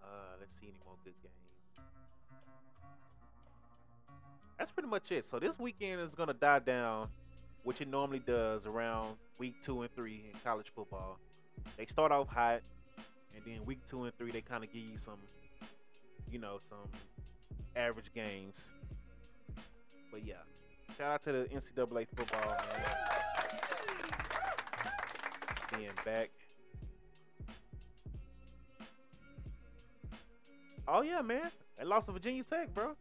Uh, 0.04 0.36
let's 0.38 0.52
see 0.60 0.66
any 0.66 0.76
more 0.84 0.96
good 1.02 1.14
games. 1.22 1.32
That's 4.58 4.72
pretty 4.72 4.88
much 4.88 5.12
it. 5.12 5.26
So 5.26 5.38
this 5.38 5.58
weekend 5.58 6.00
is 6.00 6.14
gonna 6.14 6.34
die 6.34 6.58
down, 6.58 7.08
which 7.62 7.80
it 7.80 7.88
normally 7.88 8.18
does 8.18 8.66
around 8.66 9.16
week 9.38 9.54
two 9.62 9.82
and 9.82 9.94
three 9.94 10.24
in 10.32 10.38
college 10.40 10.72
football. 10.74 11.18
They 11.76 11.86
start 11.86 12.10
off 12.10 12.28
hot, 12.28 12.62
and 13.34 13.44
then 13.46 13.64
week 13.64 13.78
two 13.88 14.04
and 14.04 14.18
three 14.18 14.32
they 14.32 14.40
kind 14.40 14.64
of 14.64 14.72
give 14.72 14.82
you 14.82 14.98
some, 14.98 15.18
you 16.30 16.40
know, 16.40 16.58
some 16.68 16.90
average 17.76 18.12
games. 18.12 18.72
But 20.10 20.26
yeah, 20.26 20.34
shout 20.96 21.12
out 21.12 21.22
to 21.22 21.32
the 21.32 21.44
NCAA 21.44 22.08
football 22.16 22.56
man. 22.72 22.96
Being 25.72 25.90
back. 26.04 26.30
Oh 30.88 31.02
yeah, 31.02 31.20
man. 31.20 31.50
They 31.78 31.84
lost 31.84 32.06
to 32.06 32.12
Virginia 32.12 32.42
Tech, 32.42 32.74
bro. 32.74 32.96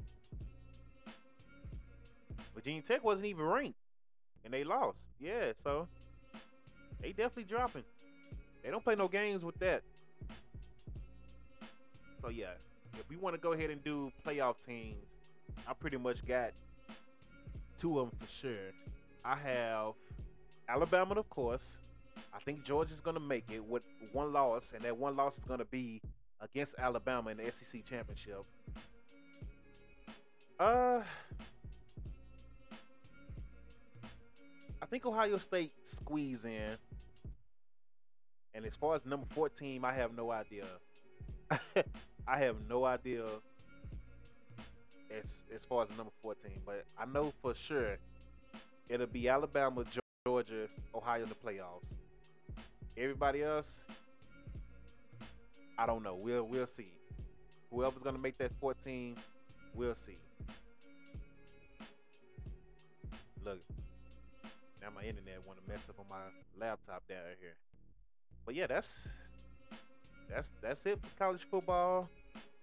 Virginia 2.68 2.82
Tech 2.82 3.02
wasn't 3.02 3.26
even 3.28 3.46
ranked, 3.46 3.80
and 4.44 4.54
they 4.54 4.66
lost. 4.66 4.98
Yeah, 5.22 5.54
so 5.64 5.88
they 7.02 7.12
definitely 7.14 7.46
dropping. 7.46 7.86
They 8.62 8.70
don't 8.70 8.84
play 8.84 8.96
no 8.96 9.08
games 9.08 9.46
with 9.46 9.58
that. 9.60 9.84
So 12.22 12.28
yeah, 12.28 12.56
if 12.96 13.10
we 13.10 13.16
want 13.16 13.36
to 13.36 13.42
go 13.42 13.54
ahead 13.54 13.70
and 13.70 13.82
do 13.86 14.12
playoff 14.26 14.56
teams, 14.66 14.98
I 15.66 15.72
pretty 15.76 15.96
much 15.96 16.26
got 16.26 16.52
two 17.80 18.00
of 18.00 18.10
them 18.10 18.20
for 18.20 18.28
sure. 18.30 18.74
I 19.24 19.38
have 19.38 19.94
Alabama, 20.68 21.16
of 21.16 21.30
course. 21.30 21.78
I 22.34 22.40
think 22.40 22.66
Georgia's 22.66 23.00
going 23.00 23.16
to 23.16 23.22
make 23.22 23.50
it 23.50 23.64
with 23.64 23.84
one 24.12 24.34
loss, 24.34 24.74
and 24.76 24.84
that 24.84 24.98
one 24.98 25.16
loss 25.16 25.38
is 25.38 25.46
going 25.46 25.60
to 25.60 25.66
be 25.72 26.02
against 26.42 26.76
Alabama 26.78 27.30
in 27.30 27.38
the 27.38 27.50
SEC 27.50 27.86
championship. 27.86 28.44
Uh, 30.60 31.00
think 34.90 35.06
Ohio 35.06 35.38
State 35.38 35.72
squeeze 35.84 36.46
in. 36.46 36.78
And 38.54 38.66
as 38.66 38.76
far 38.76 38.96
as 38.96 39.06
number 39.06 39.28
14, 39.34 39.84
I 39.86 39.94
have 39.94 40.16
no 40.16 40.32
idea. 40.32 40.66
I 42.28 42.40
have 42.40 42.56
no 42.68 42.86
idea 42.86 43.24
as 45.12 45.44
as 45.56 45.64
far 45.64 45.84
as 45.84 45.90
number 45.96 46.12
14, 46.22 46.52
but 46.66 46.86
I 46.98 47.06
know 47.06 47.34
for 47.42 47.54
sure 47.54 47.98
it'll 48.90 49.08
be 49.08 49.30
Alabama, 49.30 49.84
Georgia, 50.26 50.68
Ohio 50.94 51.24
in 51.24 51.30
the 51.30 51.36
playoffs. 51.36 51.94
Everybody 52.98 53.44
else, 53.44 53.86
I 55.78 55.86
don't 55.86 56.04
know. 56.04 56.16
We'll 56.16 56.44
we'll 56.44 56.68
see. 56.68 56.92
Whoever's 57.72 58.04
gonna 58.04 58.18
make 58.18 58.38
that 58.40 58.52
14, 58.60 59.16
we'll 59.74 59.96
see. 59.96 60.18
Look, 63.46 63.60
now 64.88 65.02
my 65.02 65.08
internet 65.08 65.46
want 65.46 65.60
to 65.62 65.70
mess 65.70 65.82
up 65.90 66.00
on 66.00 66.06
my 66.10 66.16
laptop 66.60 67.08
down 67.08 67.18
here. 67.40 67.56
But 68.46 68.56
yeah, 68.56 68.68
that's 68.68 69.08
that's 70.30 70.52
that's 70.62 70.86
it 70.86 71.00
for 71.02 71.10
college 71.18 71.46
football. 71.50 72.10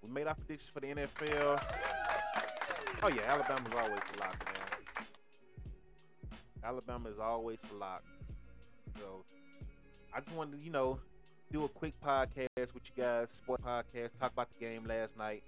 We 0.02 0.10
made 0.10 0.26
our 0.26 0.34
predictions 0.34 0.70
for 0.72 0.80
the 0.80 0.86
NFL. 0.88 1.62
Oh 3.02 3.08
yeah, 3.08 3.22
Alabama's 3.26 3.72
always 3.74 4.00
a 4.14 4.20
lock, 4.20 4.36
man. 4.44 5.16
Alabama 6.62 7.08
is 7.10 7.18
always 7.18 7.58
a 7.72 7.76
lock. 7.76 8.04
So 8.98 9.24
I 10.14 10.20
just 10.20 10.34
wanted 10.34 10.58
to, 10.58 10.64
you 10.64 10.70
know, 10.70 10.98
do 11.52 11.64
a 11.64 11.68
quick 11.68 11.94
podcast 12.02 12.72
with 12.72 12.84
you 12.84 13.02
guys, 13.02 13.32
sport 13.32 13.62
podcast, 13.62 14.10
talk 14.18 14.32
about 14.32 14.48
the 14.48 14.64
game 14.64 14.86
last 14.86 15.16
night. 15.18 15.42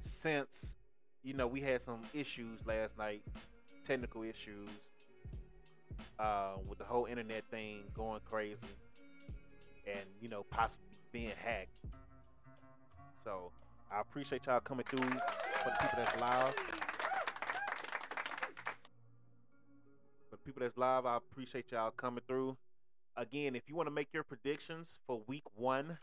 Since, 0.00 0.76
you 1.22 1.32
know, 1.32 1.46
we 1.46 1.60
had 1.60 1.80
some 1.80 2.00
issues 2.12 2.58
last 2.66 2.98
night, 2.98 3.22
technical 3.84 4.22
issues, 4.24 4.68
uh, 6.18 6.54
with 6.68 6.78
the 6.78 6.84
whole 6.84 7.06
internet 7.06 7.44
thing 7.50 7.80
going 7.94 8.20
crazy 8.28 8.56
and, 9.86 10.04
you 10.20 10.28
know, 10.28 10.44
possibly 10.50 10.86
being 11.12 11.32
hacked. 11.42 11.70
So 13.24 13.50
I 13.90 14.00
appreciate 14.00 14.46
y'all 14.46 14.60
coming 14.60 14.86
through 14.88 15.00
for 15.00 15.70
the 15.70 15.76
people 15.80 15.98
that's 15.98 16.20
live. 16.20 16.54
For 20.30 20.32
the 20.32 20.36
people 20.38 20.60
that's 20.60 20.76
live, 20.76 21.06
I 21.06 21.16
appreciate 21.16 21.72
y'all 21.72 21.90
coming 21.90 22.22
through. 22.26 22.56
Again, 23.16 23.54
if 23.54 23.62
you 23.68 23.76
want 23.76 23.88
to 23.88 23.94
make 23.94 24.08
your 24.12 24.22
predictions 24.22 24.88
for 25.06 25.20
week 25.26 25.44
one 25.54 25.98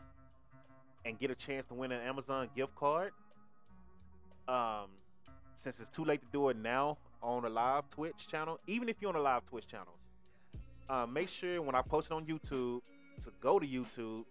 and 1.04 1.18
get 1.18 1.30
a 1.30 1.34
chance 1.34 1.66
to 1.66 1.74
win 1.74 1.92
an 1.92 2.00
Amazon 2.00 2.48
gift 2.54 2.74
card, 2.76 3.12
um, 4.46 4.90
since 5.54 5.80
it's 5.80 5.90
too 5.90 6.04
late 6.04 6.20
to 6.20 6.28
do 6.32 6.48
it 6.48 6.56
now 6.56 6.96
on 7.22 7.44
a 7.44 7.48
live 7.48 7.88
Twitch 7.90 8.28
channel, 8.28 8.58
even 8.66 8.88
if 8.88 8.96
you're 9.00 9.10
on 9.10 9.16
a 9.16 9.22
live 9.22 9.46
Twitch 9.46 9.66
channel, 9.66 9.94
uh, 10.88 11.06
make 11.06 11.28
sure 11.28 11.62
when 11.62 11.74
I 11.74 11.82
post 11.82 12.10
it 12.10 12.14
on 12.14 12.24
YouTube 12.24 12.80
to 13.22 13.32
go 13.40 13.58
to 13.58 13.66
YouTube, 13.66 14.24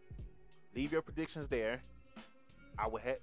leave 0.76 0.92
your 0.92 1.02
predictions 1.02 1.48
there. 1.48 1.82
I 2.78 2.88
will 2.88 3.00
have 3.00 3.18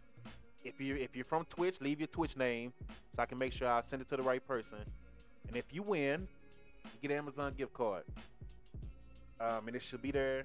if 0.65 0.81
you 0.81 0.97
if 0.97 1.15
you're 1.15 1.25
from 1.25 1.45
Twitch, 1.45 1.81
leave 1.81 2.01
your 2.01 2.09
Twitch 2.09 2.37
name 2.37 2.73
so 3.15 3.23
I 3.23 3.27
can 3.27 3.39
make 3.39 3.53
sure 3.53 3.69
I 3.69 3.83
send 3.83 4.03
it 4.03 4.09
to 4.09 4.17
the 4.17 4.23
right 4.23 4.47
person. 4.47 4.79
And 5.49 5.57
if 5.57 5.67
you 5.73 5.83
win, 5.83 6.27
you 6.85 7.09
get 7.09 7.11
an 7.13 7.19
Amazon 7.19 7.55
gift 7.57 7.73
card. 7.73 8.05
Um, 9.41 9.67
and 9.69 9.77
it 9.77 9.83
should 9.83 10.03
be 10.03 10.11
there 10.11 10.45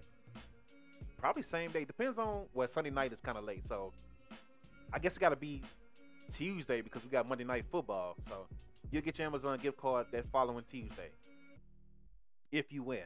probably 1.21 1.43
same 1.43 1.71
day. 1.71 1.85
Depends 1.85 2.17
on 2.17 2.45
well 2.53 2.67
Sunday 2.67 2.89
night 2.89 3.13
is 3.13 3.21
kind 3.21 3.37
of 3.37 3.43
late, 3.43 3.65
so 3.67 3.93
I 4.91 4.99
guess 4.99 5.15
it 5.15 5.19
got 5.19 5.29
to 5.29 5.35
be 5.35 5.61
Tuesday 6.31 6.81
because 6.81 7.03
we 7.03 7.09
got 7.09 7.29
Monday 7.29 7.43
night 7.43 7.65
football. 7.71 8.15
So 8.27 8.47
you'll 8.89 9.01
get 9.01 9.19
your 9.19 9.27
Amazon 9.27 9.57
gift 9.59 9.77
card 9.77 10.07
that 10.11 10.25
following 10.31 10.63
Tuesday 10.69 11.11
if 12.51 12.71
you 12.71 12.83
win. 12.83 13.03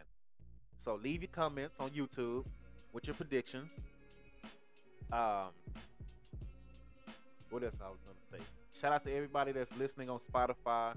So 0.80 0.96
leave 0.96 1.22
your 1.22 1.32
comments 1.32 1.76
on 1.80 1.90
YouTube 1.90 2.46
with 2.94 3.08
your 3.08 3.16
predictions. 3.16 3.70
Um, 5.12 5.50
what 7.50 7.64
else 7.64 7.76
I 7.82 7.90
was 7.90 8.00
gonna 8.06 8.42
say? 8.42 8.46
Shout 8.80 8.94
out 8.94 9.04
to 9.06 9.14
everybody 9.14 9.52
that's 9.52 9.76
listening 9.78 10.10
on 10.10 10.20
Spotify, 10.20 10.94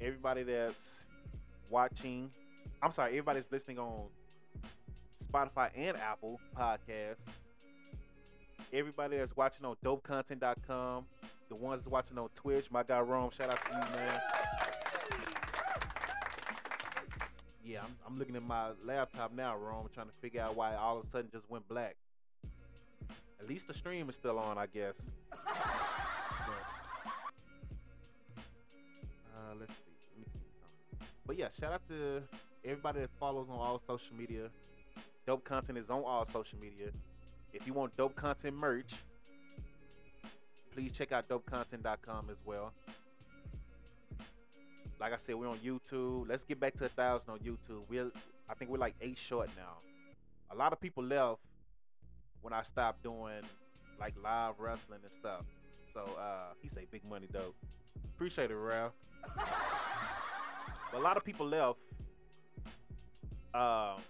everybody 0.00 0.42
that's 0.42 1.00
watching. 1.70 2.30
I'm 2.82 2.92
sorry, 2.92 3.10
everybody's 3.10 3.50
listening 3.50 3.78
on 3.78 4.08
Spotify 5.30 5.70
and 5.74 5.96
Apple 5.96 6.40
Podcasts. 6.56 7.16
Everybody 8.72 9.16
that's 9.16 9.36
watching 9.36 9.64
on 9.64 9.76
DopeContent.com, 9.84 11.06
the 11.48 11.54
ones 11.54 11.82
that's 11.82 11.90
watching 11.90 12.18
on 12.18 12.28
Twitch, 12.34 12.70
my 12.70 12.82
guy 12.82 13.00
Rome, 13.00 13.30
shout 13.36 13.50
out 13.50 13.58
to 13.64 13.72
you, 13.72 13.96
man. 13.96 14.20
Yeah, 17.64 17.80
I'm, 17.84 17.96
I'm 18.06 18.18
looking 18.18 18.36
at 18.36 18.42
my 18.42 18.70
laptop 18.84 19.32
now, 19.34 19.56
Rome, 19.56 19.88
trying 19.92 20.06
to 20.06 20.12
figure 20.22 20.40
out 20.40 20.56
why 20.56 20.74
all 20.74 20.98
of 20.98 21.04
a 21.04 21.10
sudden 21.10 21.30
just 21.30 21.50
went 21.50 21.68
black. 21.68 21.96
At 23.40 23.48
least 23.48 23.68
the 23.68 23.74
stream 23.74 24.08
is 24.08 24.16
still 24.16 24.38
on, 24.38 24.58
I 24.58 24.66
guess. 24.66 24.96
But, 26.46 26.54
uh, 29.34 29.54
let's 29.60 29.72
see. 29.72 29.78
Let 30.14 30.18
me 30.18 30.24
see 30.32 30.48
something. 30.60 31.08
But 31.26 31.36
yeah, 31.36 31.48
shout 31.60 31.72
out 31.72 31.86
to 31.88 32.22
everybody 32.64 33.00
that 33.00 33.10
follows 33.20 33.48
on 33.50 33.58
all 33.58 33.80
social 33.86 34.16
media. 34.16 34.48
Dope 35.26 35.44
content 35.44 35.76
is 35.78 35.90
on 35.90 36.04
all 36.04 36.24
social 36.24 36.58
media. 36.58 36.88
If 37.52 37.66
you 37.66 37.74
want 37.74 37.96
dope 37.96 38.16
content 38.16 38.56
merch, 38.56 38.94
please 40.78 40.92
check 40.92 41.10
out 41.10 41.28
dopecontent.com 41.28 42.28
as 42.30 42.36
well. 42.44 42.72
Like 45.00 45.12
I 45.12 45.16
said, 45.18 45.34
we're 45.34 45.48
on 45.48 45.58
YouTube. 45.58 46.28
Let's 46.28 46.44
get 46.44 46.60
back 46.60 46.74
to 46.76 46.84
a 46.84 46.88
thousand 46.88 47.30
on 47.30 47.38
YouTube. 47.40 47.82
We're 47.88 48.12
I 48.48 48.54
think 48.54 48.70
we're 48.70 48.78
like 48.78 48.94
eight 49.00 49.18
short 49.18 49.48
now. 49.56 49.78
A 50.52 50.54
lot 50.54 50.72
of 50.72 50.80
people 50.80 51.02
left 51.02 51.40
when 52.42 52.52
I 52.52 52.62
stopped 52.62 53.02
doing 53.02 53.42
like 53.98 54.14
live 54.22 54.54
wrestling 54.60 55.00
and 55.02 55.12
stuff. 55.18 55.42
So 55.92 56.00
uh 56.16 56.52
he 56.62 56.68
say 56.68 56.86
big 56.88 57.04
money 57.04 57.26
dope. 57.32 57.56
Appreciate 58.14 58.52
it, 58.52 58.54
Ralph. 58.54 58.92
but 59.34 60.98
a 60.98 61.00
lot 61.00 61.16
of 61.16 61.24
people 61.24 61.48
left 61.48 61.80
um 63.52 64.00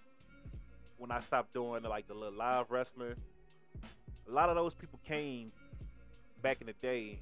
when 0.98 1.10
I 1.10 1.20
stopped 1.20 1.54
doing 1.54 1.82
like 1.84 2.08
the 2.08 2.14
little 2.14 2.38
live 2.38 2.70
wrestling. 2.70 3.14
A 4.28 4.30
lot 4.30 4.50
of 4.50 4.56
those 4.56 4.74
people 4.74 5.00
came 5.06 5.50
back 6.42 6.60
in 6.60 6.66
the 6.66 6.74
day 6.80 7.18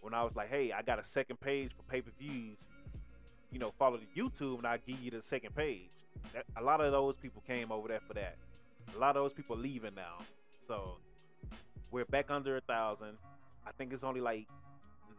when 0.00 0.14
I 0.14 0.22
was 0.22 0.34
like, 0.36 0.50
hey, 0.50 0.72
I 0.72 0.82
got 0.82 0.98
a 0.98 1.04
second 1.04 1.40
page 1.40 1.70
for 1.76 1.82
pay 1.90 2.00
per 2.00 2.10
views. 2.18 2.56
You 3.50 3.58
know, 3.58 3.72
follow 3.78 3.98
the 3.98 4.20
YouTube 4.20 4.58
and 4.58 4.66
I 4.66 4.78
give 4.86 5.00
you 5.00 5.10
the 5.10 5.22
second 5.22 5.54
page. 5.54 5.90
That, 6.32 6.44
a 6.56 6.62
lot 6.62 6.80
of 6.80 6.92
those 6.92 7.14
people 7.16 7.42
came 7.46 7.70
over 7.70 7.88
there 7.88 8.00
for 8.06 8.14
that. 8.14 8.36
A 8.94 8.98
lot 8.98 9.16
of 9.16 9.22
those 9.22 9.32
people 9.32 9.56
leaving 9.56 9.94
now. 9.94 10.18
So 10.66 10.96
we're 11.90 12.04
back 12.04 12.30
under 12.30 12.56
a 12.56 12.60
thousand. 12.60 13.16
I 13.66 13.70
think 13.72 13.92
it's 13.92 14.04
only 14.04 14.20
like 14.20 14.46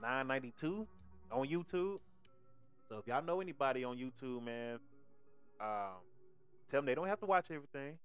992 0.01 0.87
on 1.31 1.47
YouTube. 1.47 1.99
So 2.87 2.97
if 2.97 3.07
y'all 3.07 3.23
know 3.23 3.41
anybody 3.41 3.83
on 3.83 3.97
YouTube, 3.97 4.43
man, 4.43 4.79
um, 5.59 5.97
tell 6.69 6.79
them 6.79 6.85
they 6.85 6.95
don't 6.95 7.07
have 7.07 7.19
to 7.21 7.25
watch 7.25 7.45
everything. 7.49 7.97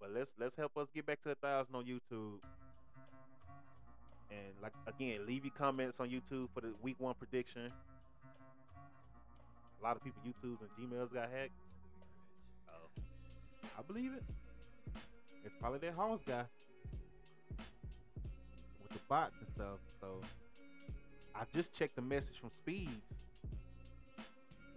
But 0.00 0.12
let's 0.14 0.32
let's 0.38 0.56
help 0.56 0.76
us 0.76 0.88
get 0.94 1.06
back 1.06 1.22
to 1.22 1.30
a 1.30 1.34
thousand 1.34 1.74
on 1.74 1.84
YouTube. 1.84 2.38
And 4.30 4.54
like 4.62 4.72
again, 4.86 5.26
leave 5.26 5.44
your 5.44 5.54
comments 5.56 6.00
on 6.00 6.08
YouTube 6.08 6.48
for 6.54 6.60
the 6.60 6.72
week 6.82 6.96
one 6.98 7.14
prediction. 7.14 7.72
A 9.80 9.82
lot 9.82 9.96
of 9.96 10.04
people 10.04 10.22
YouTube's 10.26 10.60
and 10.60 10.90
Gmails 10.90 11.12
got 11.12 11.30
hacked. 11.30 11.52
Oh, 12.68 13.02
I 13.78 13.82
believe 13.82 14.12
it. 14.12 14.22
It's 15.44 15.54
probably 15.58 15.78
that 15.80 15.96
house 15.96 16.20
guy 16.26 16.44
with 18.82 18.92
the 18.92 18.98
bots 19.08 19.34
and 19.40 19.48
stuff. 19.54 19.78
So 20.00 20.20
I 21.34 21.44
just 21.54 21.72
checked 21.72 21.96
the 21.96 22.02
message 22.02 22.38
from 22.40 22.50
Speeds, 22.58 22.90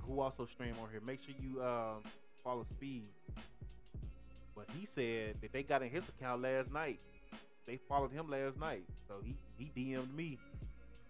who 0.02 0.22
also 0.22 0.46
stream 0.46 0.74
on 0.82 0.90
here. 0.90 1.02
Make 1.06 1.20
sure 1.24 1.36
you 1.42 1.62
uh, 1.62 1.96
follow 2.44 2.66
Speeds. 2.72 3.12
But 4.56 4.68
he 4.78 4.88
said 4.94 5.36
that 5.42 5.52
they 5.52 5.64
got 5.64 5.82
in 5.82 5.90
his 5.90 6.08
account 6.08 6.42
last 6.42 6.72
night. 6.72 7.00
They 7.66 7.80
followed 7.88 8.12
him 8.12 8.30
last 8.30 8.58
night, 8.60 8.84
so 9.08 9.16
he 9.24 9.36
he 9.58 9.72
DM'd 9.76 10.16
me. 10.16 10.38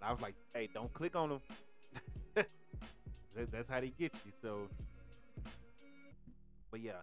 I 0.02 0.12
was 0.12 0.22
like, 0.22 0.36
"Hey, 0.54 0.70
don't 0.74 0.94
click 0.94 1.16
on 1.16 1.40
that, 2.36 2.48
that's 3.52 3.70
how 3.70 3.80
they 3.80 3.92
get 3.98 4.14
you." 4.26 4.32
So, 4.42 4.68
but 6.72 6.82
yeah, 6.82 7.02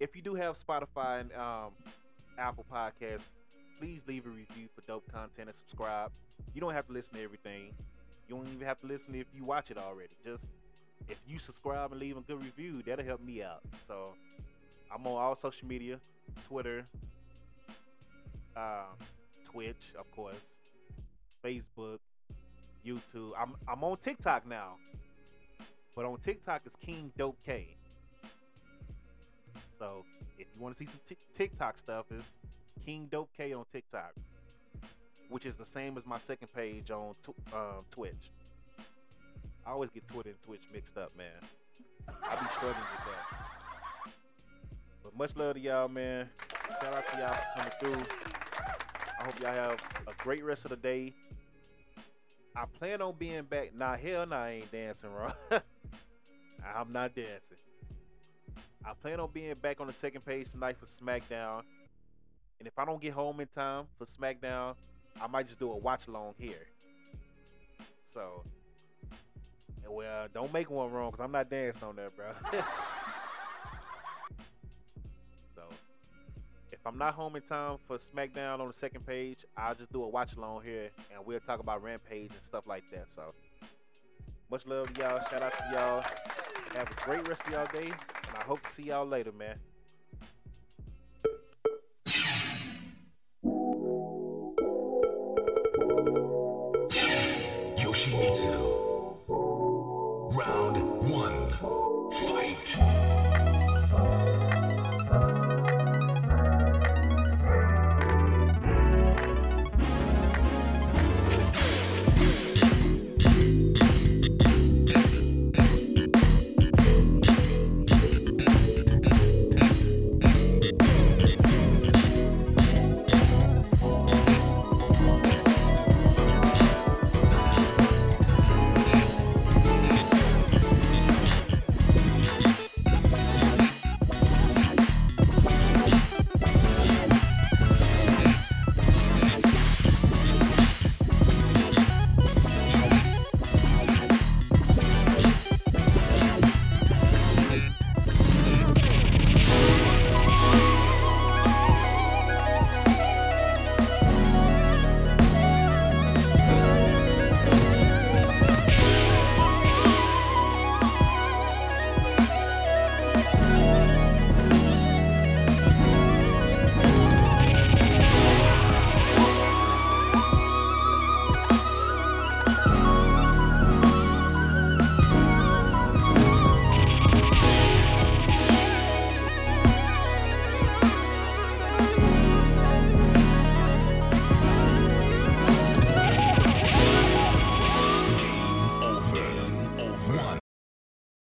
if 0.00 0.16
you 0.16 0.22
do 0.22 0.34
have 0.34 0.58
Spotify 0.58 1.20
and 1.20 1.32
um, 1.34 1.72
Apple 2.38 2.64
Podcasts, 2.72 3.26
please 3.78 4.00
leave 4.06 4.26
a 4.26 4.30
review 4.30 4.68
for 4.74 4.82
dope 4.86 5.10
content 5.12 5.48
and 5.48 5.54
subscribe. 5.54 6.10
You 6.54 6.60
don't 6.60 6.74
have 6.74 6.86
to 6.86 6.92
listen 6.92 7.14
to 7.14 7.22
everything. 7.22 7.72
You 8.28 8.36
don't 8.36 8.46
even 8.48 8.66
have 8.66 8.80
to 8.80 8.86
listen 8.86 9.14
if 9.14 9.26
you 9.34 9.44
watch 9.44 9.70
it 9.70 9.78
already. 9.78 10.14
Just 10.24 10.42
if 11.08 11.18
you 11.26 11.38
subscribe 11.38 11.92
and 11.92 12.00
leave 12.00 12.16
a 12.16 12.20
good 12.20 12.42
review, 12.42 12.82
that'll 12.84 13.04
help 13.04 13.22
me 13.22 13.42
out. 13.42 13.60
So 13.86 14.14
I'm 14.92 15.06
on 15.06 15.12
all 15.14 15.36
social 15.36 15.66
media, 15.68 16.00
Twitter, 16.48 16.86
uh, 18.58 18.82
Twitch, 19.44 19.92
of 19.98 20.10
course, 20.10 20.36
Facebook, 21.44 21.98
YouTube. 22.84 23.32
I'm 23.38 23.54
I'm 23.68 23.82
on 23.84 23.96
TikTok 23.98 24.46
now, 24.46 24.74
but 25.94 26.04
on 26.04 26.18
TikTok 26.18 26.62
it's 26.66 26.76
King 26.76 27.12
Dope 27.16 27.38
K. 27.44 27.76
So 29.78 30.04
if 30.38 30.46
you 30.54 30.62
want 30.62 30.76
to 30.76 30.84
see 30.84 30.90
some 30.90 31.00
Tik 31.06 31.18
TikTok 31.32 31.78
stuff, 31.78 32.06
it's 32.10 32.24
King 32.84 33.08
Dope 33.10 33.30
K 33.36 33.52
on 33.52 33.64
TikTok, 33.72 34.12
which 35.28 35.46
is 35.46 35.54
the 35.54 35.66
same 35.66 35.96
as 35.96 36.04
my 36.04 36.18
second 36.18 36.48
page 36.52 36.90
on 36.90 37.14
tw- 37.22 37.54
um, 37.54 37.84
Twitch. 37.90 38.30
I 39.64 39.70
always 39.70 39.90
get 39.90 40.06
Twitter 40.08 40.30
and 40.30 40.42
Twitch 40.42 40.62
mixed 40.72 40.96
up, 40.96 41.16
man. 41.16 41.26
I 42.08 42.34
be 42.36 42.46
struggling 42.50 42.74
with 42.74 43.04
that. 43.06 44.12
But 45.04 45.16
much 45.16 45.36
love 45.36 45.54
to 45.54 45.60
y'all, 45.60 45.88
man. 45.88 46.28
Shout 46.80 46.94
out 46.94 47.04
to 47.12 47.18
y'all 47.18 47.36
for 47.54 47.90
coming 47.90 48.04
through. 48.04 48.27
Hope 49.28 49.40
y'all 49.40 49.52
have 49.52 49.78
a 50.06 50.22
great 50.22 50.42
rest 50.42 50.64
of 50.64 50.70
the 50.70 50.76
day. 50.76 51.12
I 52.56 52.64
plan 52.78 53.02
on 53.02 53.12
being 53.18 53.42
back. 53.42 53.74
Nah, 53.74 53.94
hell 53.94 54.24
nah, 54.24 54.44
I 54.44 54.50
ain't 54.52 54.72
dancing, 54.72 55.10
bro. 55.10 55.28
I'm 56.74 56.90
not 56.94 57.14
dancing. 57.14 57.58
I 58.82 58.94
plan 58.94 59.20
on 59.20 59.28
being 59.30 59.52
back 59.60 59.82
on 59.82 59.86
the 59.86 59.92
second 59.92 60.24
page 60.24 60.50
tonight 60.50 60.78
for 60.78 60.86
SmackDown. 60.86 61.60
And 62.58 62.66
if 62.66 62.78
I 62.78 62.86
don't 62.86 63.02
get 63.02 63.12
home 63.12 63.38
in 63.40 63.48
time 63.48 63.84
for 63.98 64.06
SmackDown, 64.06 64.76
I 65.20 65.26
might 65.26 65.46
just 65.46 65.58
do 65.58 65.72
a 65.72 65.76
watch 65.76 66.06
along 66.06 66.32
here. 66.38 66.66
So, 68.14 68.44
well, 69.86 70.26
don't 70.32 70.54
make 70.54 70.70
one 70.70 70.90
wrong 70.90 71.10
because 71.10 71.22
I'm 71.22 71.32
not 71.32 71.50
dancing 71.50 71.86
on 71.86 71.96
that, 71.96 72.16
bro. 72.16 72.32
if 76.80 76.86
I'm 76.86 76.96
not 76.96 77.14
home 77.14 77.36
in 77.36 77.42
time 77.42 77.78
for 77.86 77.98
SmackDown 77.98 78.60
on 78.60 78.68
the 78.68 78.74
second 78.74 79.06
page, 79.06 79.44
I'll 79.56 79.74
just 79.74 79.92
do 79.92 80.04
a 80.04 80.08
watch 80.08 80.36
along 80.36 80.62
here 80.64 80.90
and 81.14 81.26
we'll 81.26 81.40
talk 81.40 81.60
about 81.60 81.82
Rampage 81.82 82.30
and 82.30 82.46
stuff 82.46 82.66
like 82.66 82.84
that. 82.92 83.06
So, 83.12 83.34
much 84.50 84.66
love 84.66 84.92
to 84.94 85.00
y'all. 85.00 85.20
Shout 85.28 85.42
out 85.42 85.52
to 85.58 85.70
y'all. 85.72 86.04
Have 86.74 86.90
a 86.90 87.04
great 87.04 87.28
rest 87.28 87.46
of 87.46 87.52
y'all 87.52 87.66
day. 87.72 87.86
And 87.88 88.36
I 88.36 88.42
hope 88.42 88.62
to 88.62 88.70
see 88.70 88.84
y'all 88.84 89.06
later, 89.06 89.32
man. 89.32 89.56